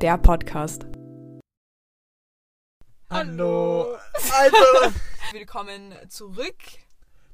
der 0.00 0.18
Podcast. 0.18 0.86
Hallo. 3.10 3.96
Alter. 4.32 4.94
Willkommen 5.32 5.92
zurück 6.08 6.56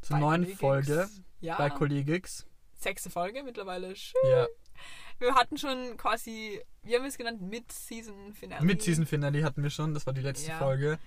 Zur 0.03 0.17
bei 0.17 0.21
neuen 0.21 0.43
Kollegix. 0.43 0.59
Folge 0.61 1.09
Ja, 1.41 1.57
bei 1.59 1.71
Kollegix. 1.71 2.47
sechste 2.75 3.11
Folge 3.11 3.43
mittlerweile. 3.43 3.95
Schön. 3.95 4.21
Ja. 4.31 4.47
Wir 5.19 5.35
hatten 5.35 5.57
schon 5.57 5.97
quasi, 5.97 6.61
wie 6.83 6.95
haben 6.95 7.03
wir 7.03 7.09
es 7.09 7.17
genannt? 7.17 7.41
Mid-Season-Finale. 7.41 8.65
Mit 8.65 8.83
Season 8.83 9.07
Finale 9.07 9.45
hatten 9.45 9.63
wir 9.63 9.71
schon, 9.71 9.95
das 9.95 10.07
war 10.07 10.13
die 10.13 10.21
letzte 10.21 10.51
Ja. 10.51 10.59
Folge. 10.59 10.99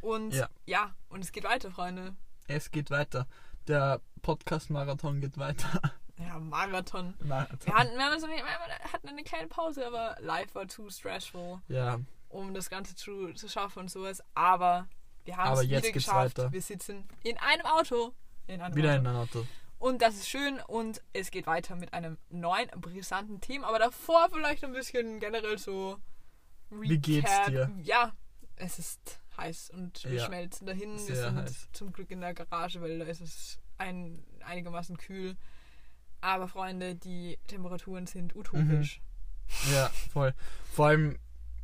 Und 0.00 0.34
Ja. 0.34 0.48
ja. 0.66 0.94
und 1.10 1.22
es 1.24 1.32
geht 1.32 1.44
weiter, 1.44 1.70
Freunde. 1.70 2.16
Es 2.48 2.70
geht 2.70 2.90
weiter. 2.90 3.26
Der 3.68 4.00
Podcast-Marathon 4.22 5.20
geht 5.20 5.36
weiter. 5.38 5.80
Ja, 6.20 6.38
Marathon. 6.38 7.14
Marathon. 7.24 7.58
Wir 7.66 7.74
hatten, 7.74 7.96
wir, 7.96 8.04
haben 8.04 8.20
so 8.20 8.26
eine, 8.26 8.36
wir 8.36 8.92
hatten 8.92 9.08
eine 9.08 9.22
kleine 9.24 9.48
Pause, 9.48 9.86
aber 9.86 10.16
live 10.20 10.54
war 10.54 10.66
too 10.68 10.88
stressful, 10.90 11.60
Ja, 11.68 11.98
um 12.28 12.52
das 12.54 12.68
Ganze 12.70 12.94
zu, 12.94 13.32
zu 13.34 13.48
schaffen 13.48 13.80
und 13.80 13.90
sowas. 13.90 14.22
Aber 14.34 14.86
wir 15.24 15.36
haben 15.36 15.48
Aber 15.52 15.62
es 15.62 15.68
jetzt 15.68 15.84
wieder 15.84 15.92
geschafft. 15.92 16.38
weiter. 16.38 16.52
Wir 16.52 16.62
sitzen 16.62 17.08
in 17.22 17.38
einem 17.38 17.66
Auto. 17.66 18.14
In 18.46 18.60
einem 18.60 18.74
wieder 18.76 18.90
Auto. 18.90 19.00
in 19.00 19.06
ein 19.06 19.16
Auto. 19.16 19.46
Und 19.78 20.02
das 20.02 20.14
ist 20.16 20.28
schön 20.28 20.60
und 20.66 21.00
es 21.14 21.30
geht 21.30 21.46
weiter 21.46 21.74
mit 21.74 21.94
einem 21.94 22.18
neuen, 22.28 22.68
brisanten 22.80 23.40
Thema. 23.40 23.68
Aber 23.68 23.78
davor 23.78 24.28
vielleicht 24.30 24.62
ein 24.62 24.72
bisschen 24.72 25.20
generell 25.20 25.56
so. 25.58 25.96
Wie 26.68 26.98
geht's 26.98 27.30
dir? 27.46 27.70
Ja, 27.82 28.12
es 28.56 28.78
ist 28.78 29.20
heiß 29.38 29.70
und 29.70 30.04
wir 30.04 30.12
Ja, 30.18 30.26
schmelzen 30.26 30.66
dahin. 30.66 30.92
Wir 31.08 31.16
sind 31.16 31.36
heiß. 31.36 31.68
zum 31.72 31.92
Glück 31.92 32.10
in 32.10 32.20
der 32.20 32.34
Garage, 32.34 32.82
weil 32.82 32.98
da 32.98 33.06
ist 33.06 33.22
es 33.22 33.58
ein, 33.78 34.22
einigermaßen 34.44 34.98
kühl. 34.98 35.36
Aber 36.20 36.48
Freunde, 36.48 36.94
die 36.96 37.38
Temperaturen 37.46 38.06
sind 38.06 38.36
utopisch. 38.36 39.00
Ja, 39.72 39.88
voll. 40.12 40.34
Vor 40.72 40.86
allem, 40.88 41.18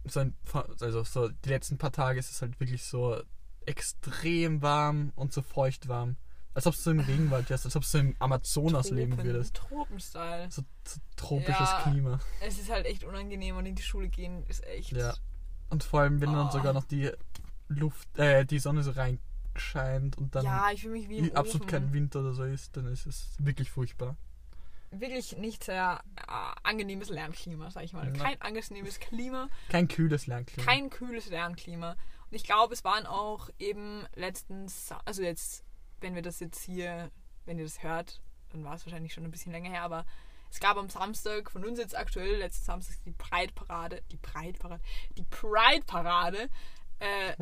so 0.04 0.20
ein, 0.20 0.34
also 0.80 1.04
so 1.04 1.28
die 1.28 1.48
letzten 1.50 1.78
paar 1.78 1.92
Tage 1.92 2.18
ist 2.18 2.30
es 2.30 2.40
halt 2.42 2.58
wirklich 2.60 2.82
so 2.84 3.20
extrem 3.66 4.62
warm 4.62 5.12
und 5.16 5.32
so 5.32 5.42
feucht 5.42 5.88
warm. 5.88 6.16
Als 6.54 6.66
ob 6.66 6.74
du 6.82 6.90
im 6.90 7.00
Regenwald 7.08 7.50
wärst, 7.50 7.66
als 7.66 7.76
ob 7.76 7.84
du 7.90 7.98
im 7.98 8.16
Amazonas 8.18 8.90
leben 8.90 9.12
Tropen- 9.12 9.26
würdest. 9.26 9.54
Tropenstyle. 9.56 10.50
So, 10.50 10.62
so 10.86 11.00
tropisches 11.16 11.68
Ja. 11.70 11.80
Klima. 11.82 12.18
Es 12.41 12.58
ist 12.58 12.70
halt 12.70 12.86
echt 12.86 13.04
unangenehm 13.04 13.56
und 13.56 13.66
in 13.66 13.74
die 13.74 13.82
Schule 13.82 14.08
gehen 14.08 14.42
ist 14.46 14.64
echt. 14.66 14.92
Ja. 14.92 15.14
Und 15.68 15.84
vor 15.84 16.00
allem, 16.00 16.20
wenn 16.20 16.32
dann 16.32 16.48
Oh. 16.48 16.50
sogar 16.50 16.72
noch 16.72 16.84
die 16.84 17.10
Luft, 17.68 18.16
äh, 18.18 18.46
die 18.46 18.58
Sonne 18.60 18.82
so 18.84 18.92
reinscheint 18.92 20.16
und 20.16 20.34
dann 20.34 20.44
ja, 20.44 20.64
absolut 20.64 21.62
Ofen. 21.62 21.66
kein 21.66 21.92
Wind 21.92 22.14
oder 22.16 22.32
so 22.32 22.44
ist, 22.44 22.76
dann 22.76 22.86
ist 22.86 23.06
es 23.06 23.34
wirklich 23.38 23.70
furchtbar. 23.70 24.16
Wirklich 24.90 25.36
nicht 25.36 25.64
sehr 25.64 26.00
äh, 26.16 26.32
angenehmes 26.62 27.08
Lernklima, 27.08 27.70
sag 27.70 27.84
ich 27.84 27.92
mal. 27.92 28.12
Kein 28.12 28.40
angenehmes 28.40 29.00
Klima, 29.00 29.48
Kein 29.68 29.88
kühles 29.88 30.26
Lernklima. 30.26 30.64
kein 30.66 30.90
kühles 30.90 31.28
Lernklima. 31.28 31.92
Und 31.92 32.34
ich 32.36 32.44
glaube, 32.44 32.74
es 32.74 32.84
waren 32.84 33.06
auch 33.06 33.50
eben 33.58 34.04
letztens, 34.14 34.90
also 35.04 35.22
jetzt, 35.22 35.64
wenn 36.00 36.14
wir 36.14 36.22
das 36.22 36.40
jetzt 36.40 36.62
hier, 36.62 37.10
wenn 37.44 37.58
ihr 37.58 37.64
das 37.64 37.82
hört, 37.82 38.20
dann 38.50 38.64
war 38.64 38.74
es 38.74 38.84
wahrscheinlich 38.86 39.12
schon 39.12 39.24
ein 39.24 39.30
bisschen 39.30 39.52
länger 39.52 39.70
her, 39.70 39.82
aber 39.82 40.04
es 40.50 40.60
gab 40.60 40.76
am 40.76 40.88
Samstag 40.88 41.50
von 41.50 41.64
uns 41.64 41.78
jetzt 41.78 41.96
aktuell, 41.96 42.36
letzten 42.36 42.64
Samstag, 42.64 42.96
die 43.04 43.12
Pride-Parade, 43.12 44.02
die 44.10 44.16
Pride-Parade, 44.16 44.82
die 45.16 45.24
Pride-Parade. 45.24 46.48
Äh, 46.98 47.34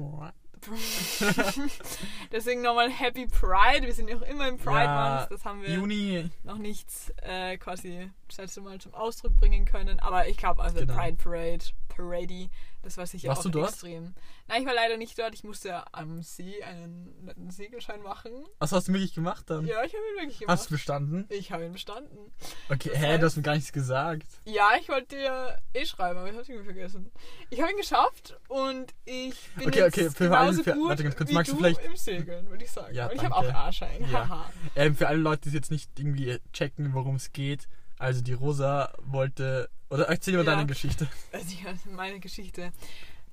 deswegen 2.32 2.62
nochmal 2.62 2.90
Happy 2.90 3.26
Pride. 3.26 3.86
Wir 3.86 3.94
sind 3.94 4.08
ja 4.08 4.16
auch 4.16 4.22
immer 4.22 4.48
im 4.48 4.56
Pride 4.58 4.84
Ja, 4.84 5.16
Month. 5.18 5.30
Das 5.30 5.44
haben 5.44 5.62
wir 5.62 5.70
Juni, 5.70 6.30
noch 6.42 6.58
nichts 6.58 7.12
äh, 7.22 7.56
quasi 7.58 8.10
das 8.28 8.38
letzte 8.38 8.60
Mal 8.60 8.78
zum 8.80 8.94
Ausdruck 8.94 9.36
bringen 9.36 9.64
können. 9.64 10.00
Aber 10.00 10.28
ich 10.28 10.36
glaube, 10.36 10.62
also 10.62 10.78
Genau. 10.78 10.94
Pride 10.94 11.16
Parade, 11.16 11.64
Parade, 11.96 12.48
das 12.82 12.96
war 12.96 13.06
sicher 13.06 13.28
Warst 13.28 13.40
auch 13.40 13.44
du 13.44 13.50
dort? 13.50 13.70
extrem. 13.70 14.14
Nein, 14.48 14.62
ich 14.62 14.66
war 14.66 14.74
leider 14.74 14.96
nicht 14.96 15.18
dort. 15.18 15.34
Ich 15.34 15.44
musste 15.44 15.82
am 15.94 16.22
See 16.22 16.62
einen 16.62 17.24
netten 17.24 17.50
Segelschein 17.50 18.02
machen. 18.02 18.30
was 18.58 18.72
hast 18.72 18.88
du 18.88 18.92
wirklich 18.92 19.14
gemacht 19.14 19.48
dann? 19.48 19.64
Ja, 19.66 19.82
ich 19.84 19.92
habe 19.94 20.02
ihn 20.12 20.20
wirklich 20.22 20.38
gemacht. 20.40 20.58
Hast 20.58 20.70
du 20.70 20.74
bestanden? 20.74 21.26
ich 21.30 21.52
habe 21.52 21.64
ihn 21.64 21.72
bestanden. 21.72 22.32
Okay, 22.68 22.90
Das 22.92 22.98
hä, 22.98 23.06
heißt- 23.06 23.18
du 23.18 23.26
hast 23.26 23.36
mir 23.36 23.42
gar 23.42 23.54
nichts 23.54 23.72
gesagt. 23.72 24.26
Ja, 24.44 24.70
ich 24.80 24.88
wollte 24.88 25.16
dir 25.16 25.58
eh 25.72 25.86
schreiben, 25.86 26.18
aber 26.18 26.26
ich 26.28 26.32
habe 26.34 26.42
es 26.42 26.48
irgendwie 26.48 26.66
vergessen. 26.72 27.10
Ich 27.50 27.60
habe 27.60 27.70
ihn 27.72 27.76
geschafft 27.78 28.36
und 28.48 28.92
ich 29.04 29.34
bin 29.56 29.68
Okay, 29.68 29.78
jetzt 29.80 29.94
okay, 29.98 30.10
für 30.10 30.24
genauso 30.24 30.48
alle- 30.60 30.64
für- 30.64 30.72
gut 30.74 30.88
warte 30.88 31.02
ganz 31.04 31.16
kurz, 31.16 31.30
wie 31.30 31.34
magst 31.34 31.52
du 31.52 31.56
vielleicht- 31.56 31.84
im 31.84 31.96
Segeln, 31.96 32.50
würde 32.50 32.64
ich 32.64 32.70
sagen. 32.70 32.94
Ja, 32.94 33.06
und 33.06 33.14
ich 33.14 33.24
habe 33.24 33.34
auch. 33.34 33.44
A-Schein. 33.54 34.08
Ja. 34.10 34.50
Ähm, 34.76 34.94
für 34.96 35.08
alle 35.08 35.18
Leute, 35.18 35.48
die 35.48 35.54
jetzt 35.56 35.70
nicht 35.70 35.90
irgendwie 35.98 36.38
checken, 36.52 36.92
worum 36.92 37.16
es 37.16 37.32
geht. 37.32 37.68
Also 38.04 38.20
die 38.22 38.32
Rosa 38.34 38.92
wollte. 38.98 39.70
Oder 39.90 40.08
erzähl 40.08 40.34
mal 40.34 40.44
Ja. 40.44 40.54
deine 40.54 40.66
Geschichte. 40.66 41.08
Also 41.32 41.56
meine 41.90 42.20
Geschichte. 42.20 42.72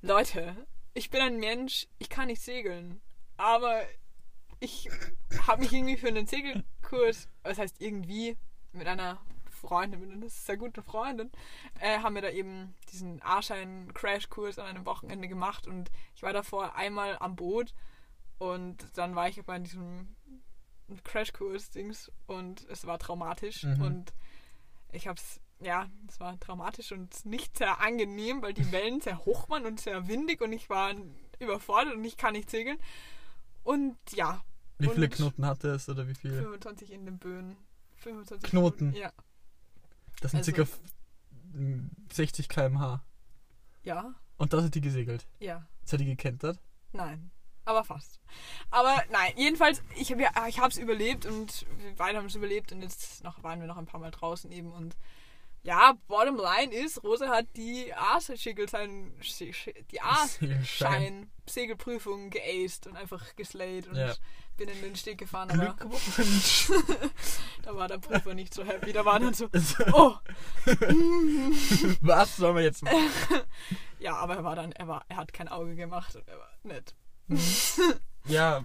Leute, 0.00 0.56
ich 0.94 1.10
bin 1.10 1.20
ein 1.20 1.38
Mensch, 1.38 1.86
ich 1.98 2.08
kann 2.08 2.26
nicht 2.28 2.40
segeln. 2.42 3.00
Aber 3.36 3.82
ich 4.60 4.88
habe 5.46 5.62
mich 5.62 5.72
irgendwie 5.72 5.96
für 5.96 6.08
einen 6.08 6.26
Segelkurs, 6.26 7.28
was 7.42 7.58
heißt 7.58 7.80
irgendwie, 7.80 8.36
mit 8.72 8.86
einer 8.86 9.18
Freundin, 9.50 10.00
mit 10.00 10.10
einer 10.10 10.28
sehr 10.28 10.56
guten 10.56 10.82
Freundin, 10.82 11.30
äh, 11.80 11.98
haben 11.98 12.14
wir 12.14 12.22
da 12.22 12.30
eben 12.30 12.74
diesen 12.92 13.20
A-Schein-Crashkurs 13.22 14.58
an 14.58 14.66
einem 14.66 14.86
Wochenende 14.86 15.28
gemacht 15.28 15.66
und 15.66 15.90
ich 16.16 16.22
war 16.22 16.32
davor 16.32 16.74
einmal 16.76 17.16
am 17.20 17.36
Boot 17.36 17.74
und 18.38 18.76
dann 18.96 19.14
war 19.14 19.28
ich 19.28 19.40
bei 19.44 19.58
diesem 19.58 20.14
Crashkurs-Dings 21.04 22.10
und 22.26 22.66
es 22.70 22.86
war 22.86 22.98
traumatisch 22.98 23.62
Mhm. 23.64 23.82
und 23.82 24.12
ich 24.92 25.08
hab's, 25.08 25.40
ja, 25.60 25.88
es 26.08 26.20
war 26.20 26.38
traumatisch 26.40 26.92
und 26.92 27.24
nicht 27.24 27.56
sehr 27.58 27.80
angenehm, 27.80 28.42
weil 28.42 28.52
die 28.54 28.70
Wellen 28.72 29.00
sehr 29.00 29.24
hoch 29.24 29.48
waren 29.48 29.66
und 29.66 29.80
sehr 29.80 30.06
windig 30.08 30.40
und 30.40 30.52
ich 30.52 30.68
war 30.70 30.94
überfordert 31.38 31.94
und 31.94 32.04
ich 32.04 32.16
kann 32.16 32.32
nicht 32.34 32.50
segeln. 32.50 32.78
Und 33.64 33.96
ja, 34.14 34.42
Wie 34.78 34.88
viele 34.88 35.08
Knoten 35.08 35.46
hatte 35.46 35.68
es 35.70 35.88
oder 35.88 36.08
wie 36.08 36.14
viele? 36.14 36.34
25 36.42 36.90
in 36.92 37.04
den 37.06 37.18
Böen. 37.18 37.56
25 37.96 38.50
Knoten? 38.50 38.92
Ja. 38.94 39.12
Das 40.20 40.32
sind 40.32 40.38
also- 40.38 40.50
circa 40.52 40.62
f- 40.62 40.80
m, 41.54 41.90
60 42.12 42.48
km/h. 42.48 43.04
Ja, 43.84 44.14
Und 44.38 44.52
da 44.52 44.60
sind 44.60 44.74
die 44.74 44.80
gesegelt. 44.80 45.26
ja. 45.40 45.66
Seid 45.84 46.00
ihr 46.00 46.06
gekentert? 46.06 46.60
Nein. 46.92 47.30
Aber 47.64 47.84
fast. 47.84 48.18
Aber 48.70 49.02
nein, 49.10 49.32
jedenfalls, 49.36 49.82
ich 49.96 50.10
habe 50.10 50.22
ja, 50.22 50.30
ich 50.48 50.58
habe 50.58 50.68
es 50.70 50.78
überlebt 50.78 51.26
und 51.26 51.64
wir 51.78 51.94
beide 51.96 52.18
haben 52.18 52.26
es 52.26 52.34
überlebt 52.34 52.72
und 52.72 52.82
jetzt 52.82 53.22
noch, 53.22 53.42
waren 53.42 53.60
wir 53.60 53.66
noch 53.68 53.76
ein 53.76 53.86
paar 53.86 54.00
Mal 54.00 54.10
draußen 54.10 54.50
eben 54.50 54.72
und 54.72 54.96
ja, 55.64 55.96
bottom 56.08 56.36
line 56.38 56.74
ist, 56.74 57.04
Rosa 57.04 57.28
hat 57.28 57.46
die 57.56 57.94
A-Schickelschein, 57.94 59.12
die 59.92 60.00
A-Schein 60.02 61.30
Segelprüfung 61.48 62.30
geaced 62.30 62.88
und 62.88 62.96
einfach 62.96 63.36
geslayed 63.36 63.86
und 63.86 63.94
Ja. 63.94 64.12
bin 64.56 64.68
in 64.68 64.80
den 64.82 64.96
Steg 64.96 65.18
gefahren, 65.18 65.52
aber 65.52 65.76
da 67.62 67.76
war 67.76 67.86
der 67.86 67.98
Prüfer 67.98 68.34
nicht 68.34 68.52
so 68.54 68.64
happy, 68.64 68.92
da 68.92 69.04
war 69.04 69.20
dann 69.20 69.34
so, 69.34 69.48
Also, 69.52 69.84
oh, 69.92 70.14
Was 72.00 72.36
sollen 72.36 72.56
wir 72.56 72.62
jetzt 72.62 72.82
machen? 72.82 72.96
ja, 74.00 74.16
aber 74.16 74.36
er 74.36 74.44
war 74.44 74.56
dann, 74.56 74.72
er 74.72 74.88
war, 74.88 75.04
er 75.08 75.16
hat 75.16 75.32
kein 75.32 75.46
Auge 75.48 75.76
gemacht 75.76 76.16
und 76.16 76.26
er 76.28 76.38
war 76.38 76.50
nett. 76.64 76.94
Ja, 78.26 78.64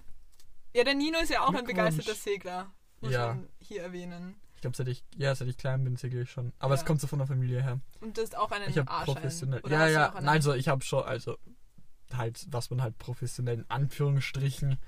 Ja, 0.74 0.84
der 0.84 0.94
Nino 0.94 1.18
ist 1.18 1.30
ja 1.30 1.40
auch 1.42 1.54
ein 1.54 1.64
begeisterter 1.64 2.14
Segler, 2.14 2.70
muss 3.00 3.12
Ja. 3.12 3.28
man 3.28 3.48
hier 3.58 3.82
erwähnen. 3.82 4.36
ich 4.54 4.60
glaube, 4.60 4.76
seit 4.76 4.88
ich, 4.88 5.02
ja, 5.16 5.34
seit 5.34 5.48
ich 5.48 5.56
klein 5.56 5.82
bin, 5.84 5.96
segel 5.96 6.22
ich 6.22 6.30
schon. 6.30 6.52
Aber 6.58 6.74
Ja. 6.74 6.80
es 6.80 6.86
kommt 6.86 7.00
so 7.00 7.06
von 7.06 7.18
der 7.18 7.26
Familie 7.28 7.62
her. 7.62 7.80
Und 8.00 8.16
du 8.16 8.22
hast 8.22 8.36
auch 8.36 8.50
einen 8.52 8.68
Ich 8.70 8.78
A-Schein. 8.80 9.04
professionell. 9.04 9.62
Ja, 9.68 9.86
ja. 9.88 10.12
Nein, 10.16 10.28
also 10.28 10.52
ich 10.54 10.68
habe 10.68 10.84
schon, 10.84 11.04
also 11.04 11.38
halt, 12.12 12.46
was 12.50 12.70
man 12.70 12.82
halt 12.82 12.98
professionell 12.98 13.58
in 13.60 13.70
Anführungsstrichen, 13.70 14.78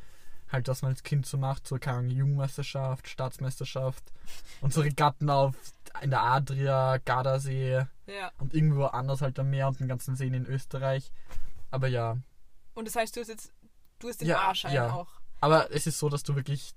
halt, 0.51 0.69
was 0.69 0.83
man 0.83 0.91
als 0.93 1.03
Kind 1.03 1.27
so 1.27 1.39
macht, 1.39 1.67
so 1.67 1.79
keine 1.79 1.99
Ahnung, 1.99 2.11
Jugendmeisterschaft, 2.11 3.09
Staatsmeisterschaft 3.09 4.13
und 4.61 4.73
so 4.73 4.81
Regatten 4.83 5.31
auf 5.31 5.55
in 6.03 6.11
der 6.11 6.23
Adria, 6.23 6.99
Gardasee 7.05 7.87
Ja. 8.07 8.31
und 8.39 8.55
irgendwo 8.55 8.85
anders 8.87 9.21
halt 9.23 9.39
am 9.39 9.51
Meer 9.51 9.69
und 9.69 9.81
den 9.81 9.89
ganzen 9.89 10.15
Seen 10.17 10.35
in 10.35 10.47
Österreich. 10.47 11.11
Aber 11.71 11.89
ja, 11.89 12.17
Und 12.75 12.87
das 12.87 12.97
heißt, 12.97 13.15
du 13.17 13.21
hast 13.21 13.29
jetzt, 13.29 13.53
du 14.01 14.09
hast 14.09 14.21
den 14.21 14.29
Ja, 14.29 14.49
A-Schein 14.49 14.73
ja. 14.75 14.93
auch. 14.93 15.21
aber 15.41 15.71
es 15.73 15.87
ist 15.87 15.99
so, 15.99 16.09
dass 16.09 16.23
du 16.23 16.35
wirklich 16.37 16.73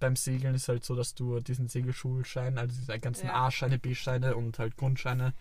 beim 0.00 0.14
Segeln 0.14 0.54
ist 0.54 0.68
halt 0.68 0.84
so, 0.84 0.94
dass 0.94 1.14
du 1.14 1.40
diesen 1.40 1.68
Segelschulschein, 1.68 2.56
also 2.56 2.72
diese 2.78 2.98
ganzen 3.00 3.26
Ja. 3.26 3.46
A-Scheine, 3.46 3.78
B-Scheine 3.80 4.36
und 4.36 4.58
halt 4.60 4.76
Grundscheine 4.76 5.34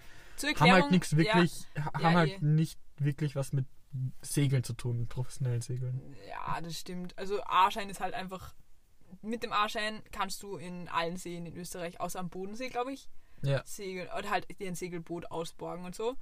haben 0.60 0.72
halt 0.72 0.92
nichts 0.92 1.16
wirklich, 1.16 1.66
Ja, 1.76 1.94
haben 1.94 2.16
halt 2.16 2.32
eh. 2.42 2.46
nicht 2.46 2.80
wirklich 2.98 3.36
was 3.36 3.54
mit 3.54 3.68
Segeln 4.22 4.64
zu 4.64 4.74
tun, 4.74 5.00
mit 5.02 5.10
professionellen 5.10 5.62
Segeln. 5.62 6.02
Ja, 6.28 6.56
ja, 6.56 6.62
das 6.62 6.78
stimmt. 6.80 7.18
Also 7.18 7.42
A-Schein 7.44 7.90
ist 7.90 8.00
halt 8.00 8.14
einfach, 8.16 8.54
mit 9.22 9.44
dem 9.44 9.54
A-Schein 9.54 10.02
kannst 10.12 10.42
du 10.44 10.58
in 10.58 10.88
allen 10.90 11.18
Seen 11.18 11.46
in 11.46 11.56
Österreich, 11.56 12.00
außer 12.00 12.20
am 12.20 12.30
Bodensee, 12.30 12.70
glaube 12.70 12.92
ich, 12.94 13.10
Ja. 13.44 13.62
segeln 13.66 14.10
oder 14.18 14.30
halt 14.32 14.48
dir 14.60 14.68
ein 14.68 14.76
Segelboot 14.76 15.30
ausborgen 15.32 15.86
und 15.86 15.94
so. 15.96 16.16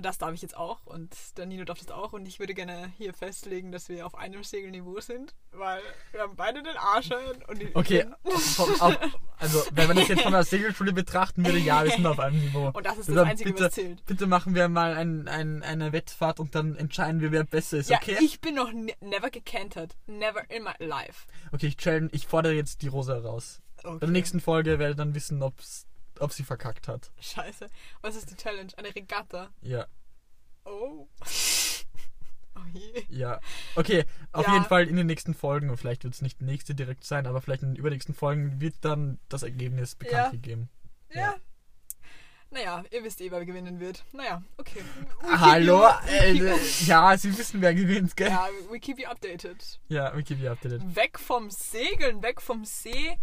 Das 0.00 0.16
darf 0.18 0.32
ich 0.32 0.42
jetzt 0.42 0.56
auch 0.56 0.86
und 0.86 1.12
der 1.36 1.46
Nino 1.46 1.64
darf 1.64 1.78
das 1.78 1.90
auch 1.90 2.12
und 2.12 2.26
ich 2.26 2.38
würde 2.38 2.54
gerne 2.54 2.92
hier 2.96 3.12
festlegen, 3.12 3.72
dass 3.72 3.88
wir 3.88 4.06
auf 4.06 4.14
einem 4.14 4.44
Segelniveau 4.44 5.00
sind, 5.00 5.34
weil 5.50 5.82
wir 6.12 6.20
haben 6.20 6.36
beide 6.36 6.62
den 6.62 6.76
A-Schein 6.76 7.42
und 7.48 7.60
die 7.60 7.68
Okay, 7.74 8.06
vom, 8.22 8.80
auf, 8.80 8.96
Also, 9.38 9.64
wenn 9.72 9.88
man 9.88 9.96
das 9.96 10.06
jetzt 10.06 10.22
von 10.22 10.30
der 10.32 10.44
Segelschule 10.44 10.92
betrachten 10.92 11.44
würde, 11.44 11.58
ja, 11.58 11.82
wir 11.82 11.90
sind 11.90 12.06
auf 12.06 12.20
einem 12.20 12.38
Niveau. 12.38 12.70
Und 12.72 12.86
das 12.86 12.98
ist 12.98 13.08
das 13.08 13.16
Also, 13.16 13.28
Einzige, 13.30 13.50
bitte, 13.50 13.64
was 13.64 13.72
zählt. 13.74 14.06
bitte 14.06 14.26
machen 14.28 14.54
wir 14.54 14.68
mal 14.68 14.94
ein, 14.94 15.26
ein, 15.26 15.64
eine 15.64 15.92
Wettfahrt 15.92 16.38
und 16.38 16.54
dann 16.54 16.76
entscheiden 16.76 17.20
wir, 17.20 17.32
wer 17.32 17.42
besser 17.42 17.78
ist, 17.78 17.90
Ja, 17.90 17.98
okay? 17.98 18.18
ich 18.20 18.40
bin 18.40 18.54
noch 18.54 18.72
ne 18.72 18.92
never 19.00 19.30
gekentert. 19.30 19.96
Never 20.06 20.48
in 20.48 20.62
my 20.62 20.74
life. 20.78 21.26
Okay, 21.50 21.66
ich 21.66 21.76
challenge, 21.76 22.10
ich 22.12 22.28
fordere 22.28 22.52
jetzt 22.52 22.82
die 22.82 22.88
Rosa 22.88 23.18
raus. 23.18 23.60
Okay. 23.78 23.94
Bei 23.94 24.06
der 24.06 24.08
nächsten 24.10 24.40
Folge 24.40 24.78
werde 24.78 24.92
ich 24.92 24.96
dann 24.96 25.14
wissen, 25.16 25.42
ob's, 25.42 25.86
ob 26.20 26.32
sie 26.32 26.44
verkackt 26.44 26.88
hat. 26.88 27.10
Scheiße. 27.20 27.68
Was 28.02 28.16
ist 28.16 28.30
die 28.30 28.36
Challenge? 28.36 28.72
Eine 28.76 28.94
Regatta. 28.94 29.50
Ja, 29.62 29.86
Oh. 30.64 31.08
Oh 32.56 32.60
je. 32.72 33.04
ja. 33.08 33.40
Okay, 33.76 34.04
auf 34.32 34.46
Ja. 34.46 34.54
jeden 34.54 34.64
Fall 34.64 34.88
in 34.88 34.96
den 34.96 35.06
nächsten 35.06 35.32
Folgen, 35.32 35.70
und 35.70 35.76
vielleicht 35.76 36.02
wird 36.02 36.14
es 36.14 36.22
nicht 36.22 36.40
die 36.40 36.44
nächste 36.44 36.74
direkt 36.74 37.04
sein, 37.04 37.26
aber 37.28 37.40
vielleicht 37.40 37.62
in 37.62 37.68
den 37.70 37.76
übernächsten 37.76 38.14
Folgen 38.16 38.60
wird 38.60 38.74
dann 38.80 39.20
das 39.28 39.44
Ergebnis 39.44 39.94
bekannt 39.94 40.16
Ja. 40.24 40.30
gegeben. 40.30 40.68
Ja. 41.10 41.20
Ja. 41.20 41.34
Naja, 42.50 42.82
ihr 42.90 43.04
wisst 43.04 43.20
eh, 43.20 43.30
wer 43.30 43.44
gewinnen 43.44 43.78
wird. 43.78 44.04
Naja, 44.12 44.42
okay. 44.56 44.80
We 45.20 45.28
keep 45.28 45.38
Hallo? 45.38 45.82
you- 45.86 46.08
Äh, 46.08 46.32
keep- 46.56 46.86
ja, 46.88 47.16
Sie 47.16 47.36
wissen, 47.38 47.60
wer 47.60 47.74
gewinnt, 47.74 48.16
gell? 48.16 48.28
Ja, 48.30 48.48
we 48.70 48.80
keep 48.80 48.98
you 48.98 49.06
updated. 49.06 49.78
Ja, 49.88 50.16
we 50.16 50.22
keep 50.24 50.38
you 50.40 50.48
updated. 50.50 50.96
Weg 50.96 51.18
vom 51.20 51.50
Segeln, 51.50 52.22
weg 52.22 52.40
vom 52.40 52.64
See. 52.64 53.18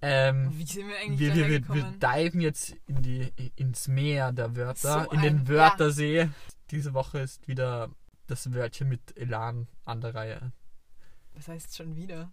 Ähm, 0.00 0.50
Wie 0.52 0.64
sind 0.64 0.88
wir 0.88 0.96
eigentlich 0.98 1.18
wir, 1.18 1.34
wir, 1.34 1.74
wir, 1.74 1.84
diven 1.98 2.40
jetzt 2.40 2.76
in 2.86 3.02
die, 3.02 3.32
ins 3.56 3.88
Meer 3.88 4.32
der 4.32 4.54
Wörter, 4.54 5.04
So 5.04 5.10
in 5.10 5.22
den 5.22 5.48
Wörtersee. 5.48 6.28
Diese 6.70 6.94
Woche 6.94 7.18
ist 7.18 7.48
wieder 7.48 7.90
das 8.28 8.52
Wörtchen 8.52 8.88
mit 8.88 9.16
Elan 9.16 9.66
an 9.84 10.00
der 10.00 10.14
Reihe. 10.14 10.52
Was 11.34 11.48
heißt 11.48 11.76
schon 11.76 11.96
wieder? 11.96 12.30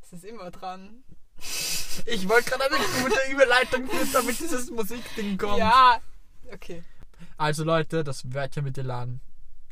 Es 0.00 0.12
ist 0.12 0.24
immer 0.24 0.50
dran. 0.50 1.04
Ich 2.06 2.28
wollte 2.28 2.50
gerade 2.50 2.64
eine 2.74 3.04
gute 3.04 3.20
Überleitung 3.30 3.86
finden, 3.86 4.12
damit 4.12 4.40
dieses 4.40 4.68
Musikding 4.68 5.38
kommt. 5.38 5.58
Ja. 5.58 6.00
Okay. 6.52 6.82
Also 7.36 7.62
Leute, 7.62 8.02
das 8.02 8.32
Wörtchen 8.34 8.64
mit 8.64 8.76
Elan 8.78 9.20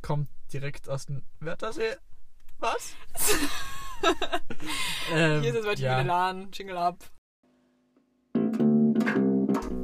kommt 0.03 0.29
direkt 0.53 0.89
aus 0.89 1.07
dem 1.07 1.25
Wörtersee. 1.41 1.97
Was? 2.61 2.95
ähm, 5.13 5.41
Hier 5.41 5.51
ist 5.51 5.59
das 5.59 5.67
Wörtchen 5.67 5.85
ja. 5.85 5.97
mit 5.97 6.05
Elan. 6.05 6.49
Jingle 6.53 6.77
up. 6.79 6.99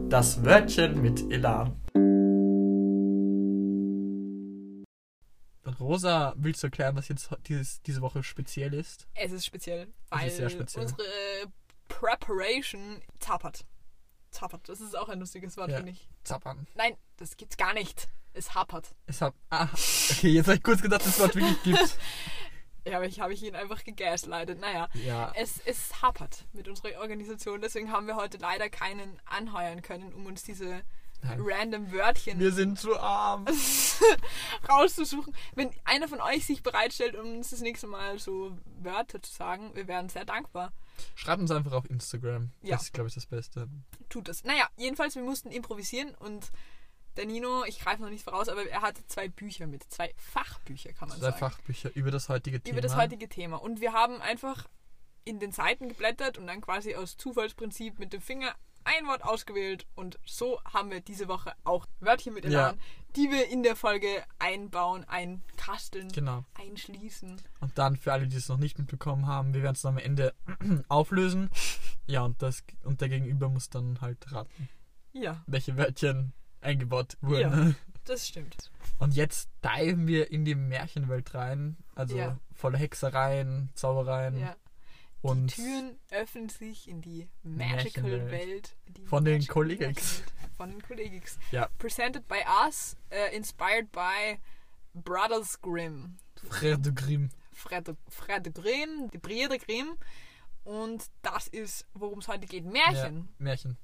Das 0.09 0.43
Wörtchen 0.43 1.03
mit 1.03 1.31
Elan. 1.31 1.77
Rosa, 5.79 6.33
willst 6.37 6.63
du 6.63 6.69
erklären, 6.69 6.97
was 6.97 7.09
jetzt 7.09 7.29
dieses, 7.47 7.83
diese 7.83 8.01
Woche 8.01 8.23
speziell 8.23 8.73
ist? 8.75 9.07
Es 9.15 9.33
ist 9.33 9.45
speziell, 9.47 9.83
Es 10.11 10.19
weil 10.19 10.29
ist 10.29 10.37
sehr 10.39 10.51
speziell. 10.51 10.85
unsere 10.85 11.03
Preparation 11.89 13.03
zappert. 13.21 13.65
Zappert, 14.31 14.69
das 14.69 14.81
ist 14.81 14.97
auch 14.97 15.09
ein 15.09 15.21
lustiges 15.21 15.57
Wort, 15.57 15.71
Ja. 15.71 15.77
finde 15.77 15.93
ich. 15.93 16.09
Zappern. 16.25 16.67
Nein, 16.75 16.97
das 17.19 17.37
gibt's 17.37 17.57
gar 17.57 17.75
nicht. 17.75 18.09
Es 18.33 18.55
hapert. 18.55 18.95
Es 19.07 19.21
hat. 19.21 19.35
Ah, 19.51 19.69
okay, 20.11 20.29
jetzt 20.31 20.47
habe 20.47 20.57
ich 20.57 20.63
kurz 20.63 20.81
gedacht, 20.83 21.01
dass 21.03 21.09
es 21.09 21.17
das 21.17 21.21
Wort 21.27 21.35
wirklich 21.37 21.63
gibt. 21.63 21.99
Ja, 22.91 22.97
aber 22.97 23.07
ich 23.07 23.21
habe 23.21 23.33
ich 23.33 23.43
ihn 23.43 23.55
einfach 23.55 23.85
gegaslightet. 23.85 24.61
Naja, 24.61 24.89
Ja. 24.95 25.33
es, 25.37 25.61
es 25.65 26.03
hapert 26.03 26.45
mit 26.53 26.69
unserer 26.69 27.01
Organisation. 27.01 27.61
Deswegen 27.61 27.93
haben 27.93 28.07
wir 28.07 28.17
heute 28.17 28.39
leider 28.39 28.69
keinen 28.69 29.21
anheuern 29.27 29.83
können, 29.83 30.13
um 30.13 30.27
uns 30.27 30.43
diese 30.43 30.83
Nein. 31.23 31.41
random 31.43 31.93
Wörtchen 31.93 32.39
Wir 32.39 32.53
sind 32.53 32.79
zu 32.79 32.99
arm. 32.99 33.47
rauszusuchen. 34.69 35.35
Wenn 35.55 35.71
einer 35.85 36.09
von 36.09 36.21
euch 36.21 36.47
sich 36.47 36.63
bereitstellt, 36.63 37.17
um 37.17 37.39
uns 37.39 37.51
das 37.51 37.61
nächste 37.61 37.87
Mal 37.87 38.19
so 38.19 38.57
Wörter 38.81 39.21
zu 39.23 39.33
sagen, 39.33 39.71
wir 39.75 39.89
wären 39.89 40.09
sehr 40.09 40.25
dankbar. 40.25 40.73
Schreibt 41.15 41.41
uns 41.41 41.51
einfach 41.51 41.73
auf 41.73 41.89
Instagram. 41.91 42.51
Ja. 42.63 42.77
Das 42.77 42.85
ist, 42.85 42.93
glaube 42.93 43.09
ich, 43.09 43.15
das 43.15 43.27
Beste. 43.27 43.69
Tut 44.09 44.29
es. 44.29 44.45
Naja, 44.45 44.69
jedenfalls, 44.77 45.15
wir 45.15 45.23
mussten 45.23 45.51
improvisieren 45.51 46.15
und 46.17 46.51
der 47.19 47.27
Nino, 47.27 47.65
ich 47.67 47.81
greife 47.81 48.01
noch 48.03 48.09
nicht 48.11 48.25
voraus, 48.25 48.49
aber 48.49 48.65
er 48.67 48.81
hatte 48.81 49.05
zwei 49.07 49.29
Bücher 49.29 49.67
mit. 49.67 49.85
Zwei 49.93 50.15
Fachbücher, 50.17 50.93
kann 50.95 51.09
man 51.09 51.19
Zwei 51.19 51.27
sagen. 51.27 51.39
Fachbücher 51.39 51.95
über 51.95 52.11
das 52.11 52.29
heutige 52.31 52.61
Thema. 52.63 52.73
über 52.79 52.81
das 52.81 52.97
heutige 52.97 53.29
Thema. 53.29 53.57
Und 53.57 53.81
wir 53.81 53.93
haben 53.93 54.23
einfach 54.23 54.67
in 55.25 55.39
den 55.41 55.53
Seiten 55.53 55.89
geblättert 55.89 56.39
und 56.39 56.47
dann 56.47 56.61
quasi 56.63 56.95
aus 56.95 57.17
Zufallsprinzip 57.19 57.99
mit 57.99 58.13
dem 58.15 58.23
Finger 58.23 58.55
ein 58.85 59.07
Wort 59.07 59.23
ausgewählt 59.23 59.87
und 59.97 60.19
so 60.25 60.61
haben 60.65 60.91
wir 60.91 61.01
diese 61.03 61.29
Woche 61.29 61.53
auch 61.65 61.85
Wörtchen 62.01 62.33
mit 62.33 62.47
Elan, 62.47 62.81
die 63.17 63.31
wir 63.31 63.49
in 63.51 63.63
der 63.63 63.77
Folge 63.77 64.25
einbauen, 64.39 65.05
einkasteln, 65.05 66.09
Genau. 66.09 66.47
einschließen. 66.55 67.43
Und 67.61 67.77
dann 67.77 67.97
für 67.97 68.15
alle, 68.15 68.29
die 68.29 68.37
es 68.37 68.49
noch 68.49 68.57
nicht 68.57 68.79
mitbekommen 68.79 69.27
haben, 69.27 69.53
wir 69.53 69.63
werden 69.63 69.75
es 69.75 69.85
am 69.85 69.99
Ende 69.99 70.35
auflösen. 70.89 71.51
Ja, 72.11 72.23
und, 72.23 72.41
das, 72.41 72.65
und 72.85 73.03
der 73.03 73.11
Gegenüber 73.11 73.51
muss 73.51 73.69
dann 73.69 74.01
halt 74.01 74.33
raten, 74.33 74.71
Ja, 75.13 75.45
welche 75.47 75.77
Wörtchen 75.77 76.33
eingebaut 76.61 77.17
wurden. 77.21 77.77
das 78.05 78.29
stimmt. 78.29 78.71
Und 78.99 79.15
jetzt 79.15 79.49
diven 79.65 80.07
wir 80.07 80.31
in 80.31 80.45
die 80.45 80.55
Märchenwelt 80.55 81.35
rein. 81.35 81.77
Also 81.95 82.17
Ja. 82.17 82.39
voller 82.55 82.79
Hexereien, 82.79 83.71
Zaubereien 83.75 84.39
Ja. 84.39 84.57
und 85.23 85.57
die 85.57 85.63
Türen 85.63 85.99
öffnen 86.11 86.49
sich 86.49 86.89
in 86.89 87.01
die 87.01 87.29
Magical 87.43 88.03
Märchenwelt. 88.03 88.31
Welt. 88.33 88.77
die 88.89 89.05
Von 89.07 89.25
den 89.25 89.35
Magical 89.35 89.55
Collegics. 89.55 90.19
Märchenwelt. 90.19 90.33
Von 90.57 90.71
den 90.71 90.83
Collegics. 90.83 91.39
Ja. 91.53 91.69
Presented 91.79 92.27
by 92.27 92.39
us, 92.67 92.97
uh, 93.13 93.35
inspired 93.35 93.91
by 93.93 94.39
Brothers 94.95 95.61
Grimm. 95.61 96.17
Frère 96.51 96.79
de 96.79 96.93
Grimm. 96.93 97.31
Fred, 97.53 97.95
Fred 98.09 98.53
Grimm, 98.55 99.11
die 99.13 99.19
Brüder 99.19 99.59
Grimm. 99.59 99.97
Und 100.65 101.07
das 101.23 101.49
ist, 101.49 101.87
worum 101.95 102.19
es 102.19 102.29
heute 102.29 102.47
geht. 102.47 102.65
Märchen. 102.65 103.17
Ja, 103.17 103.35
Märchen. 103.39 103.77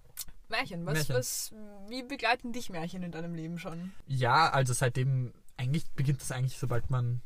Märchen. 0.49 0.87
Was, 0.87 0.95
Märchen. 0.95 1.15
was, 1.17 1.55
wie 1.89 2.03
begleiten 2.03 2.53
dich 2.53 2.71
Märchen 2.71 3.03
in 3.03 3.13
deinem 3.13 3.35
Leben 3.35 3.59
schon? 3.59 3.93
Ja, 4.07 4.51
also 4.51 4.73
seitdem, 4.73 5.33
eigentlich 5.57 5.91
beginnt 5.93 6.21
das 6.21 6.33
eigentlich, 6.33 6.59
sobald 6.59 6.91
man 6.91 7.23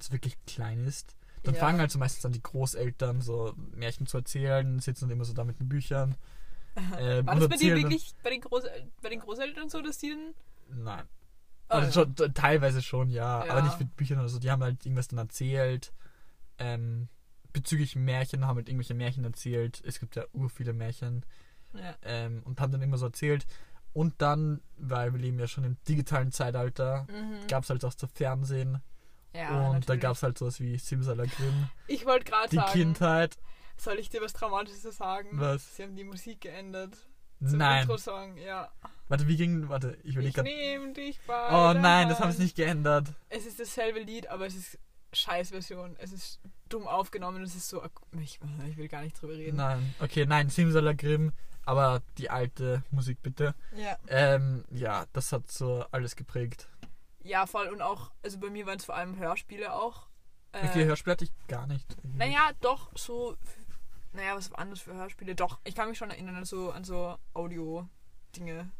so 0.00 0.12
wirklich 0.12 0.36
klein 0.46 0.84
ist. 0.84 1.16
Dann 1.42 1.54
Ja. 1.54 1.60
fangen 1.60 1.80
halt 1.80 1.90
so 1.90 1.98
meistens 1.98 2.24
an 2.24 2.32
die 2.32 2.42
Großeltern 2.42 3.20
so 3.20 3.54
Märchen 3.72 4.06
zu 4.06 4.18
erzählen, 4.18 4.78
sitzen 4.80 5.10
immer 5.10 5.24
so 5.24 5.32
da 5.32 5.44
mit 5.44 5.58
den 5.60 5.68
Büchern. 5.68 6.16
Ähm, 6.98 7.26
War 7.26 7.36
das 7.36 7.48
bei 7.48 7.56
dir 7.56 7.74
wirklich 7.76 8.12
bei 8.22 8.30
den, 8.30 8.40
Großel 8.42 8.70
bei 9.00 9.08
den 9.08 9.20
Großeltern 9.20 9.68
so, 9.70 9.80
dass 9.80 9.98
die 9.98 10.10
dann. 10.10 10.84
Nein. 10.84 11.04
Ah, 11.68 11.78
Also 11.78 12.02
ja. 12.02 12.06
schon, 12.18 12.34
teilweise 12.34 12.82
schon, 12.82 13.08
ja, 13.10 13.44
Ja. 13.44 13.52
Aber 13.52 13.62
nicht 13.62 13.80
mit 13.80 13.96
Büchern 13.96 14.18
oder 14.18 14.28
so. 14.28 14.38
Die 14.38 14.50
haben 14.50 14.62
halt 14.62 14.84
irgendwas 14.84 15.08
dann 15.08 15.18
erzählt. 15.18 15.92
Ähm, 16.58 17.08
bezüglich 17.52 17.96
Märchen 17.96 18.46
haben 18.46 18.56
halt 18.56 18.68
irgendwelche 18.68 18.94
Märchen 18.94 19.24
erzählt. 19.24 19.82
Es 19.86 19.98
gibt 20.00 20.16
ja 20.16 20.24
ur 20.32 20.50
viele 20.50 20.72
Märchen. 20.74 21.24
Ja. 21.78 21.94
Ähm, 22.02 22.42
und 22.44 22.60
haben 22.60 22.72
dann 22.72 22.82
immer 22.82 22.98
so 22.98 23.06
erzählt. 23.06 23.46
Und 23.92 24.14
dann, 24.20 24.60
weil 24.76 25.12
wir 25.12 25.20
leben 25.20 25.38
ja 25.38 25.46
schon 25.46 25.64
im 25.64 25.76
digitalen 25.88 26.30
Zeitalter, 26.32 27.06
Mhm. 27.10 27.46
gab 27.48 27.64
es 27.64 27.70
halt 27.70 27.84
auch 27.84 27.94
zu 27.94 28.06
Fernsehen. 28.08 28.82
ja, 29.34 29.68
und 29.70 29.88
da 29.88 29.96
gab 29.96 30.12
es 30.16 30.22
halt 30.22 30.36
sowas 30.38 30.60
wie 30.60 30.76
Simsalagrim, 30.78 31.68
Ich 31.88 32.04
wollte 32.06 32.24
gerade 32.24 32.48
die 32.50 32.56
sagen, 32.56 32.72
Kindheit. 32.72 33.36
soll 33.76 33.98
ich 33.98 34.08
dir 34.10 34.20
was 34.22 34.32
Traumatisches 34.32 34.96
sagen? 34.96 35.28
Was? 35.32 35.76
Sie 35.76 35.82
haben 35.82 35.94
die 35.96 36.04
Musik 36.04 36.40
geändert. 36.42 36.96
Zum 37.46 37.58
Nein. 37.58 37.82
Intro-Song, 37.82 38.38
ja. 38.38 38.70
Warte, 39.08 39.28
wie 39.28 39.36
ging. 39.36 39.68
Warte, 39.68 39.98
ich 40.04 40.12
überlege 40.14 40.28
Ich 40.30 40.34
gerade. 40.34 40.48
nehme 40.48 40.92
dich 40.94 41.20
bei 41.26 41.48
Oh 41.50 41.74
nein, 41.78 42.08
das 42.08 42.18
haben 42.18 42.32
sie 42.32 42.42
nicht 42.42 42.56
geändert. 42.56 43.12
Es 43.28 43.44
ist 43.44 43.60
dasselbe 43.60 44.00
Lied, 44.00 44.26
aber 44.28 44.46
es 44.46 44.54
ist 44.56 44.78
Scheißversion. 45.12 45.96
Es 45.98 46.12
ist 46.12 46.40
dumm 46.70 46.86
aufgenommen. 46.88 47.42
Es 47.42 47.54
ist 47.54 47.68
so. 47.68 47.82
Ich, 48.20 48.40
ich 48.68 48.76
will 48.78 48.88
gar 48.88 49.02
nicht 49.02 49.20
drüber 49.20 49.34
reden. 49.34 49.58
Nein. 49.58 49.94
Okay, 50.00 50.24
nein, 50.26 50.48
Simsalagrim, 50.48 51.32
aber 51.66 52.00
die 52.16 52.30
alte 52.30 52.82
Musik 52.90 53.22
bitte. 53.22 53.54
Ja. 53.76 53.98
Ähm, 54.08 54.64
ja, 54.70 55.04
das 55.12 55.32
hat 55.32 55.50
so 55.50 55.84
alles 55.90 56.16
geprägt. 56.16 56.68
ja, 57.22 57.44
voll. 57.46 57.68
Und 57.68 57.82
auch, 57.82 58.10
also 58.22 58.38
bei 58.38 58.48
mir 58.48 58.64
waren 58.66 58.78
es 58.78 58.84
vor 58.86 58.94
allem 58.96 59.16
Hörspiele 59.18 59.72
auch. 59.74 60.06
Äh, 60.52 60.68
viele 60.68 60.86
Hörspiele 60.86 61.12
hatte 61.12 61.24
ich 61.24 61.32
gar 61.48 61.66
nicht. 61.66 61.84
Naja, 62.14 62.50
doch, 62.60 62.90
so. 62.96 63.36
Naja, 64.12 64.34
was 64.36 64.50
war 64.50 64.60
anders 64.60 64.80
für 64.80 64.94
Hörspiele? 64.94 65.34
Doch, 65.34 65.58
ich 65.64 65.74
kann 65.74 65.90
mich 65.90 65.98
schon 65.98 66.08
erinnern 66.10 66.36
an 66.36 66.44
so, 66.46 66.70
an 66.70 66.84
so 66.84 67.18
Audio-Dinge. 67.34 68.70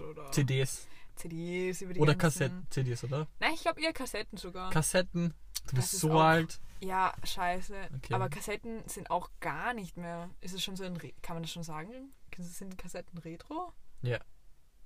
Oder 0.00 0.30
CDs. 0.32 0.86
CDs 1.16 1.82
über 1.82 1.92
die 1.92 2.00
Oder 2.00 2.14
Kassetten. 2.14 2.66
CDs, 2.70 3.04
oder? 3.04 3.26
Nein, 3.38 3.52
ich 3.54 3.60
glaube 3.62 3.80
eher 3.82 3.92
Kassetten 3.92 4.38
sogar. 4.38 4.70
Kassetten. 4.70 5.34
Du 5.66 5.76
Das 5.76 5.84
bist 5.86 5.94
ist 5.94 6.00
so 6.00 6.12
auch- 6.12 6.20
alt. 6.22 6.58
ja, 6.80 7.12
scheiße. 7.22 7.74
Okay. 7.96 8.14
Aber 8.14 8.28
Kassetten 8.30 8.82
sind 8.88 9.10
auch 9.10 9.30
gar 9.40 9.74
nicht 9.74 9.96
mehr. 9.98 10.30
Ist 10.40 10.54
es 10.54 10.62
schon 10.62 10.76
so 10.76 10.84
ein. 10.84 10.96
Re 10.96 11.12
kann 11.22 11.36
man 11.36 11.42
das 11.42 11.52
schon 11.52 11.62
sagen? 11.62 12.12
Sind 12.38 12.78
Kassetten 12.78 13.18
Retro? 13.18 13.72
Ja. 14.02 14.18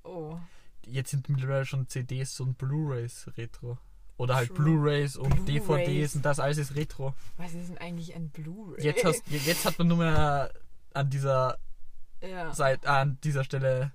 Oh. 0.04 0.38
Jetzt 0.84 1.10
sind 1.10 1.28
mittlerweile 1.28 1.64
schon 1.66 1.88
CDs 1.88 2.38
und 2.40 2.56
Blu-Rays 2.58 3.30
Retro. 3.36 3.78
Oder 4.16 4.36
halt. 4.36 4.54
Blu-Rays 4.54 5.16
und 5.16 5.30
Blu-rays. 5.46 5.46
DVDs 5.46 6.14
und 6.16 6.24
das 6.24 6.40
alles 6.40 6.58
ist 6.58 6.74
Retro. 6.74 7.14
Was 7.36 7.54
ist 7.54 7.68
denn 7.68 7.78
eigentlich 7.78 8.14
ein 8.14 8.30
Blu-ray? 8.30 8.82
Jetzt, 8.82 9.04
hast, 9.04 9.22
jetzt 9.28 9.64
hat 9.64 9.78
man 9.78 9.88
nur 9.88 9.98
mehr 9.98 10.52
an 10.94 11.10
dieser 11.10 11.58
Ja. 12.20 12.52
Seite, 12.52 12.88
an 12.88 13.18
dieser 13.22 13.44
Stelle 13.44 13.92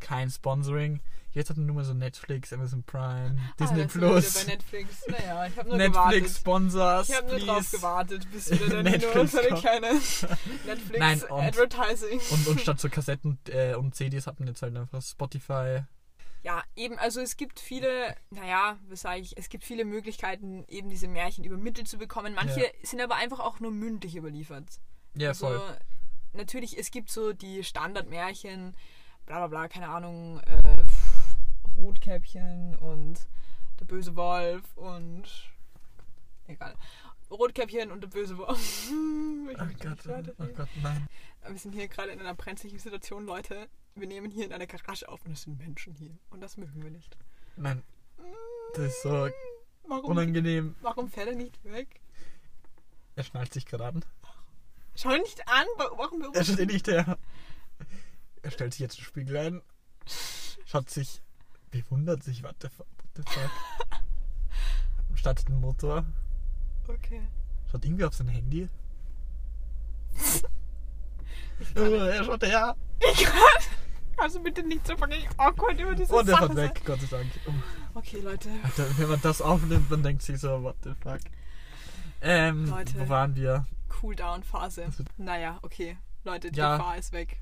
kein 0.00 0.30
Sponsoring. 0.30 1.00
Jetzt 1.32 1.50
hatten 1.50 1.60
wir 1.60 1.66
nur 1.66 1.76
mal 1.76 1.84
so 1.84 1.94
Netflix, 1.94 2.52
Amazon 2.52 2.82
Prime, 2.84 3.36
Disney 3.60 3.82
ah, 3.82 3.88
sind 3.88 3.94
wir 3.94 4.08
Plus. 4.08 4.46
Netflix. 4.46 5.06
Naja, 5.08 5.46
ich 5.46 5.56
habe 5.56 5.68
nur 5.68 5.76
Netflix 5.78 5.94
gewartet. 5.94 6.30
Sponsors, 6.36 7.08
Ich 7.10 7.16
habe 7.16 7.28
nur 7.28 7.38
drauf 7.40 7.56
please. 7.58 7.76
gewartet, 7.76 8.32
bis 8.32 8.50
wieder 8.50 8.68
der 8.68 8.82
Nino 8.82 8.90
Netflix 8.90 9.32
seine 9.32 9.48
kommt. 9.48 9.60
kleine 9.60 9.86
Netflix 10.66 10.98
Nein, 10.98 11.22
und- 11.24 11.30
Advertising. 11.42 12.20
Und, 12.30 12.46
und 12.48 12.60
statt 12.60 12.80
so 12.80 12.88
Kassetten 12.88 13.38
äh, 13.48 13.74
und 13.74 13.94
CDs 13.94 14.26
hatten 14.26 14.40
wir 14.44 14.48
jetzt 14.48 14.62
halt 14.62 14.76
einfach 14.76 15.02
Spotify. 15.02 15.82
Ja, 16.42 16.62
eben, 16.76 16.98
also 16.98 17.20
es 17.20 17.36
gibt 17.36 17.60
viele, 17.60 18.16
naja, 18.30 18.78
was 18.88 19.02
sage 19.02 19.20
ich, 19.20 19.36
es 19.36 19.48
gibt 19.50 19.64
viele 19.64 19.84
Möglichkeiten, 19.84 20.64
eben 20.68 20.88
diese 20.88 21.08
Märchen 21.08 21.44
übermittelt 21.44 21.88
zu 21.88 21.98
bekommen. 21.98 22.34
Manche 22.34 22.60
Ja. 22.60 22.68
sind 22.82 23.00
aber 23.00 23.16
einfach 23.16 23.40
auch 23.40 23.60
nur 23.60 23.70
mündlich 23.70 24.16
überliefert. 24.16 24.64
Ja, 25.14 25.28
also, 25.30 25.48
voll. 25.48 25.76
natürlich, 26.32 26.78
es 26.78 26.90
gibt 26.90 27.10
so 27.10 27.32
die 27.32 27.64
Standardmärchen, 27.64 28.76
bla 29.26 29.38
bla 29.38 29.46
bla, 29.48 29.68
keine 29.68 29.88
Ahnung, 29.88 30.38
äh, 30.40 30.84
Rotkäppchen 31.78 32.76
und 32.76 33.26
der 33.80 33.84
böse 33.84 34.16
Wolf 34.16 34.76
und 34.76 35.24
egal. 36.46 36.74
Rotkäppchen 37.30 37.92
und 37.92 38.00
der 38.02 38.08
böse 38.08 38.36
Wolf. 38.38 38.90
Ich 39.50 39.58
Oh 39.58 39.64
Gott, 39.82 39.98
oh. 40.38 40.44
Gott, 40.54 40.68
nein. 40.82 41.08
Wir 41.48 41.56
sind 41.58 41.72
hier 41.74 41.88
gerade 41.88 42.10
in 42.10 42.20
einer 42.20 42.34
brenzlichen 42.34 42.78
Situation, 42.78 43.24
Leute. 43.24 43.66
Wir 43.94 44.06
nehmen 44.06 44.30
hier 44.30 44.44
in 44.44 44.52
einer 44.52 44.66
Garage 44.66 45.08
auf 45.08 45.24
und 45.24 45.32
es 45.32 45.42
sind 45.42 45.58
Menschen 45.58 45.94
hier. 45.94 46.18
Und 46.28 46.42
das 46.42 46.58
mögen 46.58 46.82
wir 46.82 46.90
nicht. 46.90 47.16
Nein. 47.56 47.82
Das 48.74 48.84
ist 48.84 49.02
so 49.02 49.30
Warum, 49.86 50.04
unangenehm. 50.10 50.74
warum 50.82 51.08
fährt 51.08 51.28
er 51.28 51.34
nicht 51.34 51.64
weg? 51.64 52.02
Er 53.16 53.24
schnallt 53.24 53.54
sich 53.54 53.64
gerade 53.64 53.86
an. 53.86 54.04
Schau 54.94 55.14
ihn 55.14 55.22
nicht 55.22 55.48
an. 55.48 55.64
wa- 55.78 55.92
Warum 55.96 56.20
Er 56.20 56.30
beobachten 56.30 56.52
steht 56.52 56.70
nicht 56.70 56.86
her. 56.88 57.16
Er 58.42 58.50
stellt 58.50 58.72
sich 58.74 58.80
jetzt 58.80 58.98
den 58.98 59.04
Spiegel 59.04 59.36
ein. 59.38 59.62
Schaut 60.66 60.90
sich. 60.90 61.22
Bewundert 61.70 62.22
sich. 62.22 62.42
What 62.42 62.56
the 62.60 62.68
fuck? 62.68 62.86
What 62.86 63.10
the 63.16 63.22
fuck? 63.22 63.50
Startet 65.14 65.48
den 65.48 65.60
Motor. 65.60 66.04
Okay. 66.86 67.20
Schaut 67.70 67.84
irgendwie 67.84 68.04
auf 68.04 68.14
sein 68.14 68.28
Handy. 68.28 68.68
Oh, 71.76 71.80
er 71.80 72.22
schaut 72.24 72.42
her. 72.44 72.76
ich 73.00 73.24
kann. 73.24 74.32
Du 74.32 74.40
bitte 74.42 74.62
nicht 74.62 74.86
so 74.86 74.96
fucking 74.96 75.26
awkward 75.36 75.78
über 75.80 75.94
diese 75.94 76.12
Und 76.14 76.28
er 76.28 76.34
Sache 76.34 76.46
fährt 76.46 76.56
sein? 76.56 76.68
weg, 76.70 76.82
Gott 76.84 77.00
sei 77.00 77.06
Dank. 77.18 77.30
Oh. 77.46 77.98
Okay, 77.98 78.20
Leute. 78.20 78.48
Alter, 78.62 78.98
wenn 78.98 79.08
man 79.08 79.20
das 79.22 79.42
aufnimmt, 79.42 79.90
dann 79.90 80.02
denkt 80.02 80.22
sich 80.22 80.38
so, 80.38 80.62
what 80.62 80.76
the 80.84 80.90
fuck. 81.02 81.20
Ähm, 82.20 82.66
Leute. 82.66 82.94
wo 82.98 83.08
waren 83.08 83.34
wir? 83.34 83.66
Cooldown-Phase. 83.88 84.84
Also- 84.84 85.04
Naja, 85.16 85.58
okay. 85.62 85.96
Leute, 86.24 86.50
die 86.50 86.58
Ja. 86.58 86.76
Gefahr 86.76 86.96
ist 86.96 87.12
weg. 87.12 87.38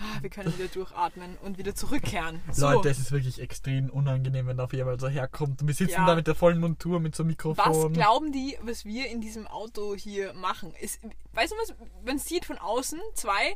Ah, 0.00 0.22
Wir 0.22 0.30
können 0.30 0.56
wieder 0.56 0.68
durchatmen 0.68 1.36
und 1.42 1.58
wieder 1.58 1.74
zurückkehren. 1.74 2.40
So, 2.50 2.70
Leute, 2.70 2.88
es 2.88 2.98
ist 2.98 3.12
wirklich 3.12 3.38
extrem 3.40 3.90
unangenehm, 3.90 4.46
wenn 4.46 4.58
auf 4.58 4.72
jemand 4.72 5.00
so 5.00 5.08
herkommt. 5.08 5.60
Und 5.60 5.68
wir 5.68 5.74
sitzen 5.74 5.92
Ja. 5.92 6.06
da 6.06 6.14
mit 6.14 6.26
der 6.26 6.34
vollen 6.34 6.58
Montur, 6.58 7.00
mit 7.00 7.14
so 7.14 7.22
einem 7.22 7.30
was 7.30 7.36
Mikrofon. 7.46 7.92
glauben 7.92 8.32
die, 8.32 8.56
was 8.62 8.84
wir 8.86 9.08
in 9.08 9.20
diesem 9.20 9.46
Auto 9.46 9.94
hier 9.94 10.32
machen? 10.32 10.72
Ist, 10.80 11.00
weißt 11.34 11.52
du 11.52 11.56
was, 11.56 11.74
man 12.06 12.18
sieht 12.18 12.46
von 12.46 12.56
außen 12.56 12.98
zwei 13.14 13.54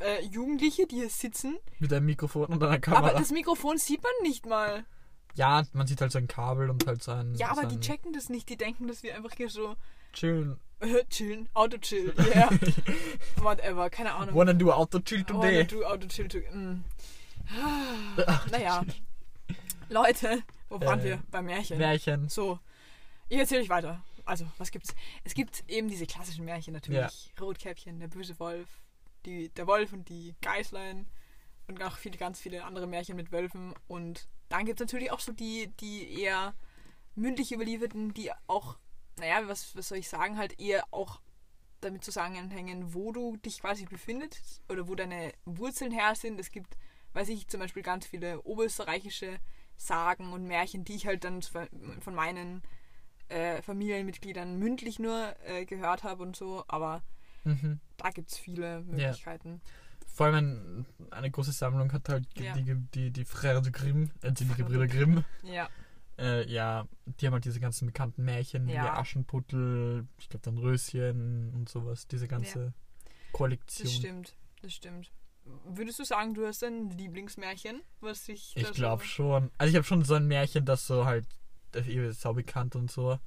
äh, 0.00 0.24
Jugendliche, 0.26 0.86
die 0.88 0.96
hier 0.96 1.08
sitzen, 1.10 1.56
mit 1.78 1.92
einem 1.92 2.06
Mikrofon 2.06 2.46
und 2.46 2.60
einer 2.62 2.80
Kamera. 2.80 3.10
aber 3.10 3.18
das 3.18 3.30
Mikrofon 3.30 3.78
sieht 3.78 4.02
man 4.02 4.12
nicht 4.22 4.46
mal. 4.46 4.84
Ja, 5.34 5.64
man 5.72 5.86
sieht 5.86 6.00
halt 6.00 6.12
so 6.12 6.18
ein 6.18 6.28
Kabel 6.28 6.70
und 6.70 6.86
halt 6.86 7.02
so 7.02 7.12
ein. 7.12 7.34
Ja, 7.34 7.50
aber 7.50 7.62
so 7.62 7.68
die 7.68 7.80
checken 7.80 8.12
das 8.12 8.28
nicht, 8.28 8.48
die 8.48 8.56
denken, 8.56 8.86
dass 8.88 9.02
wir 9.02 9.14
einfach 9.16 9.32
hier 9.36 9.48
so 9.48 9.76
Chillen. 10.12 10.58
chillen, 11.10 11.48
Auto 11.54 11.76
chill, 11.78 12.14
yeah, 12.34 12.50
whatever, 13.42 13.90
keine 13.90 14.12
Ahnung. 14.14 14.34
Wanna 14.34 14.52
do 14.52 14.70
auto 14.72 14.98
chill 15.00 15.24
Wanna 15.28 15.40
today? 15.40 15.64
do 15.64 15.84
Auto 15.84 16.06
chill 16.06 16.28
to, 16.28 16.38
mm. 16.38 16.84
Naja, 18.50 18.84
Leute, 19.88 20.42
wo 20.68 20.80
waren 20.80 21.00
Äh, 21.00 21.04
wir? 21.04 21.22
Beim 21.30 21.46
Märchen. 21.46 21.78
Märchen. 21.78 22.28
So, 22.28 22.58
ich 23.28 23.38
erzähle 23.38 23.62
euch 23.62 23.68
weiter. 23.68 24.02
Also, 24.24 24.46
was 24.56 24.70
gibt's? 24.70 24.94
Es 25.24 25.34
gibt 25.34 25.64
eben 25.68 25.88
diese 25.88 26.06
klassischen 26.06 26.44
Märchen 26.46 26.72
natürlich. 26.72 27.32
Rotkäppchen, 27.40 28.00
der 28.00 28.08
böse 28.08 28.38
Wolf, 28.38 28.68
die, 29.26 29.50
der 29.50 29.66
Wolf 29.66 29.92
und 29.92 30.08
die 30.08 30.34
Geißlein 30.40 31.06
und 31.66 31.82
auch 31.82 31.96
viele, 31.96 32.16
ganz 32.16 32.40
viele 32.40 32.64
andere 32.64 32.86
Märchen 32.86 33.16
mit 33.16 33.32
Wölfen. 33.32 33.74
Und 33.86 34.26
dann 34.48 34.64
gibt 34.66 34.80
es 34.80 34.84
natürlich 34.86 35.10
auch 35.10 35.20
so 35.20 35.32
die, 35.32 35.68
die 35.80 36.20
eher 36.20 36.54
mündlich 37.14 37.52
überlieferten, 37.52 38.12
die 38.14 38.30
auch, 38.46 38.78
naja, 39.18 39.46
was, 39.46 39.76
was 39.76 39.88
soll 39.88 39.98
ich 39.98 40.08
sagen, 40.08 40.38
halt 40.38 40.60
eher 40.60 40.84
auch 40.90 41.20
damit 41.80 42.04
zusammenhängen, 42.04 42.94
wo 42.94 43.12
du 43.12 43.36
dich 43.36 43.60
quasi 43.60 43.84
befindest 43.84 44.62
oder 44.68 44.88
wo 44.88 44.94
deine 44.94 45.32
Wurzeln 45.44 45.92
her 45.92 46.14
sind. 46.14 46.40
Es 46.40 46.50
gibt, 46.50 46.76
weiß 47.12 47.28
ich, 47.28 47.46
zum 47.48 47.60
Beispiel 47.60 47.82
ganz 47.82 48.06
viele 48.06 48.42
oberösterreichische 48.42 49.38
Sagen 49.76 50.32
und 50.32 50.44
Märchen, 50.44 50.84
die 50.84 50.94
ich 50.94 51.06
halt 51.06 51.24
dann 51.24 51.42
von 51.42 52.14
meinen 52.14 52.62
äh, 53.28 53.60
Familienmitgliedern 53.62 54.58
mündlich 54.58 54.98
nur 54.98 55.34
äh, 55.46 55.64
gehört 55.64 56.04
habe 56.04 56.22
und 56.22 56.36
so, 56.36 56.64
aber 56.68 57.02
Mhm. 57.46 57.78
da 57.98 58.08
gibt 58.08 58.30
es 58.30 58.38
viele 58.38 58.80
Möglichkeiten. 58.80 59.60
Vor 60.14 60.26
allem 60.26 60.36
ein, 60.36 60.86
eine 61.10 61.30
große 61.30 61.50
Sammlung 61.52 61.92
hat 61.92 62.08
halt 62.08 62.24
Ja. 62.38 62.54
die, 62.54 62.74
die, 62.94 63.10
die 63.10 63.24
Frères 63.24 63.60
de 63.62 63.72
Grimm, 63.72 64.10
äh, 64.22 64.32
die 64.32 64.46
Gebrüder 64.46 64.86
Grimm. 64.86 65.24
Ja, 65.42 65.68
Äh, 66.16 66.48
ja, 66.48 66.86
die 67.04 67.26
haben 67.26 67.32
halt 67.34 67.44
diese 67.44 67.58
ganzen 67.58 67.86
bekannten 67.86 68.24
Märchen, 68.24 68.68
wie 68.68 68.72
Ja. 68.74 68.96
Aschenputtel, 68.96 70.06
ich 70.18 70.28
glaube 70.28 70.44
dann 70.44 70.58
Röschen 70.58 71.52
und 71.52 71.68
sowas, 71.68 72.06
diese 72.06 72.28
ganze 72.28 72.72
Kollektion. 73.32 73.86
das 73.88 73.96
stimmt, 73.96 74.34
das 74.62 74.72
stimmt. 74.72 75.10
Würdest 75.66 75.98
du 75.98 76.04
sagen, 76.04 76.32
du 76.34 76.46
hast 76.46 76.62
ein 76.62 76.90
Lieblingsmärchen, 76.90 77.82
was 78.00 78.28
Ich 78.28 78.54
da 78.54 78.70
glaube 78.70 79.04
schon. 79.04 79.50
Also 79.58 79.70
ich 79.70 79.76
habe 79.76 79.84
schon 79.84 80.04
so 80.04 80.14
ein 80.14 80.26
Märchen, 80.28 80.64
das 80.64 80.86
so 80.86 81.04
halt, 81.04 81.26
das 81.72 81.86
ist 81.88 82.20
sau 82.20 82.32
bekannt 82.32 82.76
und 82.76 82.90
so. 82.90 83.18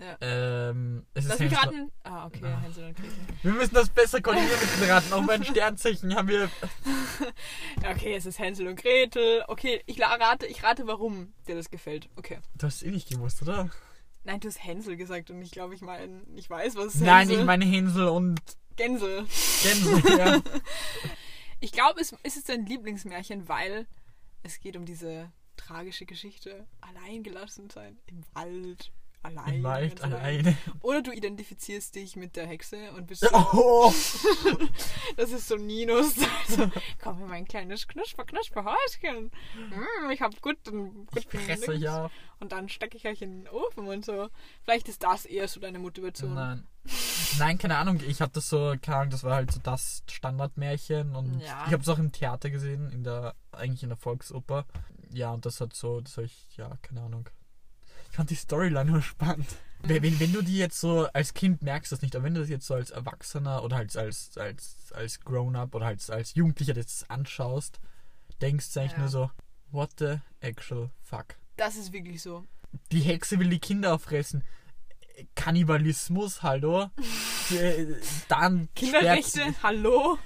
Ja. 0.00 0.16
Ähm, 0.20 1.04
es 1.14 1.24
ist 1.24 1.30
Lass 1.30 1.38
mich 1.40 1.50
Hänsel- 1.52 1.58
raten. 1.80 1.92
Ah, 2.04 2.26
okay, 2.26 2.40
Ah. 2.44 2.60
Hänsel 2.60 2.84
und 2.86 2.96
Gretel. 2.96 3.12
Wir 3.42 3.52
müssen 3.52 3.74
das 3.74 3.88
besser 3.90 4.20
koordinieren 4.20 4.60
mit 4.60 4.80
den 4.80 4.90
Raten. 4.90 5.12
Auch 5.12 5.26
bei 5.26 5.36
den 5.38 5.44
Sternzeichen 5.44 6.14
haben 6.14 6.28
wir. 6.28 6.48
Ja, 7.82 7.90
Okay, 7.90 8.14
es 8.14 8.24
ist 8.26 8.38
Hänsel 8.38 8.68
und 8.68 8.80
Gretel. 8.80 9.42
Okay, 9.48 9.82
ich 9.86 10.00
rate, 10.00 10.46
ich 10.46 10.62
rate, 10.62 10.86
warum 10.86 11.32
dir 11.48 11.56
das 11.56 11.70
gefällt. 11.70 12.08
Okay. 12.16 12.38
Du 12.56 12.66
hast 12.66 12.76
es 12.76 12.82
eh 12.84 12.90
nicht 12.90 13.08
gewusst, 13.10 13.42
oder? 13.42 13.70
Nein, 14.24 14.38
du 14.40 14.48
hast 14.48 14.62
Hänsel 14.64 14.96
gesagt 14.96 15.30
und 15.30 15.42
ich 15.42 15.50
glaube, 15.50 15.74
ich 15.74 15.80
meine, 15.80 16.22
ich 16.36 16.48
weiß, 16.48 16.76
was 16.76 16.94
Nein, 16.96 17.20
Hänsel. 17.28 17.38
ich 17.40 17.44
meine 17.44 17.64
Hänsel 17.64 18.06
und 18.08 18.40
Gänse. 18.76 19.26
Gänse. 19.62 20.02
ja. 20.18 20.40
Ich 21.60 21.72
glaube, 21.72 22.00
es, 22.00 22.14
es 22.22 22.36
ist 22.36 22.48
dein 22.48 22.66
Lieblingsmärchen, 22.66 23.48
weil 23.48 23.88
es 24.44 24.60
geht 24.60 24.76
um 24.76 24.84
diese 24.84 25.32
tragische 25.56 26.06
Geschichte. 26.06 26.68
Allein 26.80 27.24
gelassen 27.24 27.68
sein 27.68 27.98
im 28.06 28.22
Wald. 28.32 28.92
Allein. 29.22 29.62
Ganz 29.62 30.00
alleine. 30.00 30.56
Oder 30.80 31.02
du 31.02 31.10
identifizierst 31.12 31.94
dich 31.94 32.16
mit 32.16 32.36
der 32.36 32.46
Hexe 32.46 32.92
und 32.96 33.06
bist 33.08 33.22
so, 33.22 33.28
Oh, 33.32 33.92
das 35.16 35.32
ist 35.32 35.48
so 35.48 35.56
Ninos. 35.56 36.14
Also, 36.48 36.70
komm 37.02 37.22
in 37.22 37.28
mein 37.28 37.44
kleines 37.44 37.86
Knusper, 37.88 38.24
Knusper 38.24 38.64
Häuschen. 38.64 39.30
Mm, 39.56 40.10
ich 40.10 40.20
hab 40.22 40.40
guten, 40.40 41.06
ich 41.16 41.24
guten 41.28 41.38
fresse 41.44 41.72
Dings. 41.72 41.82
ja. 41.82 42.10
Und 42.40 42.52
dann 42.52 42.68
stecke 42.68 42.96
ich 42.96 43.06
euch 43.06 43.20
in 43.20 43.44
den 43.44 43.48
Ofen 43.52 43.88
und 43.88 44.04
so. 44.04 44.28
Vielleicht 44.62 44.88
ist 44.88 45.02
das 45.02 45.24
eher 45.26 45.48
so 45.48 45.58
deine 45.60 45.78
Motivation. 45.80 46.34
Nein. 46.34 46.66
Nein, 47.38 47.58
keine 47.58 47.76
Ahnung. 47.76 48.00
Ich 48.06 48.18
das 48.18 48.48
so, 48.48 48.74
keine 48.80 48.98
Ahnung, 48.98 49.10
das 49.10 49.24
war 49.24 49.34
halt 49.34 49.50
so 49.52 49.60
das 49.62 50.04
Standardmärchen 50.08 51.14
und 51.16 51.40
Ja. 51.40 51.64
ich 51.66 51.72
habe 51.72 51.82
es 51.82 51.88
auch 51.88 51.98
im 51.98 52.12
Theater 52.12 52.50
gesehen, 52.50 52.90
in 52.92 53.02
der, 53.04 53.34
eigentlich 53.52 53.82
in 53.82 53.88
der 53.90 53.98
Volksoper. 53.98 54.64
Ja, 55.12 55.32
und 55.32 55.44
das 55.44 55.60
hat 55.60 55.74
so, 55.74 56.00
das 56.00 56.16
habe 56.16 56.26
ich, 56.26 56.56
ja, 56.56 56.76
keine 56.82 57.02
Ahnung. 57.02 57.28
Ich 58.10 58.16
fand 58.16 58.30
die 58.30 58.34
Storyline 58.34 58.90
nur 58.90 59.02
spannend. 59.02 59.46
Wenn, 59.82 60.18
wenn, 60.18 60.32
du 60.32 60.42
die 60.42 60.56
jetzt 60.58 60.80
so 60.80 61.06
als 61.12 61.34
Kind 61.34 61.62
merkst 61.62 61.92
das 61.92 62.02
nicht, 62.02 62.16
aber 62.16 62.24
wenn 62.24 62.34
du 62.34 62.40
das 62.40 62.48
jetzt 62.48 62.66
so 62.66 62.74
als 62.74 62.90
Erwachsener 62.90 63.62
oder 63.62 63.76
als, 63.76 63.96
als, 63.96 64.36
als, 64.36 64.92
als 64.92 65.20
Grown-up 65.20 65.72
oder 65.74 65.86
als, 65.86 66.10
als 66.10 66.34
Jugendlicher 66.34 66.74
das 66.74 67.08
anschaust, 67.08 67.78
denkst 68.40 68.72
du 68.72 68.80
eigentlich 68.80 68.92
Ja. 68.92 68.98
nur 68.98 69.08
so, 69.08 69.30
what 69.70 69.90
the 69.98 70.16
actual 70.40 70.90
fuck? 71.02 71.36
Das 71.56 71.76
ist 71.76 71.92
wirklich 71.92 72.20
so. 72.22 72.44
Die 72.90 73.00
Hexe 73.00 73.38
will 73.38 73.48
die 73.50 73.60
Kinder 73.60 73.94
auffressen. 73.94 74.42
Kannibalismus, 75.34 76.42
hallo? 76.42 76.90
Äh, 77.50 77.94
Dann 78.28 78.68
Kinderrechte, 78.74 79.40
sperrt- 79.40 79.62
hallo. 79.62 80.18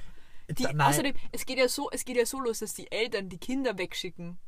Die, 0.51 0.65
Da- 0.65 0.73
nein. 0.73 0.89
außerdem, 0.89 1.15
es 1.31 1.47
geht, 1.47 1.57
ja 1.59 1.69
so, 1.69 1.89
es 1.93 2.05
geht 2.05 2.17
ja 2.17 2.27
so 2.27 2.41
los, 2.41 2.59
dass 2.59 2.75
die 2.75 2.91
Eltern 2.91 3.29
die 3.29 3.39
Kinder 3.39 3.79
wegschicken. 3.79 4.39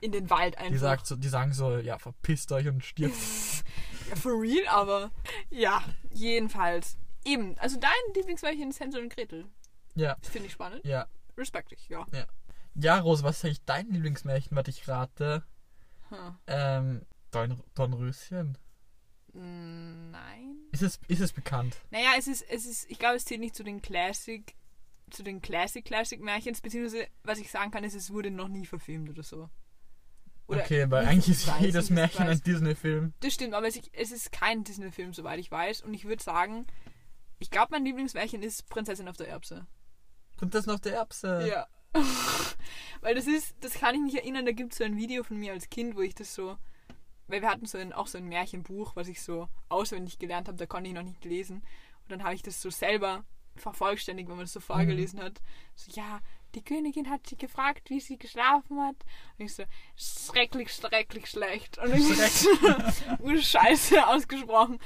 In 0.00 0.12
den 0.12 0.28
Wald 0.30 0.58
einfach. 0.58 0.72
Die, 0.72 0.78
sagt 0.78 1.06
so, 1.06 1.16
die 1.16 1.28
sagen 1.28 1.52
so, 1.52 1.78
ja, 1.78 1.98
verpisst 1.98 2.52
euch 2.52 2.68
und 2.68 2.84
stirbt. 2.84 3.14
Ja, 4.10 4.16
for 4.16 4.32
real, 4.38 4.66
aber 4.68 5.10
ja, 5.48 5.82
jedenfalls. 6.12 6.98
Eben, 7.24 7.56
also 7.58 7.80
dein 7.80 7.90
Lieblingsmärchen 8.14 8.68
ist 8.68 8.78
Hänsel 8.78 9.02
und 9.02 9.08
Gretel. 9.08 9.46
ja, 9.94 10.14
finde 10.20 10.48
ich 10.48 10.52
spannend. 10.52 10.84
ja. 10.84 11.06
Respekt 11.38 11.72
ich, 11.72 11.88
ja. 11.88 12.06
Ja, 12.74 12.98
Rose, 12.98 13.22
was 13.24 13.38
ist 13.38 13.44
eigentlich 13.46 13.64
dein 13.64 13.88
Lieblingsmärchen, 13.88 14.54
was 14.56 14.68
ich 14.68 14.86
rate? 14.88 15.42
Hm. 16.10 16.36
Ähm, 16.46 17.06
Dorn, 17.30 17.62
Dornröschen. 17.74 18.58
Mm, 19.32 20.10
Nein. 20.10 20.56
Ist 20.70 20.82
es, 20.82 21.00
ist 21.08 21.20
es 21.20 21.32
bekannt? 21.32 21.76
Naja, 21.90 22.10
es 22.18 22.28
ist, 22.28 22.42
es 22.42 22.66
ist, 22.66 22.90
ich 22.90 22.98
glaube, 22.98 23.16
es 23.16 23.24
zählt 23.24 23.40
nicht 23.40 23.56
zu 23.56 23.64
den 23.64 23.80
Classic 23.80 24.54
zu 25.10 25.22
den 25.22 25.40
Classic 25.40 25.84
Classic 25.84 26.20
Märchens, 26.20 26.60
beziehungsweise 26.60 27.06
was 27.22 27.38
ich 27.38 27.50
sagen 27.50 27.70
kann, 27.70 27.84
ist, 27.84 27.94
es 27.94 28.12
wurde 28.12 28.30
noch 28.30 28.48
nie 28.48 28.66
verfilmt 28.66 29.08
oder 29.08 29.22
so. 29.22 29.48
Oder 30.46 30.60
okay, 30.60 30.90
weil 30.90 31.06
eigentlich 31.06 31.38
ist 31.38 31.48
weiß, 31.48 31.60
jedes 31.60 31.90
Märchen 31.90 32.26
ein 32.26 32.40
Disney-Film. 32.40 33.14
Das 33.20 33.32
stimmt, 33.32 33.54
aber 33.54 33.66
es, 33.66 33.80
es 33.92 34.12
ist 34.12 34.30
kein 34.30 34.62
Disney-Film, 34.64 35.14
soweit 35.14 35.38
ich 35.38 35.50
weiß. 35.50 35.82
Und 35.82 35.94
ich 35.94 36.04
würde 36.04 36.22
sagen, 36.22 36.66
ich 37.38 37.50
glaube, 37.50 37.68
mein 37.70 37.84
Lieblingsmärchen 37.84 38.42
ist 38.42 38.68
Prinzessin 38.68 39.08
auf 39.08 39.16
der 39.16 39.28
Erbse. 39.28 39.66
Prinzessin 40.36 40.72
auf 40.72 40.80
der 40.80 40.94
Erbse. 40.94 41.46
Ja. 41.48 41.66
Weil 43.00 43.14
das 43.14 43.26
ist, 43.26 43.54
das 43.60 43.74
kann 43.74 43.94
ich 43.94 44.00
mich 44.02 44.14
erinnern, 44.16 44.44
da 44.44 44.52
gibt 44.52 44.72
es 44.72 44.78
so 44.78 44.84
ein 44.84 44.96
Video 44.96 45.22
von 45.22 45.38
mir 45.38 45.52
als 45.52 45.70
Kind, 45.70 45.96
wo 45.96 46.00
ich 46.00 46.14
das 46.14 46.34
so, 46.34 46.56
weil 47.26 47.40
wir 47.40 47.48
hatten 47.48 47.66
so 47.66 47.78
ein, 47.78 47.92
auch 47.92 48.06
so 48.06 48.18
ein 48.18 48.26
Märchenbuch, 48.26 48.96
was 48.96 49.08
ich 49.08 49.22
so 49.22 49.48
auswendig 49.68 50.18
gelernt 50.18 50.48
habe, 50.48 50.58
da 50.58 50.66
konnte 50.66 50.88
ich 50.88 50.94
noch 50.94 51.02
nicht 51.02 51.24
lesen. 51.24 51.62
Und 52.02 52.12
dann 52.12 52.24
habe 52.24 52.34
ich 52.34 52.42
das 52.42 52.60
so 52.60 52.68
selber 52.68 53.24
vervollständigt, 53.56 54.28
wenn 54.28 54.36
man 54.36 54.44
das 54.44 54.52
so 54.52 54.60
vorgelesen 54.60 55.20
hat. 55.20 55.40
So, 55.74 55.92
ja, 55.92 56.20
die 56.54 56.62
Königin 56.62 57.10
hat 57.10 57.26
sie 57.26 57.36
gefragt, 57.36 57.90
wie 57.90 58.00
sie 58.00 58.16
geschlafen 58.18 58.80
hat. 58.80 58.96
Und 59.38 59.46
ich 59.46 59.54
so, 59.54 59.64
schrecklich, 59.96 60.72
schrecklich 60.72 61.26
schlecht. 61.28 61.78
Und 61.78 61.94
ich 61.94 62.02
so, 62.06 63.36
Scheiße 63.40 64.06
ausgesprochen. 64.06 64.78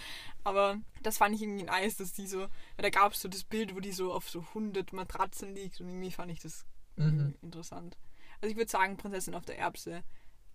Aber 0.44 0.78
das 1.02 1.18
fand 1.18 1.34
ich 1.34 1.42
irgendwie 1.42 1.64
nice, 1.64 1.96
dass 1.96 2.12
die 2.12 2.26
so, 2.26 2.40
weil 2.40 2.48
da 2.78 2.90
gab 2.90 3.12
es 3.12 3.20
so 3.20 3.28
das 3.28 3.44
Bild, 3.44 3.74
wo 3.74 3.80
die 3.80 3.92
so 3.92 4.12
auf 4.12 4.30
so 4.30 4.40
100 4.40 4.92
Matratzen 4.92 5.54
liegt 5.54 5.80
und 5.80 5.88
irgendwie 5.88 6.10
fand 6.10 6.30
ich 6.32 6.40
das 6.40 6.64
Mhm. 6.96 7.04
irgendwie 7.04 7.38
interessant. 7.42 7.96
Also 8.40 8.50
ich 8.50 8.56
würde 8.56 8.70
sagen, 8.70 8.96
Prinzessin 8.96 9.34
auf 9.34 9.44
der 9.44 9.58
Erbse 9.58 10.02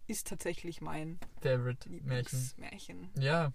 ist 0.07 0.27
tatsächlich 0.27 0.81
mein 0.81 1.19
Favorite 1.41 1.89
Märchen. 1.89 2.01
Lieblingsmärchen. 2.39 3.09
Ja. 3.19 3.53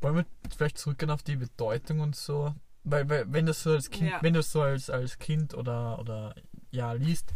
Wollen 0.00 0.16
wir 0.16 0.26
vielleicht 0.56 0.78
zurückgehen 0.78 1.10
auf 1.10 1.22
die 1.22 1.36
Bedeutung 1.36 2.00
und 2.00 2.16
so? 2.16 2.54
Weil, 2.84 3.08
weil 3.08 3.32
wenn 3.32 3.46
du 3.46 3.52
so 3.52 3.70
als 3.72 3.90
Kind, 3.90 4.10
Ja. 4.10 4.22
wenn 4.22 4.32
du 4.34 4.42
so 4.42 4.62
als, 4.62 4.88
als 4.90 5.18
Kind 5.18 5.54
oder, 5.54 5.98
oder 5.98 6.34
ja 6.70 6.92
liest, 6.92 7.32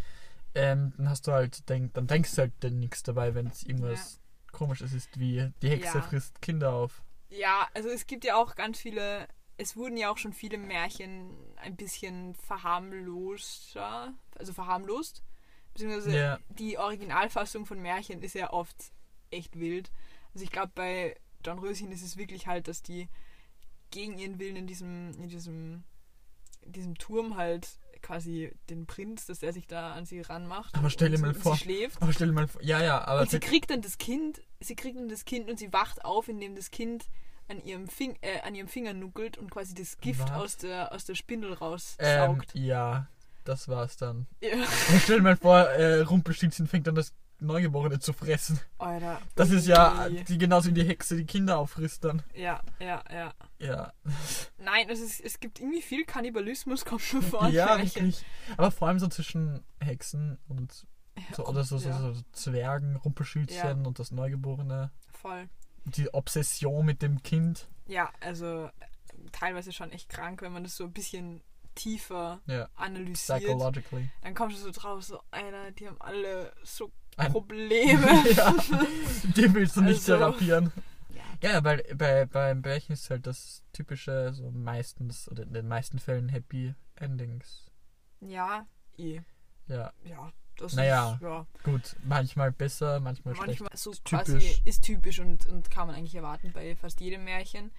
ähm, 0.55 0.93
dann 0.97 1.09
hast 1.11 1.27
du 1.27 1.33
halt 1.33 1.69
denk, 1.69 1.95
dann 1.95 2.07
denkst 2.07 2.35
du 2.35 2.43
halt 2.43 2.53
dann 2.61 2.79
nichts 2.79 3.03
dabei, 3.03 3.35
wenn 3.35 3.49
es 3.49 3.63
irgendwas 3.65 4.21
komisches 4.53 4.93
ist, 4.93 5.19
wie 5.19 5.53
die 5.63 5.71
Hexe 5.71 5.99
Ja. 5.99 6.03
frisst 6.03 6.41
Kinder 6.41 6.73
auf. 6.73 7.03
Ja, 7.29 7.69
also 7.75 7.89
es 7.89 8.07
gibt 8.07 8.25
ja 8.25 8.37
auch 8.37 8.55
ganz 8.55 8.79
viele, 8.79 9.27
es 9.57 9.77
wurden 9.77 9.97
ja 9.97 10.11
auch 10.11 10.19
schon 10.19 10.33
viele 10.33 10.57
Märchen 10.57 11.35
ein 11.57 11.75
bisschen 11.77 12.35
verharmloser, 12.37 14.15
also 14.39 14.53
verharmlost. 14.53 15.23
Beziehungsweise 15.73 16.17
Ja. 16.17 16.39
die 16.51 16.79
Originalfassung 16.79 17.67
von 17.67 17.81
Märchen 17.81 18.23
ist 18.23 18.35
ja 18.35 18.53
oft 18.53 18.93
echt 19.31 19.59
wild. 19.59 19.91
Also 20.33 20.45
ich 20.45 20.51
glaube, 20.53 20.73
bei 20.75 21.17
Dornröschen 21.43 21.91
ist 21.91 22.03
es 22.03 22.17
wirklich 22.17 22.47
halt, 22.47 22.69
dass 22.69 22.83
die 22.83 23.09
gegen 23.95 24.19
ihren 24.19 24.39
Willen 24.39 24.57
in 24.57 24.67
diesem, 24.67 25.13
in 25.23 25.29
diesem, 25.29 25.85
in 26.63 26.73
diesem 26.73 26.95
Turm 26.99 27.37
halt 27.37 27.69
quasi 28.03 28.53
den 28.69 28.85
Prinz, 28.87 29.25
dass 29.27 29.43
er 29.43 29.53
sich 29.55 29.67
da 29.67 29.93
an 29.95 30.05
sie 30.05 30.21
ranmacht. 30.21 30.75
Aber 30.75 30.91
stell 30.91 31.11
dir 31.11 31.19
mal 31.19 31.33
vor- 31.33 31.57
Sie 31.57 31.63
schläft. 31.63 32.03
Aber 32.03 32.13
stell 32.13 32.27
dir 32.29 32.35
mal 32.35 32.49
vor, 32.49 32.63
ja, 32.63 32.83
ja, 32.83 33.03
aber 33.05 33.23
Und 33.23 33.31
sie 33.31 33.41
kriegt 33.41 33.71
dann 33.71 33.81
das 33.81 33.97
Kind, 33.97 34.43
sie 34.61 34.75
kriegt 34.77 34.99
dann 34.99 35.09
das 35.09 35.25
Kind 35.25 35.49
und 35.49 35.59
sie 35.59 35.73
wacht 35.73 36.05
auf, 36.05 36.29
indem 36.29 36.55
das 36.55 36.71
Kind 36.71 37.07
an 37.49 37.63
ihrem, 37.65 37.89
Fing, 37.89 38.17
äh, 38.21 38.41
an 38.43 38.55
ihrem 38.55 38.69
Finger 38.69 38.93
nuckelt 38.95 39.39
und 39.39 39.51
quasi 39.51 39.75
das 39.75 39.99
Gift 39.99 40.21
Was? 40.23 40.31
aus 40.33 40.57
der, 40.59 40.93
aus 40.93 41.05
der 41.05 41.15
Spindel 41.15 41.53
ähm, 41.53 41.57
raussaugt. 41.59 42.55
ja, 42.55 43.07
das 43.45 43.69
war's 43.69 43.97
dann. 43.97 44.27
Ja. 44.41 44.55
Und 44.55 44.67
stell 45.03 45.17
dir 45.19 45.23
mal 45.23 45.37
vor, 45.37 45.61
äh, 45.61 46.01
Rumpelstilzchen 46.01 46.67
fängt 46.67 46.89
an 46.89 46.95
das 46.95 47.13
Neugeborene 47.41 47.99
zu 47.99 48.13
fressen. 48.13 48.61
Alter. 48.79 49.21
Das 49.35 49.51
ist 49.51 49.67
ja 49.67 50.09
die, 50.09 50.39
genauso 50.39 50.71
wie 50.71 50.75
die 50.75 50.85
Hexe 50.85 51.17
die 51.17 51.27
Kinder 51.27 51.59
auffrisst 51.59 52.05
dann. 52.05 52.23
Ja, 52.35 52.63
ja, 52.81 53.03
ja. 53.13 53.35
Ja, 53.59 53.93
Nein, 54.59 54.89
es, 54.91 55.01
ist, 55.01 55.21
es 55.21 55.41
gibt 55.41 55.61
irgendwie 55.61 55.83
viel 55.83 56.05
Kannibalismus, 56.05 56.85
kommt 56.85 57.13
mir 57.13 57.23
vor. 57.23 57.49
ja 57.49 57.79
wirklich. 57.79 58.25
Aber 58.57 58.71
vor 58.71 58.89
allem 58.89 58.99
so 58.99 59.09
zwischen 59.09 59.65
Hexen 59.81 60.39
und 60.49 60.73
so, 60.73 60.87
Ja, 61.43 61.49
oder 61.49 61.65
so, 61.65 61.79
so, 61.79 61.89
ja, 61.89 61.99
so 61.99 62.15
Zwergen, 62.33 62.97
Rumpelschildchen 62.97 63.83
Ja. 63.83 63.87
und 63.87 63.99
das 63.99 64.11
Neugeborene. 64.11 64.91
Voll. 65.13 65.49
Die 65.85 66.13
Obsession 66.15 66.85
mit 66.87 67.03
dem 67.03 67.23
Kind. 67.23 67.69
Ja, 67.87 68.11
also 68.21 68.71
teilweise 69.33 69.73
schon 69.73 69.91
echt 69.93 70.09
krank, 70.09 70.41
wenn 70.43 70.53
man 70.53 70.65
das 70.65 70.77
so 70.77 70.85
ein 70.85 70.93
bisschen 70.93 71.43
tiefer 71.75 72.41
analysiert. 72.77 73.41
psychologically. 73.41 74.09
Dann 74.23 74.35
kommst 74.35 74.59
du 74.59 74.63
so 74.63 74.71
drauf, 74.71 75.03
so, 75.03 75.21
Alter, 75.33 75.73
die 75.73 75.89
haben 75.89 76.01
alle 76.01 76.53
so 76.63 76.93
Probleme. 77.17 78.25
ja, 78.37 78.55
die 79.37 79.55
willst 79.55 79.77
du 79.77 79.83
nicht 79.83 79.97
Also- 80.09 80.17
therapieren. 80.17 80.73
ja, 81.41 81.51
Ja, 81.53 81.65
weil 81.65 81.83
bei, 81.97 82.27
beim 82.27 82.61
Märchen 82.61 82.93
ist 82.93 83.11
halt 83.11 83.27
das 83.27 83.63
typische, 83.73 84.33
so 84.35 84.51
meistens, 84.51 85.29
oder 85.31 85.43
in 85.45 85.53
den 85.53 85.69
meisten 85.69 85.99
Fällen 85.99 86.29
Happy 86.29 86.75
Endings. 86.97 87.71
ja, 88.21 88.67
eh. 88.97 89.21
Ja, 89.67 89.93
Ja, 90.05 90.31
das 90.59 90.75
Naja, 90.75 91.15
ist, 91.15 91.23
ja. 91.23 91.47
gut. 91.65 91.97
Manchmal 92.05 92.53
besser, 92.53 93.01
manchmal, 93.01 93.35
manchmal 93.35 93.71
so 93.75 93.91
Ist 93.93 94.05
quasi 94.05 94.33
typisch. 94.39 94.63
ist 94.65 94.83
typisch 94.85 95.19
und, 95.19 95.47
und 95.49 95.71
kann 95.71 95.87
man 95.89 95.97
eigentlich 95.97 96.15
erwarten 96.15 96.53
bei 96.53 96.77
fast 96.77 97.01
jedem 97.01 97.25
Märchen. 97.25 97.71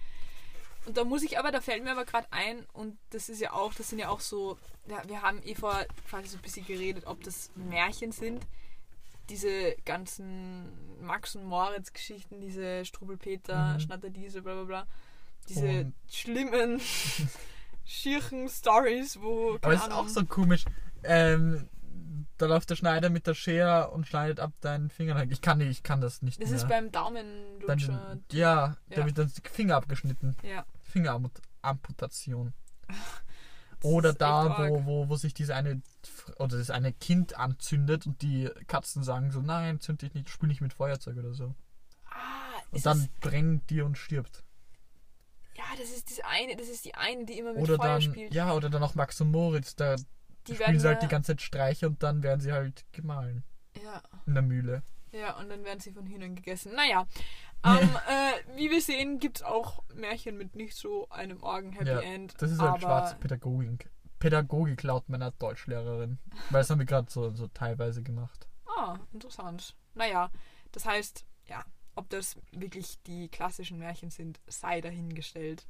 Und 0.84 0.96
da 0.96 1.04
muss 1.04 1.22
ich 1.22 1.38
aber, 1.38 1.50
da 1.52 1.60
fällt 1.60 1.82
mir 1.84 1.92
aber 1.92 2.04
gerade 2.04 2.26
ein, 2.32 2.64
und 2.72 2.98
das 3.10 3.28
ist 3.28 3.40
ja 3.40 3.52
auch, 3.52 3.72
das 3.74 3.88
sind 3.88 3.98
ja 4.00 4.08
auch 4.08 4.20
so, 4.20 4.58
ja, 4.88 5.02
wir 5.08 5.22
haben 5.22 5.42
eh 5.42 5.54
vor 5.54 5.74
quasi 6.08 6.28
so 6.28 6.36
ein 6.36 6.42
bisschen 6.42 6.66
geredet, 6.66 7.06
ob 7.06 7.22
das 7.24 7.50
Märchen 7.54 8.12
sind. 8.12 8.44
Diese 9.28 9.74
ganzen 9.84 11.00
Max 11.00 11.34
und 11.34 11.44
Moritz 11.44 11.92
Geschichten, 11.92 12.40
diese 12.40 12.84
Strubbelpeter, 12.84 13.74
Mhm. 13.74 13.80
Schnatterdiese, 13.80 14.42
bla 14.42 14.54
bla 14.54 14.64
bla. 14.64 14.86
Diese 15.48 15.66
Und- 15.66 15.94
schlimmen, 16.08 16.80
schirchen 17.84 18.48
Stories, 18.48 19.20
wo. 19.20 19.56
Aber 19.62 19.72
es 19.74 19.82
ist 19.82 19.92
auch 19.92 20.08
so 20.08 20.24
komisch. 20.24 20.64
Ähm, 21.02 21.68
da 22.38 22.46
läuft 22.46 22.68
der 22.70 22.76
Schneider 22.76 23.10
mit 23.10 23.26
der 23.26 23.34
Schere 23.34 23.90
und 23.90 24.06
schneidet 24.06 24.40
ab 24.40 24.52
deinen 24.60 24.90
Finger. 24.90 25.24
Ich 25.30 25.40
kann 25.40 25.58
nicht, 25.58 25.70
ich 25.70 25.82
kann 25.82 26.00
das 26.00 26.22
nicht 26.22 26.40
Das 26.40 26.50
mehr. 26.50 26.58
ist 26.58 26.68
beim 26.68 26.90
Daumenlutscher. 26.92 28.18
Ja, 28.32 28.76
Ja. 28.90 29.06
wird 29.06 29.18
dann 29.18 29.28
die 29.34 29.48
Finger 29.50 29.76
abgeschnitten. 29.76 30.36
Ja. 30.42 30.64
Fingeramputation. 30.82 32.52
Oder 33.86 34.12
da, 34.12 34.68
wo, 34.68 34.84
wo, 34.86 35.08
wo 35.08 35.16
sich 35.16 35.34
diese 35.34 35.54
eine 35.54 35.80
oder 36.38 36.58
das 36.58 36.70
eine 36.70 36.92
Kind 36.92 37.38
anzündet 37.38 38.06
und 38.06 38.20
die 38.22 38.50
Katzen 38.66 39.02
sagen 39.02 39.30
so, 39.30 39.40
nein, 39.40 39.80
zünd 39.80 40.02
dich 40.02 40.14
nicht, 40.14 40.28
spiel 40.28 40.48
nicht 40.48 40.60
mit 40.60 40.72
Feuerzeug 40.74 41.16
oder 41.16 41.32
so. 41.34 41.54
Ah, 42.10 42.60
Und 42.70 42.84
dann 42.84 43.08
brennt 43.20 43.70
die 43.70 43.82
und 43.82 43.96
stirbt. 43.98 44.44
ja, 45.56 45.64
das 45.78 45.90
ist 45.90 46.10
das 46.10 46.20
eine, 46.24 46.56
das 46.56 46.68
ist 46.68 46.84
die 46.84 46.94
eine, 46.94 47.24
die 47.24 47.38
immer 47.38 47.52
mit 47.52 47.62
Oder 47.62 47.76
Feuer 47.76 47.86
dann, 47.94 48.02
spielt. 48.02 48.34
ja, 48.34 48.52
oder 48.54 48.68
dann 48.70 48.82
auch 48.82 48.94
Max 48.94 49.20
und 49.20 49.30
Moritz, 49.30 49.74
da 49.76 49.96
die 50.46 50.54
spielen 50.54 50.78
sie 50.78 50.86
halt 50.86 51.02
die 51.02 51.08
ganze 51.08 51.32
Zeit 51.32 51.42
Streiche 51.42 51.86
und 51.88 52.02
dann 52.02 52.22
werden 52.22 52.40
sie 52.40 52.52
halt 52.52 52.84
gemahlen 52.92 53.42
ja, 53.82 54.02
in 54.26 54.34
der 54.34 54.42
Mühle. 54.42 54.82
Ja, 55.12 55.36
und 55.38 55.48
dann 55.48 55.64
werden 55.64 55.80
sie 55.80 55.92
von 55.92 56.06
Hühnern 56.06 56.34
gegessen. 56.34 56.74
Naja, 56.74 57.06
ähm, 57.64 57.90
äh, 58.08 58.56
wie 58.56 58.70
wir 58.70 58.80
sehen, 58.80 59.18
gibt 59.18 59.38
es 59.38 59.42
auch 59.42 59.82
Märchen 59.94 60.36
mit 60.36 60.54
nicht 60.54 60.76
so 60.76 61.08
einem 61.10 61.42
Argen-Happy 61.42 61.88
Ja, 61.88 62.00
End. 62.00 62.34
Das 62.38 62.50
ist 62.50 62.60
halt 62.60 62.80
schwarze 62.80 63.16
Pädagogik. 63.16 63.90
Pädagogik 64.18 64.82
laut 64.82 65.08
meiner 65.08 65.30
Deutschlehrerin. 65.32 66.18
Weil 66.50 66.60
das 66.60 66.70
haben 66.70 66.78
wir 66.78 66.86
gerade 66.86 67.10
so, 67.10 67.30
so 67.30 67.48
teilweise 67.48 68.02
gemacht. 68.02 68.48
Ah, 68.76 68.98
interessant. 69.12 69.76
Naja, 69.94 70.30
das 70.72 70.86
heißt, 70.86 71.24
ja, 71.48 71.64
ob 71.94 72.08
das 72.10 72.36
wirklich 72.52 73.02
die 73.04 73.28
klassischen 73.28 73.78
Märchen 73.78 74.10
sind, 74.10 74.40
sei 74.46 74.80
dahingestellt. 74.80 75.66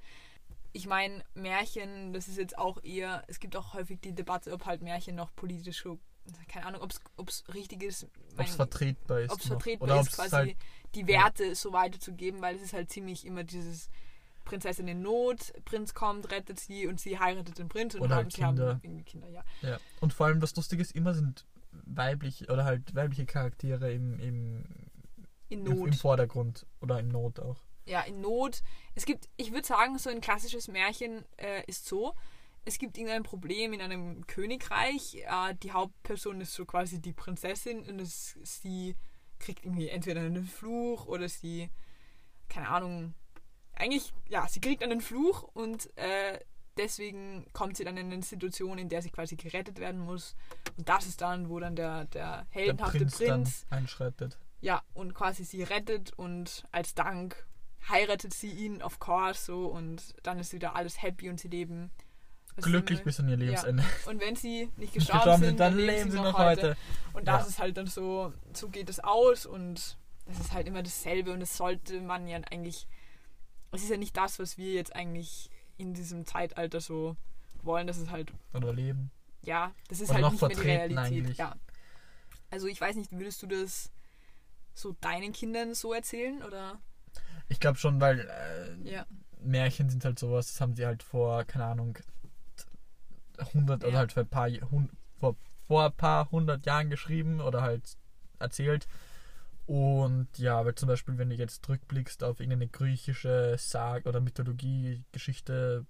Ich 0.73 0.87
meine, 0.87 1.25
Märchen, 1.35 2.13
das 2.13 2.29
ist 2.29 2.37
jetzt 2.37 2.59
auch 2.59 2.83
eher, 2.83 3.25
es 3.29 3.41
gibt 3.41 3.57
auch 3.57 3.73
häufig 3.75 4.01
die 4.01 4.15
Debatte, 4.15 4.53
ob 4.53 4.67
halt 4.67 4.83
Märchen 4.83 5.17
noch 5.17 5.35
politisch 5.35 5.79
keine 6.49 6.67
Ahnung, 6.67 6.83
ob 7.17 7.29
es 7.29 7.45
richtig 7.55 7.83
ist. 7.83 8.07
Ob 8.37 8.47
es 8.47 8.55
vertretbar 8.55 9.21
ist. 9.21 9.33
ob 9.33 9.41
es 9.41 9.45
noch. 9.47 9.61
vertretbar 9.61 9.89
Oder 9.89 10.01
ist, 10.01 10.13
quasi 10.13 10.31
halt, 10.31 10.57
die 10.95 11.07
Werte 11.07 11.55
so 11.55 11.73
weiterzugeben, 11.73 12.41
weil 12.41 12.57
es 12.57 12.63
ist 12.63 12.73
halt 12.73 12.91
ziemlich 12.91 13.27
immer 13.27 13.45
dieses 13.45 13.91
Prinzessin 14.45 14.89
in 14.89 15.03
Not, 15.03 15.53
Prinz 15.65 15.93
kommt, 15.93 16.31
rettet 16.31 16.59
sie 16.61 16.87
und 16.87 17.01
sie 17.01 17.19
heiratet 17.19 17.59
den 17.59 17.69
Prinz 17.69 17.95
und 17.95 18.03
Oder 18.03 18.17
haben, 18.17 18.25
halt 18.25 18.33
sie 18.33 18.45
haben 18.45 18.57
Kinder. 18.57 18.81
irgendwie 18.83 19.05
Kinder, 19.05 19.29
ja. 19.29 19.45
ja. 19.63 19.79
Und 20.01 20.15
vor 20.15 20.27
allem 20.27 20.41
das 20.41 20.55
Lustige 20.57 20.81
ist, 20.81 20.93
immer 20.93 21.15
sind 21.15 21.45
weiblich 21.73 22.49
oder 22.49 22.65
halt 22.65 22.95
weibliche 22.95 23.27
Charaktere 23.27 23.93
im, 23.93 24.19
im, 24.19 24.65
im, 25.49 25.67
im 25.67 25.93
Vordergrund 25.93 26.65
oder 26.81 26.99
in 27.01 27.09
Not 27.09 27.41
auch. 27.41 27.61
ja, 27.85 28.01
in 28.03 28.21
Not. 28.21 28.63
Es 28.95 29.05
gibt, 29.05 29.29
ich 29.37 29.53
würde 29.53 29.67
sagen, 29.67 29.99
so 29.99 30.09
ein 30.11 30.21
klassisches 30.21 30.69
Märchen 30.69 31.25
äh, 31.37 31.63
ist 31.67 31.87
so, 31.87 32.15
es 32.67 32.79
gibt 32.79 32.99
irgendein 32.99 33.23
Problem 33.23 33.73
in 33.73 33.81
einem 33.81 34.27
Königreich, 34.27 35.15
äh, 35.25 35.55
die 35.63 35.73
Hauptperson 35.73 36.41
ist 36.41 36.53
so 36.53 36.67
quasi 36.67 37.01
die 37.01 37.13
Prinzessin 37.13 37.89
und 37.89 38.01
es, 38.01 38.37
sie 38.43 38.97
kriegt 39.39 39.65
irgendwie 39.65 39.89
entweder 39.89 40.21
einen 40.21 40.45
Fluch 40.45 41.07
oder 41.07 41.29
sie, 41.29 41.71
keine 42.49 42.69
Ahnung, 42.69 43.15
eigentlich, 43.73 44.13
ja, 44.29 44.49
sie 44.49 44.61
kriegt 44.61 44.83
einen 44.83 45.01
Fluch 45.01 45.45
und 45.45 45.97
äh, 45.97 46.41
deswegen 46.77 47.47
kommt 47.53 47.77
sie 47.77 47.85
dann 47.85 47.97
in 47.97 48.13
eine 48.13 48.23
Situation, 48.23 48.79
in 48.79 48.89
der 48.89 49.01
sie 49.01 49.11
quasi 49.11 49.37
gerettet 49.37 49.79
werden 49.79 50.01
muss 50.01 50.35
und 50.77 50.89
das 50.89 51.07
ist 51.07 51.21
dann, 51.21 51.49
wo 51.49 51.61
dann 51.61 51.77
der, 51.77 52.07
der 52.07 52.47
Der 52.57 52.63
heldenhafte 52.63 52.99
Prinz, 52.99 53.17
Prinz 53.19 53.67
dann 53.69 53.79
einschreitet. 53.79 54.39
ja, 54.61 54.83
und 54.93 55.15
quasi 55.15 55.45
sie 55.45 55.63
rettet 55.63 56.13
und 56.19 56.65
als 56.73 56.95
Dank 56.95 57.47
heiratet 57.89 58.35
sie 58.35 58.51
ihn, 58.51 58.83
of 58.83 58.99
course, 58.99 59.45
so 59.45 59.67
und 59.67 60.15
dann 60.25 60.41
ist 60.41 60.53
wieder 60.53 60.75
alles 60.75 61.01
happy 61.01 61.31
und 61.31 61.39
sie 61.39 61.49
leben 61.49 61.93
glücklich 62.57 63.03
bis 63.05 63.21
an 63.21 63.29
ihr 63.29 63.37
Lebensende. 63.37 63.85
Und 64.07 64.21
wenn 64.21 64.37
sie 64.37 64.71
nicht 64.77 64.95
gestorben, 64.95 65.19
Gestorben 65.19 65.39
sind, 65.41 65.49
sind, 65.51 65.61
dann 65.61 65.77
leben 65.77 66.11
sie 66.11 66.17
noch 66.19 66.39
heute. 66.39 66.77
Und 67.13 67.27
das 67.29 67.43
Ja. 67.43 67.49
ist 67.49 67.59
halt 67.59 67.77
dann 67.77 67.87
so, 67.87 68.33
so 68.53 68.69
geht 68.69 68.89
es 68.89 69.01
aus 69.01 69.47
und 69.47 69.97
das 70.27 70.41
ist 70.41 70.53
halt 70.53 70.67
immer 70.67 70.83
dasselbe 70.83 71.33
und 71.33 71.41
das 71.41 71.57
sollte 71.57 72.01
man 72.01 72.27
ja 72.27 72.39
eigentlich, 72.51 72.87
es 73.73 73.83
ist 73.83 73.91
ja 73.91 73.97
nicht 73.97 74.17
das, 74.17 74.39
was 74.39 74.59
wir 74.59 74.73
jetzt 74.73 74.95
eigentlich 74.97 75.51
in 75.77 75.95
diesem 75.95 76.25
Zeitalter 76.27 76.81
so 76.81 77.17
wollen, 77.63 77.87
das 77.87 77.99
ist 77.99 78.11
halt, 78.11 78.33
Oder 78.55 78.73
leben. 78.73 79.11
ja, 79.43 79.73
das 79.89 80.01
ist 80.01 80.11
Oder 80.11 80.15
halt 80.15 80.23
noch 80.41 80.49
nicht 80.49 80.65
mehr 80.65 80.89
die 80.89 80.95
Realität. 80.95 80.99
eigentlich. 80.99 81.39
Ja. 81.39 81.55
Also 82.51 82.67
ich 82.69 82.81
weiß 82.81 82.97
nicht, 82.97 83.13
würdest 83.13 83.43
du 83.43 83.47
das 83.47 83.91
so 84.75 84.95
deinen 85.01 85.33
Kindern 85.33 85.75
so 85.75 85.93
erzählen 85.93 86.43
oder? 86.43 86.81
Ich 87.49 87.61
glaube 87.61 87.79
schon, 87.79 88.01
weil 88.01 88.21
äh, 88.21 88.91
Ja. 88.91 89.07
Märchen 89.41 89.89
sind 89.91 90.05
halt 90.05 90.19
sowas, 90.19 90.49
das 90.49 90.61
haben 90.61 90.75
sie 90.75 90.87
halt 90.87 91.03
vor, 91.03 91.45
keine 91.45 91.67
Ahnung, 91.67 91.99
100 93.39 93.85
oder 93.85 93.93
Ja. 93.93 93.99
halt 93.99 94.13
vor 94.13 94.23
ein 94.23 94.29
paar, 94.29 94.49
vor, 95.19 95.37
vor 95.67 95.85
ein 95.87 95.93
paar 95.97 96.31
hundert 96.31 96.67
Jahren 96.67 96.91
geschrieben 96.91 97.41
oder 97.41 97.63
halt 97.63 97.97
erzählt. 98.39 98.87
Und 99.67 100.29
ja, 100.39 100.65
weil 100.65 100.75
zum 100.77 100.87
Beispiel, 100.89 101.19
wenn 101.19 101.29
du 101.31 101.35
jetzt 101.37 101.65
zurückblickst 101.67 102.23
auf 102.23 102.39
irgendeine 102.41 102.69
griechische 102.69 103.57
Sag 103.59 104.07
oder 104.07 104.21
Mythologie, 104.21 105.03
Geschichte, 105.11 105.87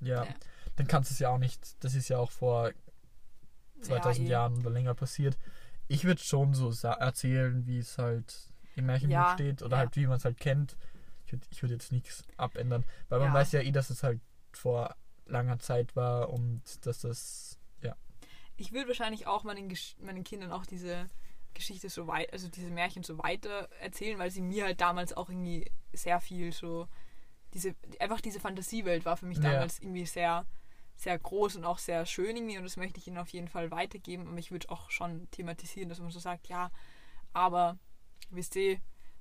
ja, 0.00 0.24
Ja. 0.24 0.34
dann 0.76 0.86
kannst 0.86 1.10
du 1.10 1.14
es 1.14 1.18
ja 1.18 1.30
auch 1.30 1.38
nicht, 1.38 1.82
das 1.82 1.94
ist 1.94 2.08
ja 2.08 2.18
auch 2.18 2.30
vor 2.30 2.70
2000 3.82 4.18
ja, 4.20 4.24
eh. 4.28 4.30
Jahren 4.32 4.58
oder 4.58 4.70
länger 4.70 4.94
passiert. 4.94 5.38
Ich 5.88 6.04
würde 6.04 6.20
schon 6.22 6.54
so 6.54 6.70
sa- 6.70 6.92
erzählen, 6.92 7.66
wie 7.66 7.78
es 7.78 7.98
halt 7.98 8.52
im 8.76 8.86
Märchenbuch 8.86 9.14
Ja, 9.14 9.32
steht 9.34 9.62
oder 9.62 9.78
halt 9.78 9.96
wie 9.96 10.06
man 10.06 10.18
es 10.18 10.24
halt 10.24 10.38
kennt. 10.38 10.76
Ich 11.26 11.32
würde 11.32 11.46
würd 11.62 11.72
jetzt 11.72 11.92
nichts 11.92 12.22
abändern, 12.36 12.84
weil 13.08 13.20
man 13.20 13.32
weiß 13.34 13.52
ja 13.52 13.60
eh, 13.60 13.72
dass 13.72 13.90
es 13.90 14.02
halt 14.04 14.20
vor 14.52 14.94
langer 15.30 15.58
Zeit 15.58 15.96
war 15.96 16.30
und 16.30 16.62
dass 16.86 17.00
das, 17.00 17.58
ja. 17.80 17.96
Ich 18.56 18.72
würde 18.72 18.88
wahrscheinlich 18.88 19.26
auch 19.26 19.44
meinen, 19.44 19.68
Gesch 19.68 19.96
meinen 20.00 20.24
Kindern 20.24 20.52
auch 20.52 20.66
diese 20.66 21.06
Geschichte 21.54 21.88
so 21.88 22.06
weit, 22.06 22.32
also 22.32 22.48
diese 22.48 22.70
Märchen 22.70 23.02
so 23.02 23.18
weiter 23.18 23.68
erzählen, 23.80 24.18
weil 24.18 24.30
sie 24.30 24.42
mir 24.42 24.64
halt 24.64 24.80
damals 24.80 25.12
auch 25.16 25.28
irgendwie 25.28 25.70
sehr 25.92 26.20
viel 26.20 26.52
so 26.52 26.86
diese 27.54 27.74
einfach 27.98 28.20
diese 28.20 28.38
Fantasiewelt 28.38 29.04
war 29.04 29.16
für 29.16 29.26
mich 29.26 29.38
Ja. 29.38 29.50
damals 29.52 29.80
irgendwie 29.80 30.06
sehr 30.06 30.46
sehr 30.94 31.18
groß 31.18 31.56
und 31.56 31.64
auch 31.64 31.78
sehr 31.78 32.04
schön 32.06 32.36
irgendwie 32.36 32.58
und 32.58 32.64
das 32.64 32.76
möchte 32.76 32.98
ich 32.98 33.06
ihnen 33.08 33.18
auf 33.18 33.30
jeden 33.30 33.48
Fall 33.48 33.70
weitergeben. 33.70 34.28
Aber 34.28 34.38
ich 34.38 34.50
würde 34.50 34.68
auch 34.70 34.90
schon 34.90 35.28
thematisieren, 35.30 35.88
dass 35.88 35.98
man 35.98 36.10
so 36.10 36.18
sagt, 36.20 36.46
ja, 36.48 36.70
aber 37.32 37.78
wisst 38.28 38.54
ihr, 38.56 38.78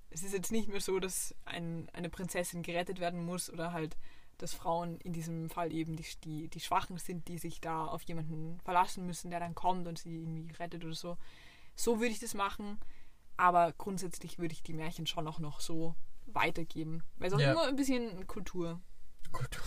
es 0.09 0.23
ist 0.23 0.33
jetzt 0.33 0.51
nicht 0.51 0.67
mehr 0.67 0.81
so, 0.81 0.99
dass 0.99 1.33
ein, 1.45 1.89
eine 1.93 2.09
Prinzessin 2.09 2.63
gerettet 2.63 2.99
werden 2.99 3.23
muss 3.25 3.49
oder 3.49 3.71
halt, 3.71 3.95
dass 4.39 4.53
Frauen 4.53 4.97
in 5.01 5.13
diesem 5.13 5.49
Fall 5.49 5.71
eben 5.71 5.95
die, 5.95 6.05
die, 6.23 6.47
die 6.47 6.59
Schwachen 6.59 6.97
sind, 6.97 7.27
die 7.27 7.37
sich 7.37 7.61
da 7.61 7.85
auf 7.85 8.01
jemanden 8.03 8.59
verlassen 8.61 9.05
müssen, 9.05 9.29
der 9.29 9.39
dann 9.39 9.53
kommt 9.53 9.87
und 9.87 9.99
sie 9.99 10.15
irgendwie 10.15 10.51
rettet 10.53 10.83
oder 10.83 10.95
so. 10.95 11.17
So 11.75 11.99
würde 11.99 12.11
ich 12.11 12.19
das 12.19 12.33
machen, 12.33 12.79
aber 13.37 13.73
grundsätzlich 13.77 14.39
würde 14.39 14.53
ich 14.53 14.63
die 14.63 14.73
Märchen 14.73 15.05
schon 15.07 15.27
auch 15.27 15.39
noch 15.39 15.59
so 15.61 15.95
weitergeben. 16.25 17.03
Weil 17.17 17.27
es 17.27 17.33
auch 17.33 17.39
Ja. 17.39 17.51
immer 17.51 17.67
ein 17.67 17.75
bisschen 17.75 18.25
Kultur. 18.27 18.81
Kultur. 19.31 19.61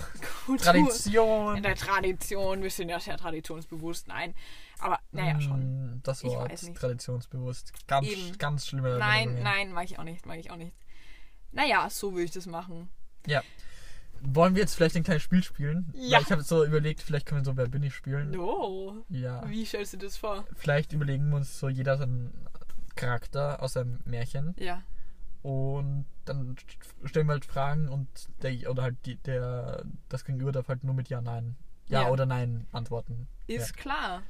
Kultur 0.46 0.72
Tradition. 0.72 1.56
in 1.56 1.62
der 1.62 1.76
Tradition, 1.76 2.62
wir 2.62 2.70
sind 2.70 2.88
ja 2.88 2.98
sehr 2.98 3.16
traditionsbewusst, 3.16 4.08
nein. 4.08 4.34
Aber 4.80 4.98
naja, 5.12 5.40
schon. 5.40 5.60
Mm, 5.98 6.00
Das 6.02 6.22
Ich 6.24 6.30
Wort, 6.30 6.50
weiß 6.50 6.64
nicht. 6.64 6.76
traditionsbewusst. 6.80 7.72
Ganz, 7.86 8.08
Eben. 8.08 8.38
ganz 8.38 8.66
schlimme 8.66 8.98
Nein, 8.98 9.40
nein, 9.42 9.72
mag 9.72 9.84
ich 9.84 9.98
auch 10.00 10.04
nicht, 10.04 10.26
mag 10.26 10.38
ich 10.38 10.50
auch 10.50 10.56
nicht. 10.56 10.76
Naja, 11.52 11.88
so 11.90 12.12
würde 12.12 12.24
ich 12.24 12.30
das 12.32 12.46
machen. 12.46 12.88
Wollen 14.24 14.54
wir 14.54 14.62
jetzt 14.62 14.74
vielleicht 14.76 14.96
ein 14.96 15.02
kleines 15.02 15.22
Spiel 15.22 15.42
spielen? 15.42 15.92
Ja. 15.94 16.16
Weil 16.18 16.22
Ich 16.22 16.30
habe 16.32 16.42
so 16.42 16.64
überlegt, 16.64 17.00
vielleicht 17.02 17.26
können 17.26 17.40
wir 17.40 17.44
so 17.44 17.56
Wer 17.56 17.68
bin 17.68 17.82
ich 17.82 17.94
spielen. 17.94 18.30
No. 18.30 19.04
Ja. 19.08 19.48
Wie 19.48 19.64
stellst 19.64 19.92
du 19.94 19.96
das 19.98 20.16
vor? 20.16 20.44
Vielleicht 20.54 20.92
überlegen 20.92 21.28
wir 21.30 21.36
uns 21.36 21.58
so 21.58 21.68
jeder 21.68 21.96
seinen 21.98 22.32
Charakter 22.94 23.62
aus 23.62 23.76
einem 23.76 24.00
Märchen 24.04 24.54
Ja. 24.58 24.82
und 25.42 26.04
dann 26.24 26.54
st- 26.56 27.08
stellen 27.08 27.26
wir 27.26 27.32
halt 27.32 27.44
Fragen 27.44 27.88
und 27.88 28.06
der 28.42 28.70
oder 28.70 28.82
halt 28.82 28.96
die, 29.06 29.16
der 29.16 29.84
das 30.08 30.24
Gegenüber 30.24 30.52
darf 30.52 30.68
halt 30.68 30.84
nur 30.84 30.94
mit 30.94 31.08
Ja, 31.08 31.20
Nein. 31.20 31.56
Ja, 31.88 32.02
Ja. 32.02 32.10
oder 32.10 32.26
Nein 32.26 32.66
antworten. 32.72 33.26
Ist 33.48 33.76
klar. 33.76 34.22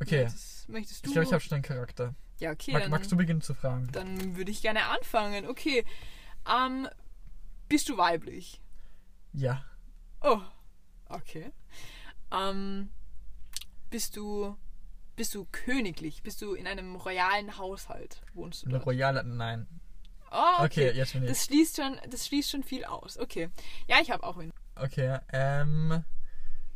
Okay. 0.00 0.24
Möchtest, 0.24 0.68
möchtest 0.68 1.04
du? 1.04 1.08
Ich 1.10 1.12
glaube, 1.12 1.26
ich 1.26 1.32
habe 1.32 1.40
schon 1.42 1.54
einen 1.56 1.62
Charakter. 1.62 2.14
ja, 2.40 2.50
okay. 2.52 2.72
Mag, 2.72 2.82
dann, 2.82 2.90
magst 2.90 3.12
du 3.12 3.16
beginnen 3.16 3.42
zu 3.42 3.54
fragen? 3.54 3.88
dann 3.92 4.36
würde 4.36 4.50
ich 4.50 4.62
gerne 4.62 4.86
anfangen. 4.86 5.46
Okay. 5.46 5.84
Ähm, 6.50 6.88
bist 7.68 7.88
du 7.88 7.96
weiblich? 7.98 8.60
Ja. 9.32 9.64
Oh. 10.22 10.40
Okay. 11.08 11.52
Ähm, 12.30 12.90
bist 13.90 14.16
du 14.16 14.56
bist 15.16 15.34
du 15.34 15.46
königlich? 15.52 16.22
Bist 16.22 16.40
du 16.40 16.54
in 16.54 16.66
einem 16.66 16.96
royalen 16.96 17.58
Haushalt? 17.58 18.22
Wohnst 18.32 18.64
du 18.64 18.70
dort? 18.70 18.86
royale 18.86 19.22
Nein. 19.24 19.66
Oh, 20.30 20.62
Okay, 20.64 20.88
okay. 20.90 20.96
jetzt 20.96 21.12
bin 21.12 21.24
ich. 21.24 21.28
Das 21.28 21.44
schließt 21.44 21.76
schon, 21.76 21.98
das 22.08 22.26
schließt 22.26 22.50
schon 22.50 22.62
viel 22.62 22.84
aus. 22.84 23.18
Okay. 23.18 23.50
Ja, 23.88 24.00
ich 24.00 24.10
habe 24.10 24.22
auch 24.24 24.38
einen. 24.38 24.52
Okay, 24.76 25.18
ähm. 25.32 26.04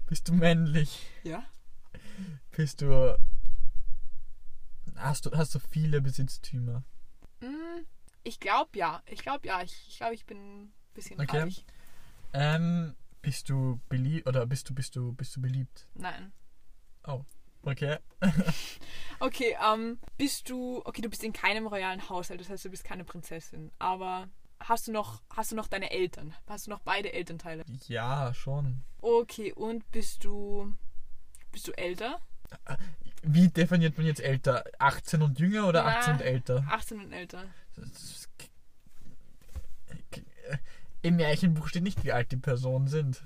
Bist 0.06 0.28
du 0.28 0.34
männlich? 0.34 1.06
Ja? 1.22 1.44
Bist 2.50 2.82
du. 2.82 3.16
Hast 4.96 5.26
du, 5.26 5.30
hast 5.32 5.54
du 5.54 5.58
viele 5.58 6.02
Besitztümer? 6.02 6.84
Hm, 7.40 7.86
ich 8.24 8.38
glaube 8.40 8.70
ja. 8.74 9.02
Ich 9.06 9.20
glaube 9.22 9.46
ja. 9.46 9.62
Ich, 9.62 9.86
ich 9.88 9.96
glaube, 9.96 10.14
ich 10.14 10.26
bin 10.26 10.64
ein 10.64 10.72
bisschen 10.92 11.20
Okay. 11.20 11.38
reich. 11.40 11.64
Ähm, 12.35 12.94
bist 13.23 13.49
du 13.49 13.81
beliebt 13.88 14.27
oder 14.29 14.44
bist 14.44 14.68
du 14.68 14.75
bist 14.75 14.94
du 14.97 15.12
bist 15.12 15.35
du 15.37 15.40
beliebt? 15.40 15.87
Nein. 15.94 16.33
Okay. 17.66 17.99
Okay, 19.20 19.57
ähm, 19.64 19.99
bist 20.18 20.51
du. 20.51 20.83
Okay, 20.85 21.01
du 21.01 21.09
bist 21.09 21.25
in 21.25 21.33
keinem 21.33 21.66
royalen 21.66 22.09
Haushalt, 22.11 22.40
das 22.40 22.51
heißt, 22.51 22.64
du 22.64 22.68
bist 22.68 22.85
keine 22.85 23.05
Prinzessin. 23.05 23.70
Aber 23.79 24.29
hast 24.61 24.87
du 24.87 24.92
noch, 24.92 25.23
hast 25.31 25.53
du 25.53 25.57
noch 25.57 25.68
deine 25.68 25.90
Eltern? 25.92 26.35
Hast 26.47 26.66
du 26.66 26.70
noch 26.70 26.81
beide 26.81 27.12
Elternteile? 27.12 27.64
Ja, 27.87 28.35
schon. 28.35 28.83
Okay, 29.01 29.53
und 29.53 29.90
bist 29.92 30.25
du. 30.25 30.75
Bist 31.53 31.68
du 31.68 31.73
älter? 31.73 32.20
Wie 33.23 33.49
definiert 33.49 33.97
man 33.97 34.07
jetzt 34.07 34.20
älter? 34.20 34.64
18 34.79 35.23
und 35.23 35.38
jünger 35.38 35.68
oder 35.68 35.85
Na, 35.85 35.99
18 35.99 36.14
und 36.14 36.20
älter? 36.20 36.66
18 36.68 37.01
und 37.01 37.12
älter. 37.12 37.44
Im 41.04 41.16
Märchenbuch 41.16 41.68
steht 41.68 41.82
nicht, 41.82 42.02
wie 42.04 42.12
alt 42.12 42.32
die 42.32 42.36
Personen 42.36 42.88
sind. 42.88 43.22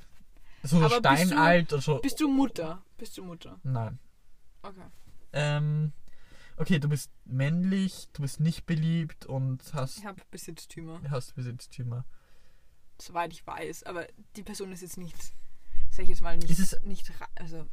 So 0.63 0.79
Aber 0.79 0.89
bist 0.89 1.05
du- 1.05 1.27
steinalt 1.27 1.73
oder 1.73 1.83
so. 1.83 1.99
Bist 2.01 2.21
du 2.21 2.29
Mutter? 2.29 2.83
Bist 2.97 3.17
du 3.17 3.25
Mutter? 3.25 3.61
Nein. 3.63 3.99
Okay. 4.63 4.83
Ähm, 5.33 5.93
okay, 6.57 6.81
du 6.81 6.89
bist 6.89 7.13
männlich, 7.25 8.09
du 8.15 8.23
bist 8.23 8.41
nicht 8.41 8.67
beliebt 8.67 9.27
und 9.27 9.63
hast, 9.75 9.99
Ich 9.99 10.07
habe 10.07 10.21
Besitztümer, 10.33 11.01
hast 11.11 11.35
Besitztümer. 11.37 12.05
soweit 13.01 13.33
ich 13.33 13.47
weiß. 13.47 13.85
Aber 13.85 14.07
die 14.35 14.43
Person 14.43 14.73
ist 14.73 14.81
jetzt 14.83 14.97
nicht, 14.99 15.17
sag 15.91 16.03
ich 16.03 16.09
jetzt 16.09 16.23
mal, 16.23 16.37
nicht. 16.37 16.51
Ist 16.51 16.59
es- 16.59 16.83
nicht 16.83 17.13
also. 17.37 17.65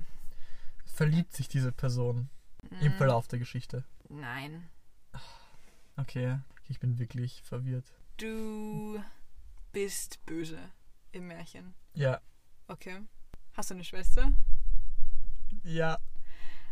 Verliebt 0.86 1.34
sich 1.34 1.48
diese 1.48 1.72
Person 1.72 2.30
im 2.82 2.92
mm, 2.94 2.98
Verlauf 2.98 3.28
der 3.28 3.40
Geschichte? 3.40 3.84
Nein. 4.10 4.70
Okay, 5.98 6.40
ich 6.68 6.80
bin 6.80 7.00
wirklich 7.00 7.42
verwirrt. 7.42 7.86
Du 8.18 9.02
bist 9.76 10.26
böse 10.26 10.58
im 11.12 11.28
Märchen. 11.28 11.74
Ja, 11.96 12.22
Okay. 12.70 13.02
Hast 13.54 13.70
du 13.70 13.74
eine 13.74 13.84
Schwester? 13.84 14.32
ja. 15.66 15.98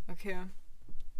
Okay. 0.07 0.37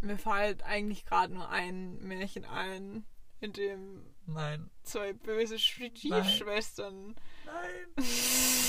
Mir 0.02 0.17
fällt 0.17 0.63
eigentlich 0.63 1.04
gerade 1.06 1.34
nur 1.34 1.50
ein 1.50 1.98
Märchen 2.00 2.46
ein, 2.46 3.06
in 3.41 3.52
dem 3.54 4.02
Nein. 4.26 4.69
zwei 4.84 5.12
böse 5.13 5.56
Sch- 5.56 6.10
Nein. 6.10 6.24
Schwestern. 6.26 7.15
Nein. 7.46 8.06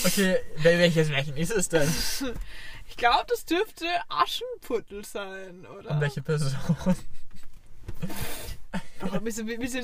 Okay, 0.05 0.37
wel- 0.59 0.79
welches 0.79 1.09
Märchen 1.09 1.37
ist 1.37 1.53
es 1.53 1.69
denn? 1.69 1.89
Ich 2.87 2.99
glaube, 2.99 3.25
das 3.29 3.45
dürfte 3.47 3.87
Aschenputtel 4.11 5.05
sein, 5.07 5.65
oder? 5.67 5.93
Und 5.93 6.01
welche 6.03 6.21
Person? 6.21 6.55
Oh, 9.13 9.21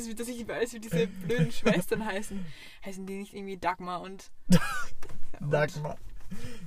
ihr, 0.09 0.14
dass 0.14 0.28
ich 0.28 0.46
weiß, 0.48 0.74
wie 0.74 0.80
diese 0.80 1.06
blöden 1.06 1.52
Schwestern 1.52 2.04
heißen? 2.04 2.44
Heißen 2.85 3.06
die 3.06 3.14
nicht 3.18 3.35
irgendwie 3.35 3.56
Dagmar 3.56 4.00
und. 4.02 4.30
und 5.40 5.50
Dagmar. 5.52 5.96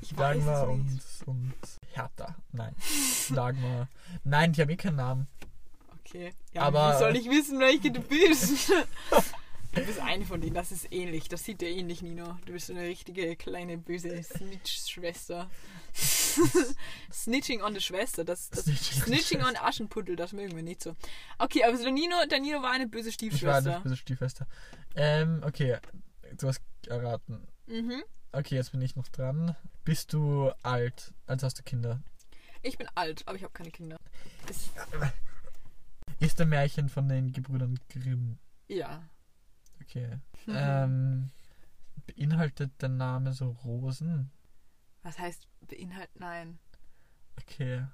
Ich 0.02 0.14
Dagmar 0.14 0.70
und, 0.70 1.00
und 1.26 1.54
Hertha. 1.94 2.36
Nein. 2.52 2.76
Dagmar. 3.34 3.88
Nein, 4.24 4.52
die 4.54 4.62
haben 4.62 4.70
eh 4.70 4.76
keinen 4.76 4.98
Namen. 4.98 5.28
Okay. 6.00 6.34
Ja, 6.54 6.64
Aber- 6.64 6.94
wie 6.94 7.00
soll 7.00 7.16
ich 7.16 7.30
wissen, 7.30 7.60
welche 7.60 7.92
du 7.92 8.02
bist? 8.02 8.72
du 9.74 9.86
bist 9.86 10.00
eine 10.00 10.26
von 10.26 10.42
denen, 10.42 10.54
das 10.54 10.72
ist 10.72 10.92
ähnlich. 10.92 11.28
Das 11.30 11.44
sieht 11.44 11.62
dir 11.62 11.70
ähnlich, 11.70 12.02
Nino. 12.02 12.38
Du 12.46 12.54
bist 12.54 12.68
so 12.68 12.74
eine 12.74 12.84
richtige 12.84 13.36
kleine 13.36 13.78
böse 13.78 14.22
Snitch-Schwester. 14.24 15.50
Snitching 17.12 17.62
on 17.62 17.74
the 17.74 17.82
Schwester. 17.82 18.24
Das, 18.24 18.50
das 18.50 18.66
Snitching 18.66 19.02
Snitching 19.04 19.44
on. 19.44 19.56
Aschenputtel, 19.56 20.16
das 20.16 20.34
mögen 20.34 20.56
wir 20.56 20.64
nicht 20.64 20.82
so. 20.82 20.96
Okay, 21.38 21.64
aber 21.64 21.78
der 21.78 21.92
Nino, 21.92 22.16
der 22.30 22.40
Nino 22.40 22.62
war 22.62 22.72
eine 22.72 22.88
böse 22.88 23.10
Ich 23.10 23.14
war 23.16 23.30
Stiefschwester. 23.30 23.72
eine 23.76 23.82
böse 23.84 23.98
Stiefschwester. 23.98 24.48
Ähm, 24.96 25.42
okay. 25.46 25.78
Du 26.38 26.48
hast 26.48 26.62
erraten. 26.88 27.48
Mhm. 27.68 28.04
Okay, 28.32 28.56
jetzt 28.56 28.72
bin 28.72 28.82
ich 28.82 28.96
noch 28.96 29.08
dran. 29.10 29.56
Bist 29.84 30.14
du 30.14 30.52
alt? 30.64 31.14
Also 31.28 31.46
hast 31.46 31.60
du 31.60 31.64
Kinder? 31.64 32.02
Ich 32.64 32.78
bin 32.78 32.88
alt, 32.96 33.28
aber 33.28 33.36
ich 33.38 33.44
habe 33.44 33.54
keine 33.54 33.72
Kinder. 33.72 33.98
Es, 34.50 34.72
Ist 36.20 36.40
der 36.40 36.46
Märchen 36.46 36.90
von 36.90 37.08
den 37.10 37.32
Gebrüdern 37.32 37.80
Grimm? 37.90 38.38
ja. 38.68 39.04
Okay. 39.84 40.18
Mhm. 40.46 40.56
Ähm, 40.56 41.32
beinhaltet 42.08 42.72
der 42.82 42.90
Name 42.90 43.34
so 43.34 43.50
Rosen? 43.64 44.32
Was 45.04 45.20
heißt 45.20 45.48
beinhalt? 45.62 46.10
Nein. 46.16 46.60
Okay. 47.42 47.86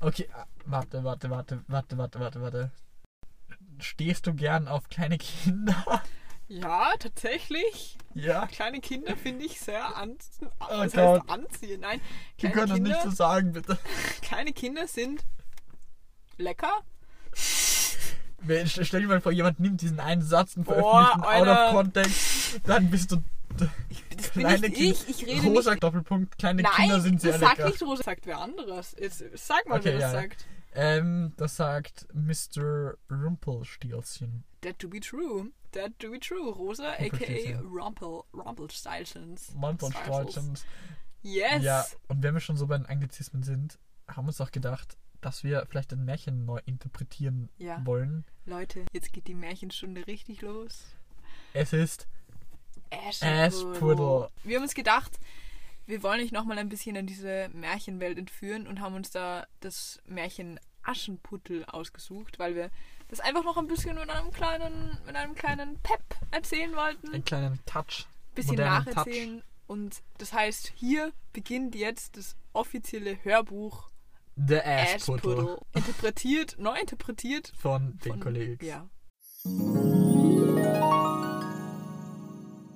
Okay, 0.00 0.28
ah, 0.32 0.46
warte, 0.64 1.04
warte, 1.04 1.30
warte, 1.30 1.62
warte, 1.68 1.98
warte, 1.98 2.20
warte, 2.20 2.40
warte. 2.40 2.70
Stehst 3.78 4.26
du 4.26 4.34
gern 4.34 4.68
auf 4.68 4.88
kleine 4.88 5.18
Kinder? 5.18 6.02
Ja, 6.48 6.92
tatsächlich. 7.00 7.98
ja? 8.14 8.46
Kleine 8.46 8.80
Kinder 8.80 9.16
finde 9.16 9.44
ich 9.44 9.58
sehr 9.58 9.96
an 9.96 10.16
Oh 10.60 10.66
was 10.68 10.92
Gott. 10.92 11.20
heißt 11.22 11.28
anziehen. 11.28 11.80
Nein, 11.80 12.00
Du 12.36 12.36
kleine 12.36 12.54
kannst 12.54 12.72
das 12.74 12.78
nicht 12.78 12.92
Kinder, 12.92 13.10
so 13.10 13.16
sagen, 13.16 13.52
bitte. 13.52 13.76
kleine 14.22 14.52
Kinder 14.52 14.86
sind 14.86 15.24
lecker. 16.36 16.84
Stell 18.66 19.00
dir 19.00 19.08
mal 19.08 19.20
vor, 19.20 19.32
jemand 19.32 19.60
nimmt 19.60 19.80
diesen 19.80 19.98
einen 20.00 20.22
Satz 20.22 20.56
und 20.56 20.64
veröffentlicht 20.64 21.16
ihn 21.18 21.24
out 21.24 21.48
of 21.48 21.70
context. 21.72 22.60
Dann 22.64 22.90
bist 22.90 23.12
du 23.12 23.22
Das 23.56 24.30
bin 24.30 24.42
kleine 24.42 24.60
nicht 24.68 24.74
Kinder. 24.76 24.96
ich. 25.08 25.22
Ich 25.22 25.26
rede 25.26 25.46
Rosa 25.46 25.70
nicht. 25.72 25.82
Doppelpunkt, 25.82 26.38
kleine 26.38 26.62
Nein, 26.62 26.72
Kinder 26.74 27.00
sind 27.00 27.20
sehr 27.20 27.32
das 27.32 27.40
sagt 27.40 27.58
lecker. 27.58 27.70
nicht 27.70 27.82
Rosa. 27.82 28.02
Sagt 28.04 28.26
wer 28.26 28.38
anderes. 28.38 28.94
Jetzt 28.98 29.24
sag 29.34 29.66
mal, 29.68 29.76
Okay, 29.78 29.84
wer 29.86 29.92
das 29.94 30.02
ja. 30.02 30.10
sagt. 30.12 30.46
Ähm, 30.74 31.32
das 31.38 31.56
sagt 31.56 32.06
Mr. 32.12 32.94
Rumpelstilzchen. 33.10 34.44
That 34.60 34.78
to 34.78 34.88
be 34.88 35.00
true. 35.00 35.50
That 35.72 35.98
to 35.98 36.10
be 36.10 36.18
true. 36.20 36.52
Rosa, 36.52 36.92
aka. 36.92 37.58
Rumpel, 37.62 38.22
Rumpelstilzchens. 38.34 39.52
Rumpelstilzchen. 39.60 40.58
Yes. 41.22 41.62
Ja, 41.62 41.84
und 42.08 42.22
wenn 42.22 42.34
wir 42.34 42.40
schon 42.40 42.56
so 42.56 42.66
bei 42.66 42.76
den 42.76 42.86
Anglizismen 42.86 43.42
sind, 43.42 43.78
haben 44.06 44.24
wir 44.26 44.28
uns 44.28 44.40
auch 44.40 44.50
gedacht, 44.52 44.96
dass 45.20 45.44
wir 45.44 45.66
vielleicht 45.68 45.92
ein 45.92 46.04
Märchen 46.04 46.44
neu 46.44 46.60
interpretieren 46.66 47.48
Ja. 47.58 47.84
wollen. 47.84 48.24
Leute, 48.44 48.84
jetzt 48.92 49.12
geht 49.12 49.26
die 49.28 49.34
Märchenstunde 49.34 50.06
richtig 50.06 50.42
los. 50.42 50.84
Es 51.52 51.72
ist. 51.72 52.06
Aschenputtel. 52.90 54.28
Wir 54.44 54.56
haben 54.56 54.62
uns 54.62 54.74
gedacht, 54.74 55.18
wir 55.86 56.02
wollen 56.02 56.20
euch 56.20 56.32
nochmal 56.32 56.58
ein 56.58 56.68
bisschen 56.68 56.96
in 56.96 57.06
diese 57.06 57.48
Märchenwelt 57.52 58.18
entführen 58.18 58.66
und 58.66 58.80
haben 58.80 58.94
uns 58.94 59.10
da 59.10 59.46
das 59.60 60.00
Märchen 60.06 60.58
Aschenputtel 60.82 61.64
ausgesucht, 61.64 62.38
weil 62.38 62.54
wir 62.54 62.70
das 63.08 63.20
einfach 63.20 63.44
noch 63.44 63.56
ein 63.56 63.66
bisschen 63.66 63.96
mit 63.96 64.08
einem 64.08 64.30
kleinen, 64.32 64.98
mit 65.06 65.16
einem 65.16 65.34
kleinen 65.34 65.78
Pep 65.80 66.02
erzählen 66.30 66.74
wollten. 66.74 67.12
einen 67.12 67.24
kleinen 67.24 67.58
Touch. 67.66 68.06
bisschen 68.34 68.56
nacherzählen. 68.56 69.42
Und 69.66 70.02
das 70.18 70.32
heißt, 70.32 70.72
hier 70.76 71.12
beginnt 71.32 71.74
jetzt 71.74 72.16
das 72.16 72.36
offizielle 72.52 73.22
Hörbuch 73.24 73.90
The 74.36 74.60
Aschputtel 74.60 75.32
Aschputtel. 75.32 75.58
Interpretiert, 75.74 76.56
neu 76.58 76.78
interpretiert 76.78 77.52
von 77.56 77.98
den 78.04 78.12
von 78.12 78.20
Kollegen. 78.20 78.64
Ja. 78.64 78.88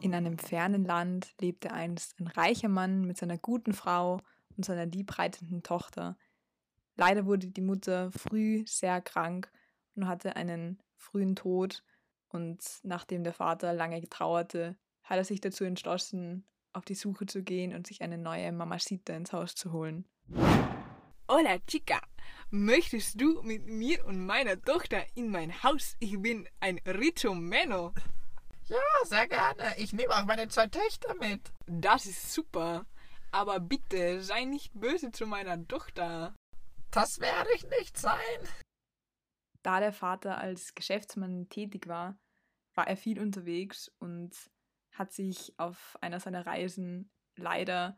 In 0.01 0.15
einem 0.15 0.39
fernen 0.39 0.85
Land 0.85 1.35
lebte 1.39 1.71
einst 1.71 2.19
ein 2.19 2.29
reicher 2.29 2.71
Mann 2.71 3.03
mit 3.03 3.19
seiner 3.19 3.37
guten 3.37 3.75
Frau 3.75 4.21
und 4.57 4.65
seiner 4.65 4.87
liebreitenden 4.87 5.63
Tochter. 5.63 6.17
Leider 6.97 7.27
wurde 7.27 7.49
die 7.49 7.61
Mutter 7.61 8.11
früh 8.11 8.65
sehr 8.67 9.03
krank 9.03 9.53
und 9.95 10.09
hatte 10.09 10.37
einen 10.37 10.83
frühen 10.97 11.37
Tod. 11.37 11.85
Und 12.31 12.81
nachdem 12.83 13.23
der 13.23 13.35
Vater 13.35 13.75
lange 13.75 14.01
trauerte, 14.09 14.77
hat 15.03 15.19
er 15.19 15.25
sich 15.25 15.43
dazu 15.43 15.65
entschlossen, 15.65 16.47
auf 16.73 16.87
die 16.87 16.95
Suche 16.95 17.27
zu 17.27 17.43
gehen 17.43 17.75
und 17.75 17.87
sich 17.87 18.01
eine 18.01 18.17
neue 18.17 18.51
Mamacita 18.51 19.13
ins 19.13 19.33
Haus 19.35 19.55
zu 19.55 19.73
holen. 19.73 20.07
Hola 21.33 21.61
Chica, 21.65 22.01
möchtest 22.51 23.21
du 23.21 23.41
mit 23.43 23.65
mir 23.65 24.05
und 24.05 24.27
meiner 24.27 24.61
Tochter 24.61 25.05
in 25.15 25.31
mein 25.31 25.63
Haus? 25.63 25.95
Ich 26.01 26.21
bin 26.21 26.49
ein 26.59 26.79
Richo 26.79 27.37
Meno. 27.37 27.95
Ja, 28.65 28.83
sehr 29.05 29.29
gerne. 29.29 29.79
Ich 29.79 29.93
nehme 29.93 30.13
auch 30.13 30.25
meine 30.25 30.49
zwei 30.49 30.67
Töchter 30.67 31.15
mit. 31.15 31.53
Das 31.69 32.07
ist 32.07 32.33
super. 32.33 32.85
Aber 33.31 33.61
bitte 33.61 34.25
sei 34.25 34.43
nicht 34.43 34.73
böse 34.75 35.13
zu 35.13 35.25
meiner 35.25 35.65
Tochter. 35.69 36.35
Das 36.91 37.21
werde 37.21 37.51
ich 37.55 37.65
nicht 37.79 37.97
sein. 37.97 38.41
Da 39.63 39.79
der 39.79 39.93
Vater 39.93 40.37
als 40.37 40.75
Geschäftsmann 40.75 41.49
tätig 41.49 41.87
war, 41.87 42.19
war 42.75 42.89
er 42.89 42.97
viel 42.97 43.21
unterwegs 43.21 43.89
und 44.01 44.35
hat 44.91 45.13
sich 45.13 45.55
auf 45.59 45.97
einer 46.01 46.19
seiner 46.19 46.45
Reisen 46.45 47.09
leider 47.37 47.97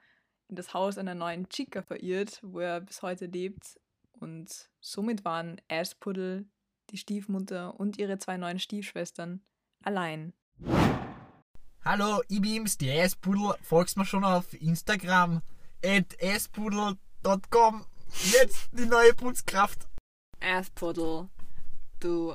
in 0.52 0.56
das 0.56 0.74
Haus 0.74 0.98
einer 0.98 1.14
neuen 1.14 1.48
Chica 1.48 1.80
verirrt, 1.80 2.38
wo 2.42 2.60
er 2.60 2.82
bis 2.82 3.00
heute 3.00 3.24
lebt. 3.24 3.80
Und 4.20 4.68
somit 4.82 5.24
waren 5.24 5.58
Aspudel, 5.70 6.44
die 6.90 6.98
Stiefmutter 6.98 7.80
und 7.80 7.96
ihre 7.96 8.18
zwei 8.18 8.36
neuen 8.36 8.58
Stiefschwestern 8.58 9.40
allein. 9.82 10.34
Hallo, 11.82 12.20
ich 12.28 12.42
bin's, 12.42 12.76
die 12.76 12.90
Esspudel. 12.90 13.54
Folgst 13.62 13.96
mir 13.96 14.04
schon 14.04 14.24
auf 14.24 14.52
Instagram. 14.52 15.40
At 15.82 16.20
esspudel.com. 16.20 17.86
Jetzt 18.24 18.68
die 18.72 18.84
neue 18.84 19.14
Putzkraft. 19.14 19.88
Aspudel, 20.38 21.30
du 21.98 22.34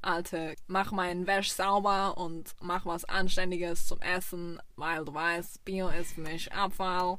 Alte, 0.00 0.56
mach 0.68 0.90
meinen 0.90 1.26
Wäsch 1.26 1.50
sauber 1.50 2.16
und 2.16 2.54
mach 2.62 2.86
was 2.86 3.04
Anständiges 3.04 3.86
zum 3.86 4.00
Essen, 4.00 4.58
weil 4.76 5.04
du 5.04 5.12
weißt, 5.12 5.66
Bio 5.66 5.88
ist 5.88 6.14
für 6.14 6.22
mich 6.22 6.50
Abfall. 6.50 7.18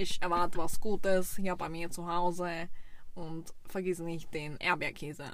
Ich 0.00 0.22
erwarte 0.22 0.58
was 0.58 0.78
Gutes 0.78 1.34
hier 1.34 1.56
bei 1.56 1.68
mir 1.68 1.90
zu 1.90 2.06
Hause 2.06 2.68
und 3.16 3.52
vergiss 3.66 3.98
nicht 3.98 4.32
den 4.32 4.56
Erdbeerkäse. 4.58 5.24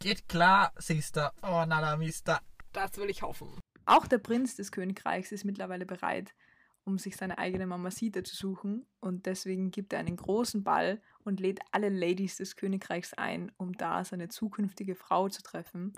Geht 0.00 0.28
klar, 0.28 0.72
Sister. 0.76 1.32
Oh, 1.44 1.64
nada, 1.64 1.96
Mister. 1.96 2.40
Das 2.72 2.96
will 2.96 3.08
ich 3.08 3.22
hoffen. 3.22 3.60
Auch 3.86 4.08
der 4.08 4.18
Prinz 4.18 4.56
des 4.56 4.72
Königreichs 4.72 5.30
ist 5.30 5.44
mittlerweile 5.44 5.86
bereit, 5.86 6.34
um 6.82 6.98
sich 6.98 7.16
seine 7.16 7.38
eigene 7.38 7.68
Mamacita 7.68 8.24
zu 8.24 8.34
suchen 8.34 8.84
und 8.98 9.26
deswegen 9.26 9.70
gibt 9.70 9.92
er 9.92 10.00
einen 10.00 10.16
großen 10.16 10.64
Ball 10.64 11.00
und 11.22 11.38
lädt 11.38 11.60
alle 11.70 11.88
Ladies 11.88 12.38
des 12.38 12.56
Königreichs 12.56 13.14
ein, 13.14 13.52
um 13.58 13.74
da 13.74 14.04
seine 14.04 14.28
zukünftige 14.28 14.96
Frau 14.96 15.28
zu 15.28 15.40
treffen. 15.40 15.92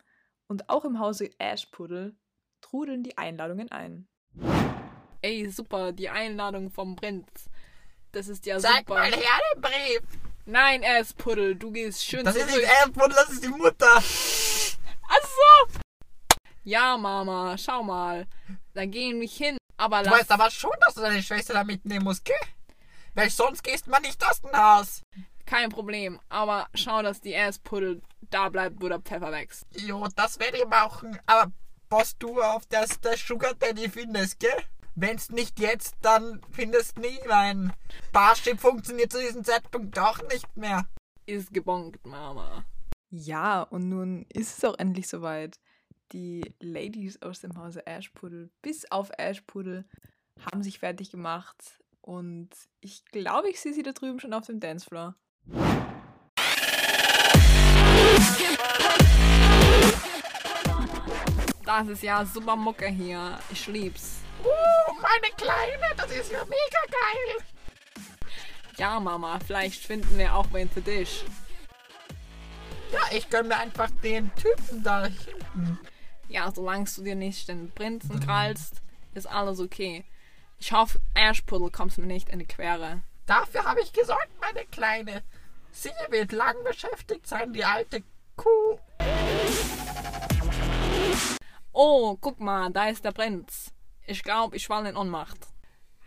Und 0.48 0.68
auch 0.68 0.84
im 0.84 0.98
Hause 0.98 1.30
Ashpuddle 1.38 2.14
trudeln 2.60 3.02
die 3.02 3.16
Einladungen 3.16 3.72
ein. 3.72 4.06
Ey, 5.22 5.48
super, 5.48 5.92
die 5.92 6.10
Einladung 6.10 6.70
vom 6.70 6.94
Prinz. 6.94 7.48
Das 8.12 8.28
ist 8.28 8.46
ja 8.46 8.58
Zeig 8.58 8.78
super. 8.88 8.94
mal 8.94 9.12
her 9.12 9.40
den 9.54 9.60
Brief. 9.60 10.00
Nein, 10.46 10.84
Aspudel, 10.84 11.56
du 11.56 11.70
gehst 11.72 12.04
schön 12.04 12.24
Das 12.24 12.36
ist 12.36 12.46
nicht 12.46 12.62
Esspudel, 12.62 13.10
das 13.14 13.30
ist 13.30 13.44
die 13.44 13.48
Mutter. 13.48 13.96
Achso! 13.96 15.80
Ja, 16.64 16.96
Mama, 16.96 17.56
schau 17.58 17.82
mal. 17.82 18.26
Da 18.74 18.84
gehen 18.86 19.20
wir 19.20 19.28
hin. 19.28 19.56
Aber 19.76 20.02
Du 20.02 20.10
lass. 20.10 20.20
weißt 20.20 20.32
aber 20.32 20.50
schon, 20.50 20.72
dass 20.84 20.94
du 20.94 21.00
deine 21.02 21.22
Schwester 21.22 21.52
da 21.54 21.64
mitnehmen 21.64 22.04
musst, 22.04 22.24
gell? 22.24 22.36
Weil 23.14 23.30
sonst 23.30 23.62
gehst 23.62 23.86
man 23.86 24.02
nicht 24.02 24.24
aus 24.28 24.40
dem 24.40 24.52
Haus. 24.52 25.02
Kein 25.44 25.68
Problem. 25.70 26.18
Aber 26.28 26.68
schau, 26.74 27.02
dass 27.02 27.20
die 27.20 27.36
Aspudel 27.36 28.02
da 28.30 28.48
bleibt, 28.48 28.80
wo 28.80 28.88
der 28.88 29.00
Pfeffer 29.00 29.30
wächst. 29.32 29.64
Jo, 29.76 30.06
das 30.16 30.38
werde 30.38 30.58
ich 30.58 30.66
machen. 30.66 31.18
Aber 31.26 31.52
passt 31.88 32.16
du 32.20 32.40
auf, 32.42 32.66
dass 32.66 33.00
der 33.00 33.16
Sugar 33.16 33.54
Daddy 33.54 33.88
findest, 33.88 34.40
gell? 34.40 34.62
Wenn's 34.98 35.28
nicht 35.28 35.60
jetzt, 35.60 35.94
dann 36.00 36.40
findest 36.50 36.98
nie. 36.98 37.18
Mein 37.28 37.70
Parship 38.12 38.58
funktioniert 38.58 39.12
zu 39.12 39.20
diesem 39.20 39.44
Zeitpunkt 39.44 39.98
auch 39.98 40.22
nicht 40.32 40.56
mehr. 40.56 40.86
Ist 41.26 41.52
gebongt, 41.52 41.98
Mama. 42.06 42.64
Ja, 43.10 43.60
und 43.60 43.90
nun 43.90 44.24
ist 44.32 44.56
es 44.56 44.64
auch 44.64 44.78
endlich 44.78 45.06
soweit. 45.06 45.60
Die 46.12 46.54
Ladies 46.60 47.20
aus 47.20 47.40
dem 47.40 47.58
Hause 47.58 47.86
Ashpuddle, 47.86 48.48
bis 48.62 48.90
auf 48.90 49.10
Ashpuddle, 49.18 49.84
haben 50.50 50.62
sich 50.62 50.78
fertig 50.78 51.10
gemacht. 51.10 51.82
Und 52.00 52.48
ich 52.80 53.04
glaube, 53.04 53.50
ich 53.50 53.60
sehe 53.60 53.74
sie 53.74 53.82
da 53.82 53.92
drüben 53.92 54.18
schon 54.18 54.32
auf 54.32 54.46
dem 54.46 54.60
Dancefloor. 54.60 55.14
Das 61.66 61.88
ist 61.88 62.02
ja 62.02 62.24
super 62.24 62.56
Mucke 62.56 62.86
hier. 62.86 63.38
Ich 63.50 63.66
lieb's. 63.66 64.25
Uh, 64.46 64.92
meine 65.00 65.34
Kleine, 65.36 65.94
das 65.96 66.10
ist 66.10 66.30
ja 66.30 66.44
mega 66.44 66.82
geil. 66.88 67.44
Ja, 68.76 69.00
Mama, 69.00 69.40
vielleicht 69.44 69.82
finden 69.84 70.16
wir 70.18 70.34
auch 70.34 70.46
wen 70.52 70.70
für 70.70 70.82
dich. 70.82 71.24
Ja, 72.92 73.00
ich 73.10 73.28
gönn 73.30 73.48
mir 73.48 73.56
einfach 73.56 73.90
den 74.02 74.32
Typen 74.36 74.82
da 74.82 75.06
hinten. 75.06 75.78
Ja, 76.28 76.52
solange 76.54 76.86
du 76.94 77.02
dir 77.02 77.16
nicht 77.16 77.48
den 77.48 77.72
Prinzen 77.72 78.20
krallst, 78.20 78.82
ist 79.14 79.26
alles 79.26 79.60
okay. 79.60 80.04
Ich 80.58 80.72
hoffe, 80.72 81.00
Ashpuddle 81.14 81.70
kommst 81.70 81.98
mir 81.98 82.06
nicht 82.06 82.28
in 82.28 82.38
die 82.38 82.46
Quere. 82.46 83.02
Dafür 83.26 83.64
habe 83.64 83.80
ich 83.80 83.92
gesorgt, 83.92 84.30
meine 84.40 84.64
Kleine. 84.66 85.22
Sie 85.72 85.90
wird 86.10 86.32
lang 86.32 86.56
beschäftigt 86.64 87.26
sein, 87.26 87.52
die 87.52 87.64
alte 87.64 88.02
Kuh. 88.36 88.78
Oh, 91.72 92.16
guck 92.20 92.40
mal, 92.40 92.70
da 92.70 92.88
ist 92.88 93.04
der 93.04 93.12
Prinz. 93.12 93.72
Ich 94.06 94.22
glaube, 94.22 94.56
ich 94.56 94.68
war 94.68 94.86
in 94.86 94.96
Ohnmacht. 94.96 95.48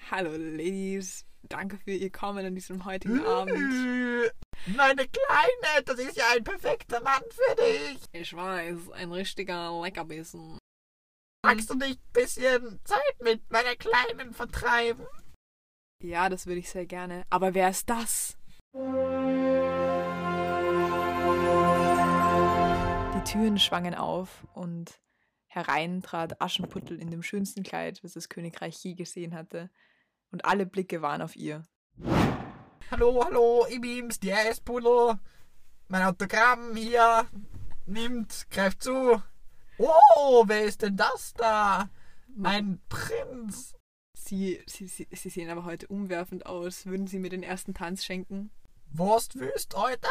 Hallo, 0.10 0.32
Ladies. 0.32 1.26
Danke 1.44 1.78
für 1.78 1.92
Ihr 1.92 2.12
Kommen 2.12 2.46
an 2.46 2.56
diesem 2.56 2.86
heutigen 2.86 3.26
Abend. 3.26 4.32
Meine 4.68 5.06
Kleine, 5.08 5.84
das 5.86 6.00
ist 6.00 6.18
ja 6.18 6.24
ein 6.36 6.44
perfekter 6.44 7.02
Mann 7.02 7.22
für 7.30 7.56
dich. 7.56 8.00
Ich 8.14 8.34
weiß, 8.34 8.92
ein 8.94 9.12
richtiger 9.12 9.82
Leckerbissen. 9.82 10.58
Magst 11.46 11.70
du 11.70 11.76
nicht 11.76 12.00
ein 12.00 12.12
bisschen 12.14 12.80
Zeit 12.84 13.22
mit 13.22 13.42
meiner 13.52 13.76
Kleinen 13.76 14.34
vertreiben? 14.34 15.06
Ja, 16.02 16.30
das 16.30 16.46
würde 16.48 16.60
ich 16.60 16.70
sehr 16.70 16.86
gerne. 16.86 17.24
Aber 17.30 17.54
wer 17.54 17.70
ist 17.70 17.90
das? 17.90 18.38
Die 23.16 23.24
Türen 23.32 23.60
schwangen 23.60 23.96
auf 23.96 24.46
und 24.54 25.00
herein 25.50 26.02
trat 26.02 26.42
Aschenputtel 26.42 27.00
in 27.02 27.12
dem 27.12 27.24
schönsten 27.24 27.64
Kleid, 27.64 28.04
was 28.04 28.14
das 28.14 28.30
Königreich 28.30 28.82
je 28.84 28.94
gesehen 28.94 29.36
hatte. 29.36 29.70
Und 30.32 30.46
alle 30.46 30.66
Blicke 30.66 31.02
waren 31.02 31.22
auf 31.22 31.36
ihr. 31.36 31.64
Hallo, 32.92 33.24
hallo, 33.26 33.66
ich 33.70 33.82
bin's, 33.82 34.20
die 34.20 34.32
Eispudel. 34.32 35.20
Mein 35.90 36.04
Autogramm 36.04 36.76
hier. 36.76 37.28
Nimmt, 37.86 38.48
greift 38.52 38.84
zu. 38.84 39.22
Oh, 39.80 40.44
wer 40.46 40.64
ist 40.64 40.84
denn 40.84 40.96
das 40.96 41.34
da? 41.34 41.90
Ein 42.44 42.80
Prinz. 42.88 43.74
Sie, 44.14 44.62
sie, 44.68 44.88
sie, 44.88 45.08
sie 45.12 45.30
sehen 45.30 45.50
aber 45.50 45.66
heute 45.66 45.88
umwerfend 45.88 46.46
aus. 46.46 46.86
Würden 46.86 47.08
Sie 47.08 47.18
mir 47.18 47.30
den 47.30 47.42
ersten 47.42 47.74
Tanz 47.74 48.06
schenken? 48.06 48.52
Wurst 48.92 49.40
wüst, 49.40 49.76
Alter? 49.76 50.10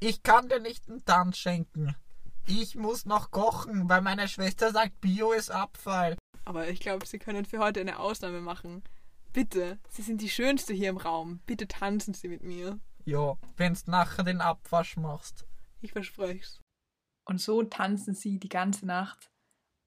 Ich 0.00 0.22
kann 0.22 0.48
dir 0.48 0.60
nicht 0.60 0.88
einen 0.88 1.04
Tanz 1.04 1.38
schenken. 1.38 1.96
Ich 2.48 2.76
muss 2.76 3.06
noch 3.06 3.32
kochen, 3.32 3.88
weil 3.88 4.02
meine 4.02 4.28
Schwester 4.28 4.70
sagt, 4.70 5.00
Bio 5.00 5.32
ist 5.32 5.50
Abfall. 5.50 6.16
Aber 6.44 6.68
ich 6.68 6.78
glaube, 6.78 7.04
Sie 7.04 7.18
können 7.18 7.44
für 7.44 7.58
heute 7.58 7.80
eine 7.80 7.98
Ausnahme 7.98 8.40
machen. 8.40 8.84
Bitte, 9.32 9.78
Sie 9.88 10.02
sind 10.02 10.20
die 10.20 10.28
Schönste 10.28 10.72
hier 10.72 10.90
im 10.90 10.96
Raum. 10.96 11.40
Bitte 11.46 11.66
tanzen 11.66 12.14
Sie 12.14 12.28
mit 12.28 12.44
mir. 12.44 12.78
Ja, 13.04 13.36
wenn's 13.56 13.86
nachher 13.88 14.22
den 14.22 14.40
Abwasch 14.40 14.96
machst. 14.96 15.44
Ich 15.80 15.92
verspreche 15.92 16.40
es. 16.40 16.60
Und 17.24 17.40
so 17.40 17.62
tanzten 17.64 18.14
sie 18.14 18.38
die 18.38 18.48
ganze 18.48 18.86
Nacht. 18.86 19.30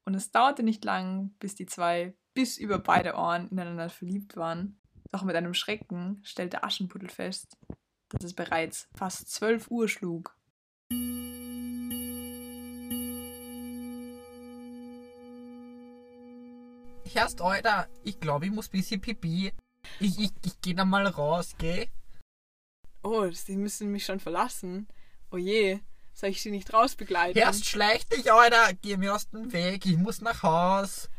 Und 0.06 0.14
es 0.14 0.32
dauerte 0.32 0.64
nicht 0.64 0.84
lang, 0.84 1.32
bis 1.40 1.56
die 1.56 1.66
zwei 1.66 2.14
bis 2.34 2.58
über 2.58 2.80
beide 2.80 3.16
Ohren 3.16 3.48
ineinander 3.50 3.90
verliebt 3.90 4.36
waren. 4.36 4.80
Doch 5.12 5.24
mit 5.24 5.36
einem 5.36 5.54
Schrecken 5.54 6.22
stellte 6.24 6.64
Aschenputtel 6.64 7.10
fest, 7.10 7.58
dass 8.10 8.24
es 8.24 8.34
bereits 8.34 8.90
fast 8.94 9.30
zwölf 9.30 9.72
Uhr 9.72 9.88
schlug. 9.88 10.36
Erst, 17.16 17.42
Alter, 17.42 17.88
ich 18.04 18.20
glaube, 18.20 18.46
ich 18.46 18.52
muss 18.52 18.70
bisschen 18.70 19.02
pipi. 19.02 19.52
Ich, 20.00 20.20
ich, 20.20 20.32
ich 20.46 20.62
geh 20.62 20.74
da 20.74 20.86
mal 20.86 21.08
raus, 21.08 21.56
geh? 21.58 21.88
Oh, 23.04 23.30
Sie 23.32 23.58
müssen 23.58 23.92
mich 23.92 24.06
schon 24.06 24.20
verlassen. 24.20 24.88
Oh 25.32 25.38
je, 25.38 25.80
soll 26.14 26.30
ich 26.30 26.42
Sie 26.42 26.52
nicht 26.52 26.74
rausbegleiten? 26.74 27.42
Erst 27.42 27.66
schleich 27.66 28.06
dich, 28.08 28.32
Alter. 28.32 28.74
Geh 28.82 28.98
mir 28.98 29.16
aus 29.16 29.30
dem 29.30 29.52
Weg. 29.54 29.86
Ich 29.86 29.98
muss 29.98 30.22
nach 30.22 30.44
Haus. 30.44 31.10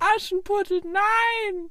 Aschenputtel, 0.00 0.82
nein! 0.84 1.70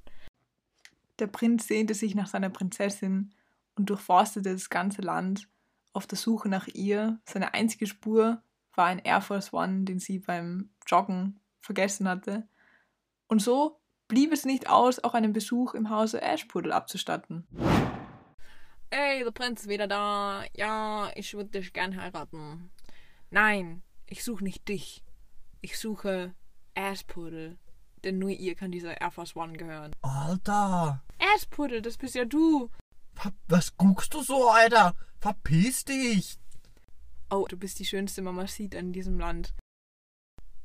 Der 1.20 1.28
Prinz 1.28 1.68
sehnte 1.68 1.94
sich 1.94 2.16
nach 2.16 2.28
seiner 2.28 2.50
Prinzessin 2.50 3.34
und 3.76 3.90
durchforstete 3.90 4.54
das 4.54 4.70
ganze 4.70 5.02
Land 5.02 5.48
auf 5.94 6.08
der 6.08 6.18
Suche 6.18 6.50
nach 6.50 6.68
ihr. 6.68 7.20
Seine 7.26 7.54
einzige 7.54 7.86
Spur 7.86 8.42
war 8.74 8.86
ein 8.86 9.00
Air 9.00 9.22
Force 9.22 9.54
One, 9.54 9.84
den 9.84 10.00
sie 10.00 10.20
beim 10.20 10.72
Joggen 10.88 11.40
vergessen 11.62 12.08
hatte. 12.08 12.48
Und 13.28 13.42
so 13.42 13.80
blieb 14.08 14.32
es 14.32 14.46
nicht 14.46 14.70
aus, 14.70 15.04
auch 15.04 15.14
einen 15.14 15.34
Besuch 15.34 15.74
im 15.74 15.90
Hause 15.90 16.22
Ashpudel 16.22 16.72
abzustatten. 16.72 17.48
Ey, 18.90 19.24
der 19.24 19.32
Prinz 19.32 19.62
ist 19.62 19.70
wieder 19.70 19.88
da. 19.88 20.44
Ja, 20.56 21.10
ich 21.16 21.34
würde 21.34 21.50
dich 21.50 21.74
gern 21.74 22.00
heiraten. 22.00 22.70
Nein, 23.32 23.82
ich 24.06 24.24
suche 24.24 24.44
nicht 24.44 24.68
dich. 24.68 25.04
Ich 25.62 25.80
suche 25.80 26.36
Aspudel. 26.76 27.58
Denn 28.04 28.20
nur 28.20 28.30
ihr 28.30 28.54
kann 28.54 28.72
dieser 28.72 29.02
Air 29.02 29.12
Force 29.12 29.36
One 29.36 29.54
gehören. 29.54 29.96
Alter. 30.02 31.02
Aspudel, 31.34 31.82
das 31.82 31.98
bist 31.98 32.16
ja 32.16 32.26
du. 32.26 32.70
Was 33.48 33.76
guckst 33.78 34.14
du 34.14 34.22
so, 34.22 34.50
Alter? 34.50 34.94
Verpiss 35.20 35.86
dich. 35.86 36.38
Oh, 37.32 37.48
du 37.50 37.58
bist 37.58 37.80
die 37.80 37.86
schönste 37.86 38.22
Mamacita 38.22 38.78
in 38.78 38.94
diesem 38.94 39.18
Land. 39.18 39.56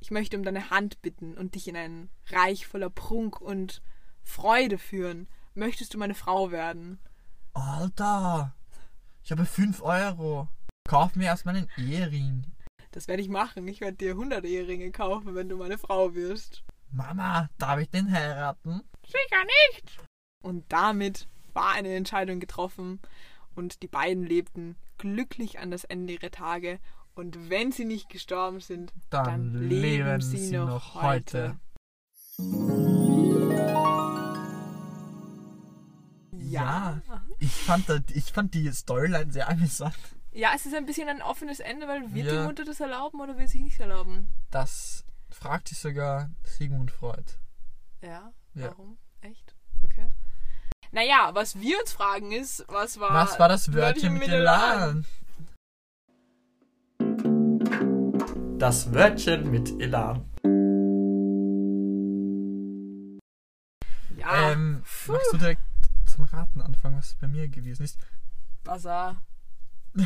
Ich 0.00 0.10
möchte 0.10 0.36
um 0.36 0.44
deine 0.44 0.70
Hand 0.70 1.02
bitten 1.02 1.36
und 1.36 1.54
dich 1.54 1.68
in 1.68 1.76
ein 1.76 2.10
Reich 2.26 2.66
voller 2.66 2.90
Prunk 2.90 3.40
und 3.40 3.82
Freude 4.22 4.78
führen. 4.78 5.28
Möchtest 5.54 5.94
du 5.94 5.98
meine 5.98 6.14
Frau 6.14 6.50
werden? 6.50 6.98
Alter. 7.52 8.54
Ich 9.24 9.32
habe 9.32 9.44
5 9.44 9.82
Euro. 9.82 10.48
Kauf 10.88 11.16
mir 11.16 11.26
erstmal 11.26 11.56
einen 11.56 11.70
Ehering. 11.76 12.46
Das 12.92 13.08
werde 13.08 13.22
ich 13.22 13.28
machen. 13.28 13.66
Ich 13.68 13.80
werde 13.80 13.96
dir 13.96 14.12
100 14.12 14.44
Eheringe 14.44 14.90
kaufen, 14.90 15.34
wenn 15.34 15.48
du 15.48 15.56
meine 15.56 15.78
Frau 15.78 16.14
wirst. 16.14 16.64
Mama, 16.90 17.50
darf 17.58 17.80
ich 17.80 17.90
den 17.90 18.10
heiraten? 18.10 18.82
Sicher 19.04 19.44
nicht. 19.44 19.98
Und 20.42 20.64
damit 20.72 21.28
war 21.52 21.72
eine 21.72 21.94
Entscheidung 21.94 22.40
getroffen 22.40 23.00
und 23.54 23.82
die 23.82 23.88
beiden 23.88 24.24
lebten 24.24 24.76
glücklich 24.96 25.58
an 25.58 25.70
das 25.70 25.84
Ende 25.84 26.14
ihrer 26.14 26.30
Tage. 26.30 26.78
Und 27.18 27.50
wenn 27.50 27.72
sie 27.72 27.84
nicht 27.84 28.08
gestorben 28.08 28.60
sind, 28.60 28.92
Dann, 29.10 29.24
Dann 29.24 29.54
leben, 29.68 29.80
leben 30.06 30.20
sie, 30.20 30.36
sie 30.36 30.56
noch, 30.56 30.68
noch 30.94 31.02
heute. 31.02 31.56
Ja. 36.30 37.02
Ich 37.40 37.50
fand, 37.52 37.88
das, 37.88 38.02
ich 38.14 38.32
fand 38.32 38.54
die 38.54 38.70
Storyline 38.72 39.32
sehr 39.32 39.48
amüsant. 39.48 39.96
Ja, 40.30 40.50
es 40.54 40.64
ist 40.64 40.76
ein 40.76 40.86
bisschen 40.86 41.08
ein 41.08 41.20
offenes 41.20 41.58
Ende, 41.58 41.88
weil 41.88 42.14
wird 42.14 42.28
Ja. 42.28 42.40
die 42.42 42.46
Mutter 42.46 42.64
das 42.64 42.78
erlauben 42.78 43.20
oder 43.20 43.36
will 43.36 43.48
sie 43.48 43.64
nicht 43.64 43.80
erlauben? 43.80 44.32
Das 44.52 45.04
fragt 45.28 45.66
sich 45.66 45.78
sogar 45.78 46.30
Sigmund 46.44 46.92
Freud. 46.92 47.24
Ja, 48.00 48.32
Ja. 48.54 48.68
warum? 48.68 48.96
Echt? 49.22 49.56
Okay. 49.84 50.08
Naja, 50.92 51.30
was 51.32 51.58
wir 51.58 51.80
uns 51.80 51.90
fragen 51.92 52.30
ist, 52.30 52.64
was 52.68 53.00
war. 53.00 53.12
Was 53.12 53.40
war 53.40 53.48
das 53.48 53.72
Wörtchen 53.72 54.14
mit 54.14 54.28
Elan? 54.28 55.04
Das 58.58 58.92
Wörtchen 58.92 59.50
mit 59.50 59.80
Elan. 59.80 60.24
Ja, 64.16 64.50
ähm, 64.52 64.82
magst 65.06 65.32
du 65.32 65.36
direkt 65.38 65.60
zum 66.06 66.24
Raten 66.24 66.60
anfangen, 66.60 66.96
was 66.98 67.14
bei 67.20 67.28
mir 67.28 67.48
gewesen 67.48 67.84
ist? 67.84 67.98
Bazar. 68.64 69.22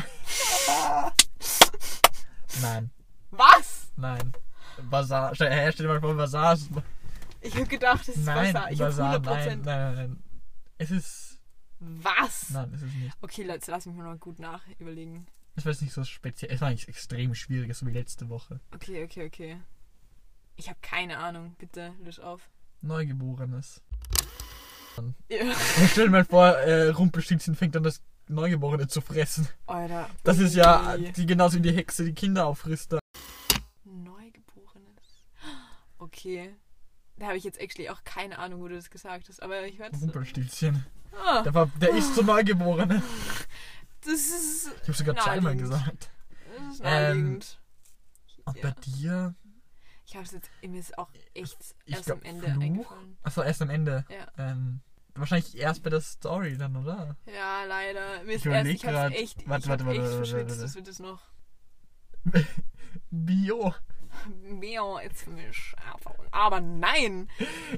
Nein, 2.61 2.91
Was? 3.31 3.91
nein. 3.97 4.31
Basar. 4.89 5.33
Stell, 5.35 5.71
dir 5.73 5.87
mal 5.87 5.99
vor, 5.99 6.15
Basar. 6.15 6.53
ist- 6.53 6.69
Ich 7.41 7.55
habe 7.55 7.65
gedacht, 7.65 8.07
es 8.07 8.15
ist 8.15 8.25
Nein, 8.25 8.53
Bazar. 8.53 8.71
Ich 8.71 8.79
habe 8.79 8.91
Basar, 8.91 9.15
100%. 9.19 9.23
nein, 9.25 9.61
nein, 9.63 9.63
nein, 9.63 9.95
nein. 9.95 10.23
Es 10.77 10.91
ist. 10.91 11.39
Was? 11.79 12.51
Nein, 12.51 12.71
es 12.73 12.81
ist 12.83 12.93
nicht. 12.95 13.17
Okay, 13.21 13.43
Leute, 13.43 13.71
lass 13.71 13.85
mich 13.87 13.95
mal 13.95 14.11
noch 14.13 14.19
gut 14.19 14.37
nach 14.39 14.61
überlegen. 14.79 15.25
Es 15.55 15.65
war 15.65 15.71
jetzt 15.71 15.81
nicht 15.81 15.93
so 15.93 16.03
speziell. 16.03 16.51
Es 16.51 16.61
war 16.61 16.69
nicht 16.71 16.87
extrem 16.87 17.35
schwierig, 17.35 17.73
so 17.75 17.85
wie 17.85 17.91
letzte 17.91 18.27
Woche. 18.29 18.59
Okay, 18.73 19.03
okay, 19.03 19.25
okay. 19.27 19.57
Ich 20.55 20.69
habe 20.69 20.79
keine 20.81 21.17
Ahnung. 21.17 21.55
Bitte, 21.59 21.93
lösch 22.03 22.19
auf. 22.19 22.49
Neugeborenes. 22.81 23.81
Ja. 25.29 25.41
Und 25.43 25.89
stell 25.89 26.05
dir 26.05 26.11
mal 26.11 26.25
vor, 26.25 26.47
äh, 26.49 26.89
Rumpelstilzchen 26.89 27.55
fängt 27.55 27.75
an, 27.75 27.83
das 27.83 28.01
Neugeborene 28.27 28.87
zu 28.87 29.01
fressen. 29.01 29.47
Alter. 29.67 30.09
Das 30.23 30.39
ist 30.39 30.55
ja 30.55 30.97
die, 30.97 31.25
genauso 31.25 31.57
wie 31.57 31.61
die 31.61 31.71
Hexe 31.75 32.05
die 32.05 32.13
Kinder 32.13 32.45
auffrisst. 32.45 32.93
da. 32.93 32.99
Neugeborenes. 33.83 35.25
Okay. 35.97 36.55
Da 37.17 37.27
habe 37.27 37.37
ich 37.37 37.43
jetzt 37.43 37.59
actually 37.59 37.89
auch 37.89 38.03
keine 38.03 38.39
Ahnung, 38.39 38.61
wo 38.61 38.67
du 38.67 38.75
das 38.75 38.89
gesagt 38.89 39.29
hast, 39.29 39.41
aber 39.41 39.65
ich 39.65 39.77
werde 39.79 39.97
Rumpelstilzchen. 39.97 40.85
Ah, 41.23 41.43
Der, 41.43 41.53
war, 41.53 41.67
der 41.79 41.89
ist 41.95 42.15
so 42.15 42.23
Neugeborene. 42.23 43.03
das 44.05 44.13
ist. 44.19 44.67
Ich 44.81 44.87
habe 44.87 44.93
sogar 44.93 45.15
zweimal 45.17 45.55
gesagt. 45.55 46.09
Das 46.57 46.73
ist 46.75 46.79
Ähm, 46.83 46.83
naheliegend. 46.83 47.59
Und 48.45 48.57
Ja. 48.57 48.61
bei 48.63 48.71
dir? 48.81 49.35
Ich 50.05 50.15
habe 50.15 50.25
es 50.25 50.31
jetzt, 50.31 50.49
mir 50.61 50.79
ist 50.79 50.97
auch 50.97 51.09
echt 51.33 51.75
Ich 51.85 51.93
erst 51.95 52.05
glaub, 52.05 52.19
am 52.19 52.23
Ende 52.25 52.47
Fluch? 52.51 52.61
eingefallen. 52.63 53.17
Achso, 53.23 53.41
erst 53.41 53.61
am 53.61 53.69
Ende. 53.69 54.05
Ja. 54.09 54.27
Ähm, 54.37 54.81
wahrscheinlich 55.15 55.57
erst 55.57 55.81
bei 55.83 55.89
der 55.89 56.01
Story 56.01 56.57
dann, 56.57 56.75
oder? 56.75 57.15
Ja, 57.25 57.63
leider. 57.63 58.23
Mir 58.23 58.33
Ich 58.35 58.35
ist 58.35 58.45
erst, 58.45 58.45
überleg 58.45 58.75
ich 58.75 58.85
hab's 58.85 59.15
echt, 59.15 59.47
Warte, 59.47 59.63
ich 59.63 59.69
warte, 59.69 59.85
warte, 59.85 59.91
echt 59.99 60.01
warte, 60.11 60.15
verschwitzt, 60.17 60.49
warte. 60.49 60.61
das 60.61 60.75
wird 60.75 60.87
es 60.89 60.99
noch. 60.99 61.21
Bio. 63.09 63.73
Mehr 64.41 64.99
jetzt 65.03 65.23
für 65.23 65.31
mich. 65.31 65.73
Aber 66.31 66.61
nein, 66.61 67.29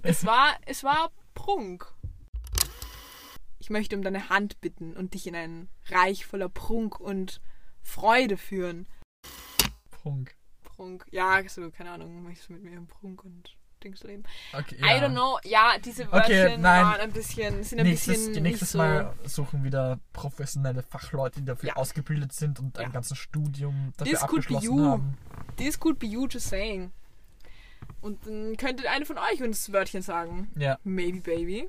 es 0.04 0.26
war, 0.26 0.56
es 0.66 0.84
war 0.84 1.12
Prunk. 1.34 1.94
Ich 3.66 3.72
möchte 3.72 3.96
um 3.96 4.04
deine 4.04 4.30
Hand 4.30 4.62
bitten 4.62 4.96
und 4.96 5.16
dich 5.16 5.26
in 5.26 5.34
ein 5.34 5.70
Reich 5.88 6.28
voller 6.28 6.50
Prunk 6.50 7.00
und 7.00 7.42
Freude 7.82 8.38
führen. 8.38 8.86
Prunk. 9.90 10.36
Prunk, 10.64 11.08
ja, 11.10 11.42
so, 11.50 11.72
keine 11.72 11.90
Ahnung, 11.90 12.22
möchtest 12.22 12.50
du 12.50 12.54
mit 12.54 12.62
mir 12.62 12.74
im 12.78 12.86
Prunk 12.86 13.24
und 13.24 13.58
Dingsleben. 13.84 14.24
Okay, 14.54 14.76
I 14.76 15.02
don't 15.02 15.14
know. 15.14 15.40
Ja, 15.44 15.80
diese 15.84 16.12
Wörtchen 16.12 16.62
nein. 16.62 16.86
waren 16.86 17.02
ein 17.02 17.12
bisschen, 17.12 17.64
sind 17.64 17.80
ein 17.80 17.88
Nächstes, 17.88 18.28
bisschen 18.28 18.44
nächstes 18.44 18.72
so. 18.74 18.78
Mal 18.78 19.16
suchen 19.24 19.64
wieder 19.64 20.00
professionelle 20.14 20.84
Fachleute, 20.84 21.40
die 21.40 21.46
dafür 21.46 21.70
Ja. 21.70 21.76
ausgebildet 21.78 22.34
sind 22.34 22.60
und 22.60 22.78
Ja. 22.78 22.84
ein 22.84 22.92
ganzes 22.92 23.18
Studium 23.18 23.94
dafür 23.98 24.12
This 24.12 24.20
could 24.28 24.48
be 24.48 24.54
abgeschlossen 24.58 24.78
you. 24.78 24.86
haben. 24.86 25.18
This 25.58 25.80
could 25.80 25.98
be 25.98 26.06
you 26.06 26.28
just 26.28 26.50
saying. 26.50 26.92
Und 28.02 28.28
dann 28.28 28.58
könnte 28.58 28.88
eine 28.92 29.08
von 29.08 29.18
euch 29.18 29.42
uns 29.42 29.74
Wörtchen 29.74 30.04
sagen. 30.04 30.52
Ja, 30.56 30.78
Maybe, 30.84 31.20
baby. 31.22 31.68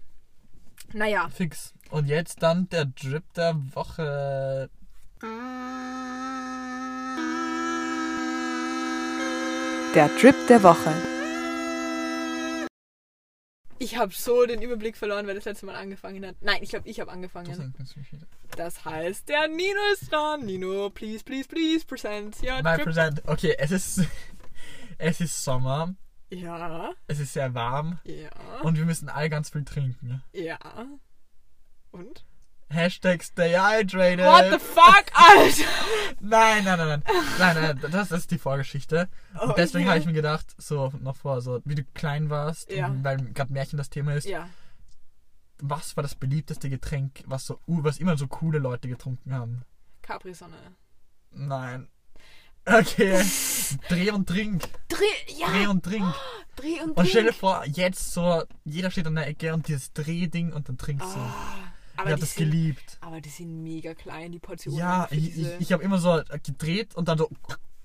Naja. 0.93 1.29
fix. 1.29 1.75
Und 1.91 2.07
jetzt 2.07 2.43
dann 2.43 2.69
der 2.69 2.87
Drip 2.87 3.25
der 3.35 3.55
Woche. 3.75 4.71
Der 9.95 10.09
Drip 10.21 10.35
der 10.49 10.63
Woche. 10.63 10.93
Ich 13.79 13.97
habe 13.97 14.13
so 14.13 14.47
den 14.47 14.63
Überblick 14.63 14.97
verloren, 14.97 15.27
wer 15.27 15.35
das 15.35 15.45
letzte 15.45 15.67
Mal 15.67 15.75
angefangen 15.75 16.25
hat. 16.25 16.37
Nein, 16.41 16.59
ich 16.63 16.71
glaube, 16.71 16.89
ich 16.89 16.99
habe 16.99 17.11
angefangen. 17.11 17.75
Das 18.57 18.85
heißt, 18.85 19.29
der 19.29 19.49
Nino 19.49 19.81
ist 19.93 20.11
dran. 20.11 20.47
Nino, 20.47 20.91
please, 20.91 21.23
please, 21.23 21.47
please, 21.49 21.85
present 21.85 22.37
Mein 22.43 22.77
trip. 22.77 22.85
Präsent. 22.85 23.23
Okay, 23.27 23.55
es 23.59 23.71
ist, 23.71 24.01
es 24.99 25.21
ist 25.21 25.45
Sommer, 25.45 25.95
Ja, 26.31 26.91
es 27.07 27.21
ist 27.21 27.33
sehr 27.35 27.55
warm 27.55 28.01
ja, 28.05 28.31
und 28.63 28.77
wir 28.77 28.85
müssen 28.85 29.09
alle 29.09 29.31
ganz 29.31 29.51
viel 29.51 29.65
trinken. 29.65 30.23
ja. 30.33 30.59
Und? 31.93 32.25
Hashtag 32.69 33.23
stay 33.23 33.55
hydrated. 33.57 34.27
What 34.27 34.51
the 34.51 34.59
fuck, 34.59 35.05
Alter? 35.15 35.63
Nein, 36.21 36.65
nein, 36.65 36.79
nein, 36.79 36.89
nein. 36.89 37.03
Nein, 37.39 37.57
nein, 37.81 37.91
das 37.93 38.11
ist 38.11 38.33
die 38.33 38.39
Vorgeschichte. 38.39 39.09
Und 39.41 39.57
deswegen 39.57 39.85
Okay. 39.85 39.91
habe 39.91 40.01
ich 40.01 40.07
mir 40.07 40.13
gedacht, 40.13 40.53
so 40.59 40.93
noch 41.01 41.15
vor, 41.15 41.41
so 41.43 41.63
wie 41.65 41.77
du 41.77 41.85
klein 41.95 42.29
warst, 42.29 42.69
Ja. 42.73 42.93
weil 43.05 43.19
gerade 43.33 43.53
Märchen 43.53 43.77
das 43.77 43.89
Thema 43.89 44.15
ist, 44.15 44.27
Ja, 44.27 44.49
was 45.61 45.97
war 45.97 46.03
das 46.03 46.17
beliebteste 46.17 46.69
Getränk, 46.69 47.23
was 47.27 47.47
so 47.47 47.61
was 47.67 47.99
immer 47.99 48.17
so 48.19 48.27
coole 48.27 48.59
Leute 48.59 48.89
getrunken 48.89 49.33
haben? 49.33 49.63
Capri-Sonne. 50.03 50.57
Nein. 51.31 51.89
Okay. 52.67 53.23
Dreh 53.89 54.11
und 54.11 54.29
trink. 54.29 54.65
Dreh, 54.89 55.35
ja, 55.39 55.47
Dreh 55.49 55.67
und 55.69 55.85
trink. 55.85 56.05
Dreh 56.57 56.81
und 56.83 56.97
Und 56.97 57.07
stell 57.09 57.23
dir 57.25 57.29
Trink. 57.31 57.41
vor, 57.41 57.65
jetzt 57.67 58.13
so, 58.13 58.43
jeder 58.65 58.91
steht 58.91 59.07
an 59.07 59.15
der 59.15 59.27
Ecke 59.29 59.53
und 59.55 59.69
dieses 59.69 59.93
Drehding 59.93 60.53
und 60.53 60.69
dann 60.69 60.77
trinkst 60.79 61.15
du. 61.15 61.19
Ah, 61.21 61.59
ich 62.07 62.13
hab 62.13 62.21
das 62.21 62.35
sind, 62.35 62.51
geliebt. 62.51 62.99
aber 63.01 63.21
die 63.21 63.29
sind 63.29 63.63
mega 63.63 63.95
klein, 63.95 64.33
die 64.33 64.39
Portionen. 64.39 64.79
Ja, 64.81 65.07
ich, 65.11 65.39
ich, 65.39 65.47
ich 65.61 65.73
habe 65.73 65.83
immer 65.83 65.99
so 65.99 66.21
gedreht 66.43 66.95
und 66.97 67.09
dann 67.09 67.19
so 67.19 67.31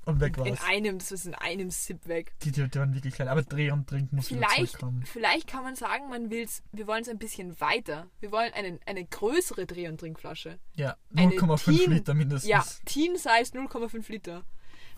und 0.05 0.19
weg 0.19 0.35
in 0.37 0.45
war's. 0.45 0.59
einem, 0.67 0.97
das 0.97 1.11
ist 1.11 1.27
in 1.27 1.35
einem 1.35 1.69
Sip 1.69 2.07
weg. 2.07 2.33
Die, 2.41 2.51
die, 2.51 2.67
die 2.67 2.79
waren 2.79 2.93
wirklich 2.95 3.13
klein. 3.13 3.27
Aber 3.27 3.43
Dreh 3.43 3.69
und 3.71 3.87
Trink 3.87 4.11
muss 4.11 4.29
Vielleicht, 4.29 4.55
zurückkommen. 4.71 5.03
vielleicht 5.05 5.47
kann 5.47 5.63
man 5.63 5.75
sagen, 5.75 6.09
man 6.09 6.31
will's, 6.31 6.63
wir 6.71 6.87
wollen 6.87 7.03
es 7.03 7.07
ein 7.09 7.19
bisschen 7.19 7.59
weiter. 7.61 8.07
Wir 8.19 8.31
wollen 8.31 8.51
einen, 8.53 8.79
eine 8.87 9.05
größere 9.05 9.67
Dreh- 9.67 9.87
und 9.89 9.99
Trinkflasche. 9.99 10.57
Ja, 10.75 10.95
eine 11.15 11.33
0,5 11.33 11.65
Teen- 11.77 11.91
Liter 11.91 12.13
mindestens. 12.15 12.49
Ja, 12.49 12.65
Teen 12.85 13.15
Size 13.15 13.53
0,5 13.55 14.11
Liter. 14.11 14.43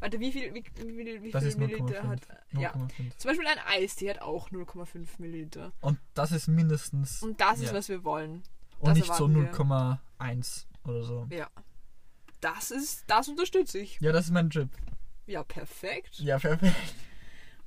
Warte, 0.03 0.19
wie 0.19 0.33
viel, 0.33 0.53
wie, 0.53 0.65
wie, 0.75 1.23
wie 1.23 1.31
viel 1.31 1.55
Milliliter 1.55 2.01
0,5. 2.01 2.07
hat. 2.09 2.19
Ja. 2.51 2.73
0,5. 2.73 3.17
Zum 3.17 3.29
Beispiel 3.29 3.47
ein 3.47 3.59
Eistee 3.67 4.09
hat 4.09 4.21
auch 4.21 4.49
0,5 4.49 5.07
Milliliter. 5.19 5.71
Und 5.79 5.97
das 6.13 6.33
ist 6.33 6.49
mindestens. 6.49 7.23
Und 7.23 7.39
das 7.39 7.61
ist, 7.61 7.67
ja. 7.67 7.73
was 7.73 7.87
wir 7.87 8.03
wollen. 8.03 8.43
Und 8.79 8.89
das 8.89 8.97
nicht 8.97 9.13
so 9.13 9.29
erwarten 9.29 10.01
0,1 10.19 10.65
oder 10.83 11.03
so. 11.05 11.25
Ja. 11.29 11.47
Das 12.41 12.69
ist, 12.69 13.05
das 13.07 13.29
unterstütze 13.29 13.79
ich. 13.79 13.97
Ja, 14.01 14.11
das 14.11 14.25
ist 14.25 14.31
mein 14.31 14.49
Drip. 14.49 14.67
Ja, 15.25 15.41
perfekt. 15.41 16.19
Ja, 16.19 16.37
perfekt. 16.37 16.75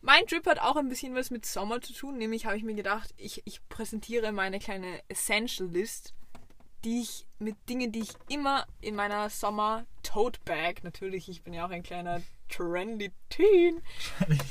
Mein 0.03 0.27
Drip 0.27 0.45
hat 0.45 0.59
auch 0.59 0.77
ein 0.77 0.91
bisschen 0.91 1.15
was 1.15 1.31
mit 1.31 1.47
Sommer 1.47 1.81
zu 1.81 1.95
tun. 1.95 2.19
Nämlich 2.19 2.45
habe 2.45 2.59
ich 2.59 2.65
mir 2.65 2.75
gedacht, 2.75 3.15
ich, 3.17 3.41
ich 3.47 3.67
präsentiere 3.71 4.31
meine 4.33 4.59
kleine 4.59 5.01
Essential 5.09 5.71
List, 5.71 6.13
die 6.87 7.01
ich 7.01 7.27
mit 7.41 7.57
Dingen, 7.69 7.91
die 7.91 7.99
ich 7.99 8.13
immer 8.29 8.65
in 8.81 8.95
meiner 8.95 9.29
Sommer 9.29 9.87
Tote 10.05 10.39
Bag, 10.45 10.85
natürlich, 10.85 11.29
ich 11.29 11.43
bin 11.43 11.53
ja 11.53 11.67
auch 11.67 11.71
ein 11.71 11.83
kleiner 11.83 12.23
trendy 12.49 13.11
Teen, 13.29 13.83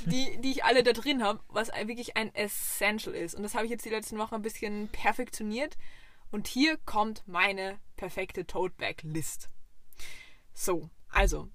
die, 0.05 0.38
die 0.41 0.51
ich 0.51 0.65
alle 0.65 0.83
da 0.83 0.91
drin 0.91 1.23
habe, 1.23 1.39
was 1.47 1.69
wirklich 1.69 2.17
ein 2.17 2.36
Essential 2.36 3.15
ist. 3.15 3.36
Und 3.36 3.43
das 3.43 3.55
habe 3.55 3.63
ich 3.63 3.71
jetzt 3.71 3.86
die 3.86 3.89
letzten 3.89 4.17
Wochen 4.17 4.36
ein 4.36 4.41
bisschen 4.41 4.89
perfektioniert. 4.89 5.77
Und 6.29 6.47
hier 6.47 6.75
kommt 6.75 7.23
meine 7.25 7.79
perfekte 7.95 8.45
Tote 8.45 8.75
Bag 8.77 8.95
List. 9.03 9.49
So, 10.53 10.89
also, 11.07 11.47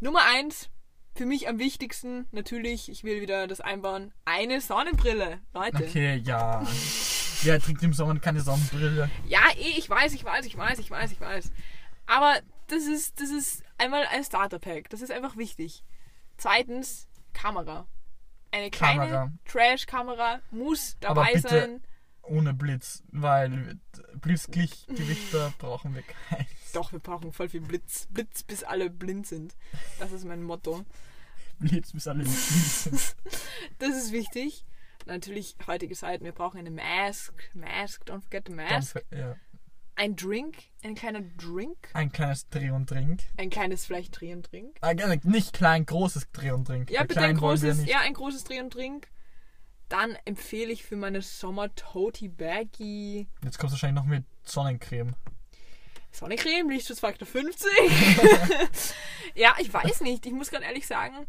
Nummer 0.00 0.22
eins, 0.24 0.70
für 1.14 1.24
mich 1.24 1.48
am 1.48 1.60
wichtigsten, 1.60 2.26
natürlich, 2.32 2.88
ich 2.88 3.04
will 3.04 3.20
wieder 3.20 3.46
das 3.46 3.60
einbauen, 3.60 4.12
eine 4.24 4.60
Sonnenbrille. 4.60 5.40
Leute. 5.52 5.84
Okay, 5.84 6.16
ja. 6.16 6.66
Wer 7.44 7.60
trinkt 7.60 7.82
im 7.82 7.92
Sommer 7.92 8.18
keine 8.18 8.40
Sonnenbrille? 8.40 9.10
Ja, 9.26 9.40
eh, 9.56 9.78
ich 9.78 9.88
weiß, 9.88 10.12
ich 10.14 10.24
weiß, 10.24 10.46
ich 10.46 10.56
weiß, 10.56 10.78
ich 10.78 10.90
weiß, 10.90 11.12
ich 11.12 11.20
weiß. 11.20 11.52
Aber 12.06 12.38
das 12.68 12.84
ist, 12.84 13.20
das 13.20 13.30
ist 13.30 13.62
einmal 13.78 14.06
ein 14.06 14.24
Starter-Pack. 14.24 14.90
Das 14.90 15.00
ist 15.02 15.10
einfach 15.12 15.36
wichtig. 15.36 15.84
Zweitens, 16.36 17.08
Kamera. 17.32 17.86
Eine 18.50 18.70
kleine 18.70 19.00
Kamera. 19.00 19.32
Trash-Kamera 19.46 20.40
muss 20.50 20.96
Aber 21.04 21.14
dabei 21.22 21.32
bitte- 21.34 21.48
sein. 21.48 21.82
Ohne 22.26 22.54
Blitz, 22.54 23.02
weil 23.12 23.78
Blitzlichtgewichter 24.14 25.52
brauchen 25.58 25.94
wir 25.94 26.02
keins. 26.02 26.48
Doch, 26.72 26.90
wir 26.92 26.98
brauchen 26.98 27.32
voll 27.32 27.50
viel 27.50 27.60
Blitz. 27.60 28.06
Blitz, 28.10 28.42
bis 28.42 28.64
alle 28.64 28.88
blind 28.88 29.26
sind. 29.26 29.54
Das 29.98 30.10
ist 30.12 30.24
mein 30.24 30.42
Motto. 30.42 30.84
Blitz 31.58 31.92
bis 31.92 32.08
alle 32.08 32.24
nicht 32.24 32.32
sind. 32.32 33.14
Das 33.78 33.90
ist 33.90 34.12
wichtig. 34.12 34.64
Natürlich, 35.06 35.54
heutige 35.66 35.94
Zeit, 35.94 36.22
wir 36.22 36.32
brauchen 36.32 36.58
eine 36.58 36.70
Mask. 36.70 37.34
Mask, 37.54 38.02
don't 38.04 38.22
forget 38.22 38.44
the 38.48 38.54
mask. 38.54 38.92
fe- 38.92 39.04
ja. 39.16 39.36
Ein 39.96 40.16
Drink, 40.16 40.56
ein 40.82 40.94
kleiner 40.96 41.20
Drink. 41.20 41.76
Ein 41.92 42.10
kleines 42.10 42.48
Dreh 42.48 42.70
und 42.70 42.88
Trink. 42.88 43.22
Ein 43.36 43.48
kleines 43.50 43.86
vielleicht 43.86 44.18
Dreh 44.18 44.32
und 44.32 44.50
Drink. 44.50 44.76
Ah, 44.80 44.92
gerne, 44.92 45.20
nicht 45.22 45.52
klein, 45.52 45.86
großes 45.86 46.32
Dreh 46.32 46.50
und 46.50 46.64
Trink. 46.66 46.90
Ja, 46.90 47.02
Bei 47.02 47.06
bitte 47.06 47.20
ein 47.20 47.36
großes, 47.36 47.86
ja, 47.86 48.00
ein 48.00 48.14
großes 48.14 48.42
Dreh 48.44 48.60
und 48.60 48.72
Trink. 48.72 49.06
Dann 49.88 50.16
empfehle 50.24 50.72
ich 50.72 50.82
für 50.84 50.96
meine 50.96 51.20
Sommer 51.22 51.72
Toty 51.74 52.28
Baggy 52.28 53.28
Jetzt 53.44 53.58
kommst 53.58 53.72
du 53.72 53.74
wahrscheinlich 53.76 54.02
noch 54.02 54.08
mit 54.08 54.24
Sonnencreme. 54.42 55.14
Sonnencreme, 56.10 56.70
Lichtschutzfaktor 56.70 57.26
50. 57.28 57.68
ja, 59.34 59.54
ich 59.58 59.72
weiß 59.72 60.00
nicht. 60.00 60.26
Ich 60.26 60.32
muss 60.32 60.50
gerade 60.50 60.64
ehrlich 60.64 60.86
sagen, 60.86 61.26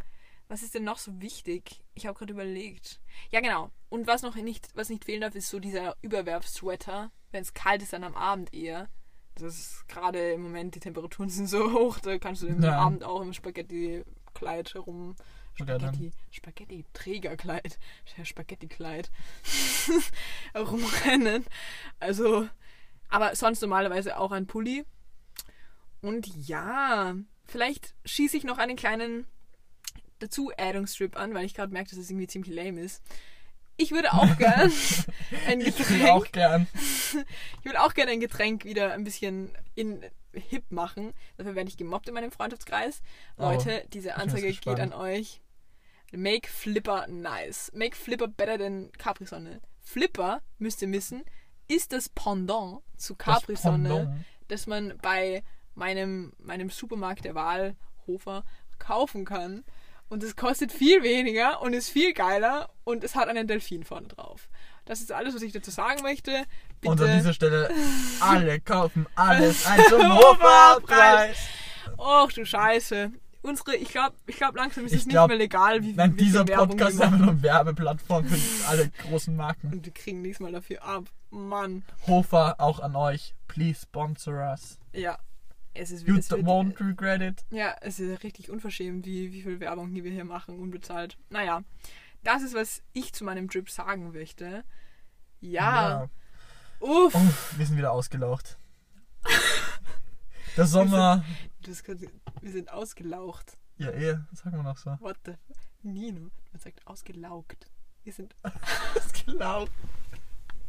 was 0.48 0.62
ist 0.62 0.76
denn 0.76 0.84
noch 0.84 0.98
so 0.98 1.22
wichtig? 1.22 1.84
Ich 1.94 2.06
habe 2.06 2.18
gerade 2.18 2.34
überlegt. 2.34 3.00
Ja, 3.32 3.42
genau. 3.42 3.72
Und 3.90 4.08
was 4.08 4.22
noch 4.22 4.36
nicht, 4.36 4.70
was 4.76 4.90
nicht 4.90 5.06
fehlen 5.06 5.22
darf, 5.22 5.36
ist 5.36 5.50
so 5.50 5.60
dieser 5.60 5.96
Überwerfsweater. 6.02 7.12
Wenn 7.32 7.42
es 7.42 7.54
kalt 7.54 7.82
ist, 7.82 7.94
dann 7.94 8.04
am 8.04 8.16
Abend 8.16 8.54
eher. 8.54 8.90
Das 9.36 9.58
ist 9.58 9.88
gerade 9.88 10.32
im 10.34 10.44
Moment, 10.44 10.76
die 10.76 10.80
Temperaturen 10.80 11.30
sind 11.30 11.48
so 11.48 11.74
hoch, 11.78 12.00
da 12.00 12.18
kannst 12.18 12.44
du 12.44 12.48
im 12.48 12.64
Ja. 12.64 12.80
Abend 12.80 13.04
auch 13.04 13.22
im 13.22 13.34
Spaghetti-Kleid 13.34 14.74
herum. 14.74 15.16
Spaghetti, 15.56 16.12
Spaghetti-Trägerkleid, 16.32 17.80
ja, 18.18 18.26
Spaghetti-Kleid 18.26 19.10
rumrennen. 20.56 21.46
Also, 22.00 22.50
aber 23.10 23.36
sonst 23.36 23.62
normalerweise 23.62 24.18
auch 24.18 24.32
ein 24.32 24.48
Pulli. 24.48 24.86
Und 26.02 26.28
ja, 26.48 27.16
vielleicht 27.46 27.96
schieße 28.04 28.36
ich 28.36 28.44
noch 28.44 28.58
einen 28.58 28.76
kleinen 28.76 29.26
dazu 30.20 30.52
Addungsstrip 30.58 31.18
an, 31.18 31.34
weil 31.34 31.46
ich 31.46 31.54
gerade 31.54 31.74
merke, 31.74 31.90
dass 31.90 32.00
es 32.00 32.10
irgendwie 32.10 32.28
ziemlich 32.28 32.54
lame 32.54 32.82
ist. 32.82 33.04
Ich 33.78 33.92
würde 33.92 34.14
auch 34.14 34.38
gern 34.38 34.72
ein 35.48 35.62
Ich 35.62 35.78
will 35.78 35.98
Getränk, 35.98 36.10
auch 36.10 36.32
gern. 36.32 36.68
ich 37.60 37.66
würde 37.66 37.82
auch 37.82 37.94
gerne 37.94 38.12
ein 38.12 38.20
Getränk 38.20 38.66
wieder 38.66 38.94
ein 38.94 39.04
bisschen 39.04 39.52
in 39.76 40.04
hip 40.34 40.72
machen. 40.72 41.14
Dafür 41.38 41.56
werde 41.56 41.70
ich 41.70 41.78
gemobbt 41.78 42.08
in 42.08 42.14
meinem 42.14 42.32
Freundschaftskreis. 42.32 43.02
Oh, 43.38 43.44
Leute, 43.44 43.84
diese 43.94 44.16
Anzeige 44.16 44.52
geht 44.52 44.80
an 44.80 44.94
euch. 44.94 45.42
Make 46.12 46.50
Flipper 46.50 47.08
nice. 47.08 47.72
Make 47.74 47.96
Flipper 47.96 48.28
better 48.28 48.58
than 48.58 48.92
Capri-Sonne. 48.98 49.62
Flipper, 49.82 50.42
müsst 50.58 50.82
ihr 50.82 50.92
wissen, 50.92 51.24
ist 51.68 51.94
das 51.94 52.10
Pendant 52.10 52.82
zu 52.98 53.16
Das 53.16 53.26
Capri-Sonne, 53.26 53.90
Pendant. 53.90 54.26
das 54.48 54.68
man 54.68 54.98
bei 55.02 55.44
meinem, 55.74 56.34
meinem 56.38 56.70
Supermarkt 56.70 57.26
der 57.26 57.36
Wahl, 57.36 57.76
Hofer, 58.08 58.44
kaufen 58.80 59.26
kann. 59.26 59.64
Und 60.10 60.24
es 60.24 60.36
kostet 60.36 60.72
viel 60.72 61.04
weniger 61.04 61.62
und 61.62 61.74
ist 61.74 61.90
viel 61.90 62.14
geiler 62.14 62.70
und 62.84 63.04
es 63.04 63.16
hat 63.16 63.28
einen 63.28 63.48
Delfin 63.48 63.84
vorne 63.84 64.08
drauf. 64.08 64.48
Das 64.86 65.02
ist 65.02 65.12
alles, 65.12 65.34
was 65.34 65.42
ich 65.42 65.52
dazu 65.52 65.72
sagen 65.72 66.04
möchte. 66.04 66.44
Bitte. 66.80 66.92
Und 66.92 67.02
an 67.02 67.18
dieser 67.18 67.34
Stelle, 67.34 67.70
alle 68.20 68.60
kaufen 68.60 69.08
alles 69.16 69.66
ein 69.66 69.82
zum 69.90 70.02
Hoferpreis. 70.16 71.38
Och 71.98 72.32
du 72.34 72.46
Scheiße. 72.46 73.12
Unsere, 73.42 73.76
ich 73.76 73.90
glaube, 73.90 74.16
ich 74.26 74.38
glaub, 74.38 74.56
langsam 74.56 74.86
ist 74.86 74.92
Ich 74.94 75.02
es 75.02 75.06
nicht 75.06 75.14
glaub, 75.14 75.28
mehr 75.28 75.38
legal, 75.38 75.84
wie, 75.84 75.94
Nein, 75.94 76.18
dieser 76.18 76.48
Werbung 76.48 76.70
Podcast 76.70 76.96
ist 76.96 77.02
einfach 77.02 77.20
nur 77.20 77.30
eine 77.30 77.44
Werbeplattform 77.44 78.26
für 78.26 78.68
alle 78.68 78.90
großen 79.08 79.36
Marken. 79.36 79.72
Und 79.72 79.86
wir 79.86 79.94
kriegen 79.94 80.22
nichts 80.24 80.40
mal 80.40 80.52
dafür 80.52 80.84
ab. 80.84 81.06
Mann. 81.30 81.84
Hofer, 82.08 82.56
auch 82.60 82.80
an 82.80 82.96
euch. 82.96 83.36
Please 83.48 83.82
sponsor 83.82 84.36
us. 84.52 84.80
Ja. 84.94 85.18
Es 85.78 85.92
ist, 85.92 86.08
You 86.08 86.18
es 86.18 86.32
wird, 86.32 86.42
won't 86.46 86.80
regret 86.80 87.22
it. 87.22 87.46
ja, 87.52 87.76
es 87.82 88.00
ist 88.00 88.24
richtig 88.24 88.50
unverschämt, 88.50 89.06
wie, 89.06 89.34
wie 89.34 89.42
viel 89.42 89.60
Werbung 89.60 89.94
die 89.94 90.04
wir 90.04 90.12
hier 90.12 90.26
machen, 90.26 90.58
unbezahlt. 90.60 91.18
Naja. 91.30 91.64
Das 92.24 92.42
ist, 92.42 92.56
was 92.56 92.82
ich 92.94 93.14
zu 93.14 93.24
meinem 93.24 93.48
Drip 93.48 93.70
sagen 93.70 94.12
möchte. 94.12 94.64
Ja. 95.42 96.10
Uff. 96.80 97.14
Oh, 97.14 97.58
wir 97.58 97.66
sind 97.66 97.78
wieder 97.78 97.92
ausgelaucht. 97.92 98.58
Der 100.58 100.66
Sommer. 100.66 101.24
Das 101.62 101.84
kann, 101.84 102.00
wir 102.00 102.52
sind 102.52 102.72
ausgelaucht. 102.72 103.58
Ja, 103.78 103.90
eh, 103.92 104.18
sagen 104.32 104.56
wir 104.56 104.64
noch 104.64 104.78
so. 104.78 104.92
What 105.02 105.18
the... 105.26 105.34
Nino, 105.84 106.32
man 106.52 106.60
sagt 106.60 106.88
ausgelaugt. 106.88 107.70
Wir 108.04 108.14
sind, 108.14 108.36
Ausgelaucht. 108.96 109.72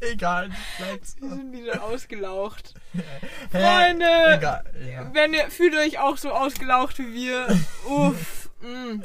Egal, 0.01 0.51
wir 0.51 0.99
sind 1.31 1.53
wieder 1.53 1.83
ausgelaucht. 1.83 2.75
Freunde! 3.51 4.07
Egal, 4.37 4.65
ja. 4.89 5.11
Wenn 5.15 5.33
ihr 5.35 5.51
fühlt 5.51 5.75
euch 5.75 5.99
auch 5.99 6.17
so 6.19 6.31
ausgelaucht 6.33 6.99
wie 6.99 7.15
wir. 7.15 7.47
Uff. 7.89 8.51
mm. 8.61 9.03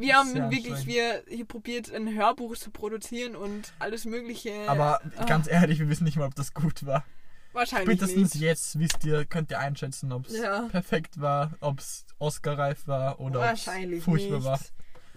Wir 0.00 0.14
haben 0.14 0.30
Sehr 0.30 0.50
wirklich 0.52 0.86
wir 0.86 1.24
hier 1.28 1.44
probiert, 1.44 1.92
ein 1.92 2.14
Hörbuch 2.14 2.56
zu 2.56 2.70
produzieren 2.70 3.34
und 3.34 3.72
alles 3.80 4.04
Mögliche. 4.04 4.52
Aber 4.68 5.00
Ah. 5.16 5.24
ganz 5.24 5.48
ehrlich, 5.48 5.80
wir 5.80 5.88
wissen 5.88 6.04
nicht 6.04 6.16
mal, 6.16 6.26
ob 6.26 6.36
das 6.36 6.54
gut 6.54 6.86
war. 6.86 7.04
wahrscheinlich 7.52 7.98
Spätestens 7.98 8.34
nicht. 8.34 8.42
jetzt 8.44 8.78
wisst 8.78 9.04
ihr, 9.04 9.24
könnt 9.24 9.50
ihr 9.50 9.58
einschätzen, 9.58 10.12
ob 10.12 10.26
es 10.28 10.38
Ja. 10.38 10.68
perfekt 10.70 11.20
war, 11.20 11.50
ob 11.60 11.80
es 11.80 12.04
Oscar-reif 12.20 12.86
war 12.86 13.18
oder 13.18 13.40
ob 13.40 13.46
Wahrscheinlich 13.46 13.98
es 13.98 14.04
furchtbar 14.04 14.36
nicht. 14.36 14.44
war. 14.46 14.60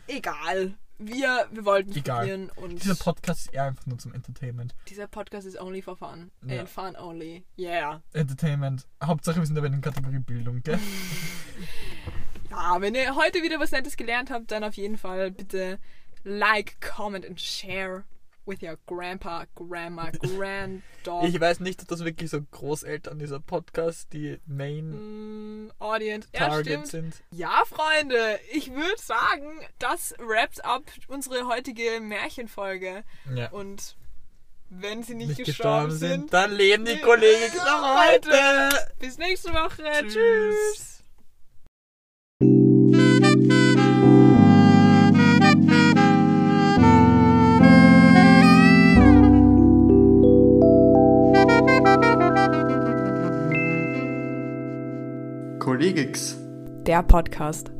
Egal. 0.07 0.73
Wir, 1.03 1.47
wir 1.51 1.65
wollten 1.65 1.95
Egal. 1.95 2.49
und 2.57 2.83
Dieser 2.83 2.95
Podcast 2.95 3.47
ist 3.47 3.53
eher 3.53 3.63
einfach 3.63 3.85
nur 3.87 3.97
zum 3.97 4.13
Entertainment. 4.13 4.75
dieser 4.87 5.07
Podcast 5.07 5.47
ist 5.47 5.59
only 5.59 5.81
for 5.81 5.95
fun. 5.97 6.29
Ja. 6.45 6.59
And 6.59 6.69
fun 6.69 6.95
only. 6.95 7.43
Yeah. 7.57 8.01
Entertainment. 8.13 8.85
Hauptsache 9.03 9.39
wir 9.39 9.45
sind 9.47 9.57
aber 9.57 9.67
in 9.67 9.73
der 9.73 9.81
Kategorie 9.81 10.19
Bildung, 10.19 10.61
gell? 10.63 10.79
Ja, 12.51 12.81
wenn 12.81 12.93
ihr 12.95 13.15
heute 13.15 13.41
wieder 13.43 13.61
was 13.61 13.71
Nettes 13.71 13.95
gelernt 13.95 14.29
habt, 14.29 14.51
dann 14.51 14.65
auf 14.65 14.73
jeden 14.73 14.97
Fall 14.97 15.31
bitte 15.31 15.79
like, 16.25 16.81
comment 16.81 17.25
and 17.25 17.39
share 17.39 18.03
with 18.51 18.61
your 18.61 18.77
grandpa, 18.85 19.45
grandma, 19.55 20.11
granddog. 20.21 21.23
Ich 21.23 21.39
weiß 21.39 21.59
nicht, 21.61 21.81
ob 21.81 21.87
das 21.87 22.03
wirklich 22.03 22.29
so 22.29 22.41
Großeltern 22.41 23.17
dieser 23.17 23.39
Podcast 23.39 24.13
die 24.13 24.39
Main 24.45 25.65
Mm, 25.65 25.71
Audience. 25.79 26.27
Ja, 26.33 26.49
Target 26.49 26.87
stimmt. 26.87 26.87
sind. 26.87 27.23
Ja, 27.31 27.63
Freunde, 27.65 28.39
ich 28.51 28.71
würde 28.73 29.01
sagen, 29.01 29.59
das 29.79 30.13
wraps 30.19 30.59
up 30.59 30.83
unsere 31.07 31.47
heutige 31.47 31.99
Märchenfolge. 32.01 33.03
Ja. 33.33 33.49
Und 33.51 33.95
wenn 34.69 35.03
sie 35.03 35.15
nicht, 35.15 35.29
Nicht 35.37 35.45
gestorben, 35.45 35.89
gestorben 35.89 35.91
sind, 35.91 36.09
sind, 36.21 36.33
dann 36.33 36.51
leben 36.53 36.85
die 36.85 36.97
Kollegen 36.99 37.53
Ja, 37.57 37.63
noch 37.65 38.05
heute. 38.07 38.87
bis 38.99 39.17
nächste 39.17 39.51
Woche. 39.53 39.83
Tschüss. 40.03 40.13
Tschüss. 40.13 40.90
Der 56.91 57.03
Podcast. 57.03 57.71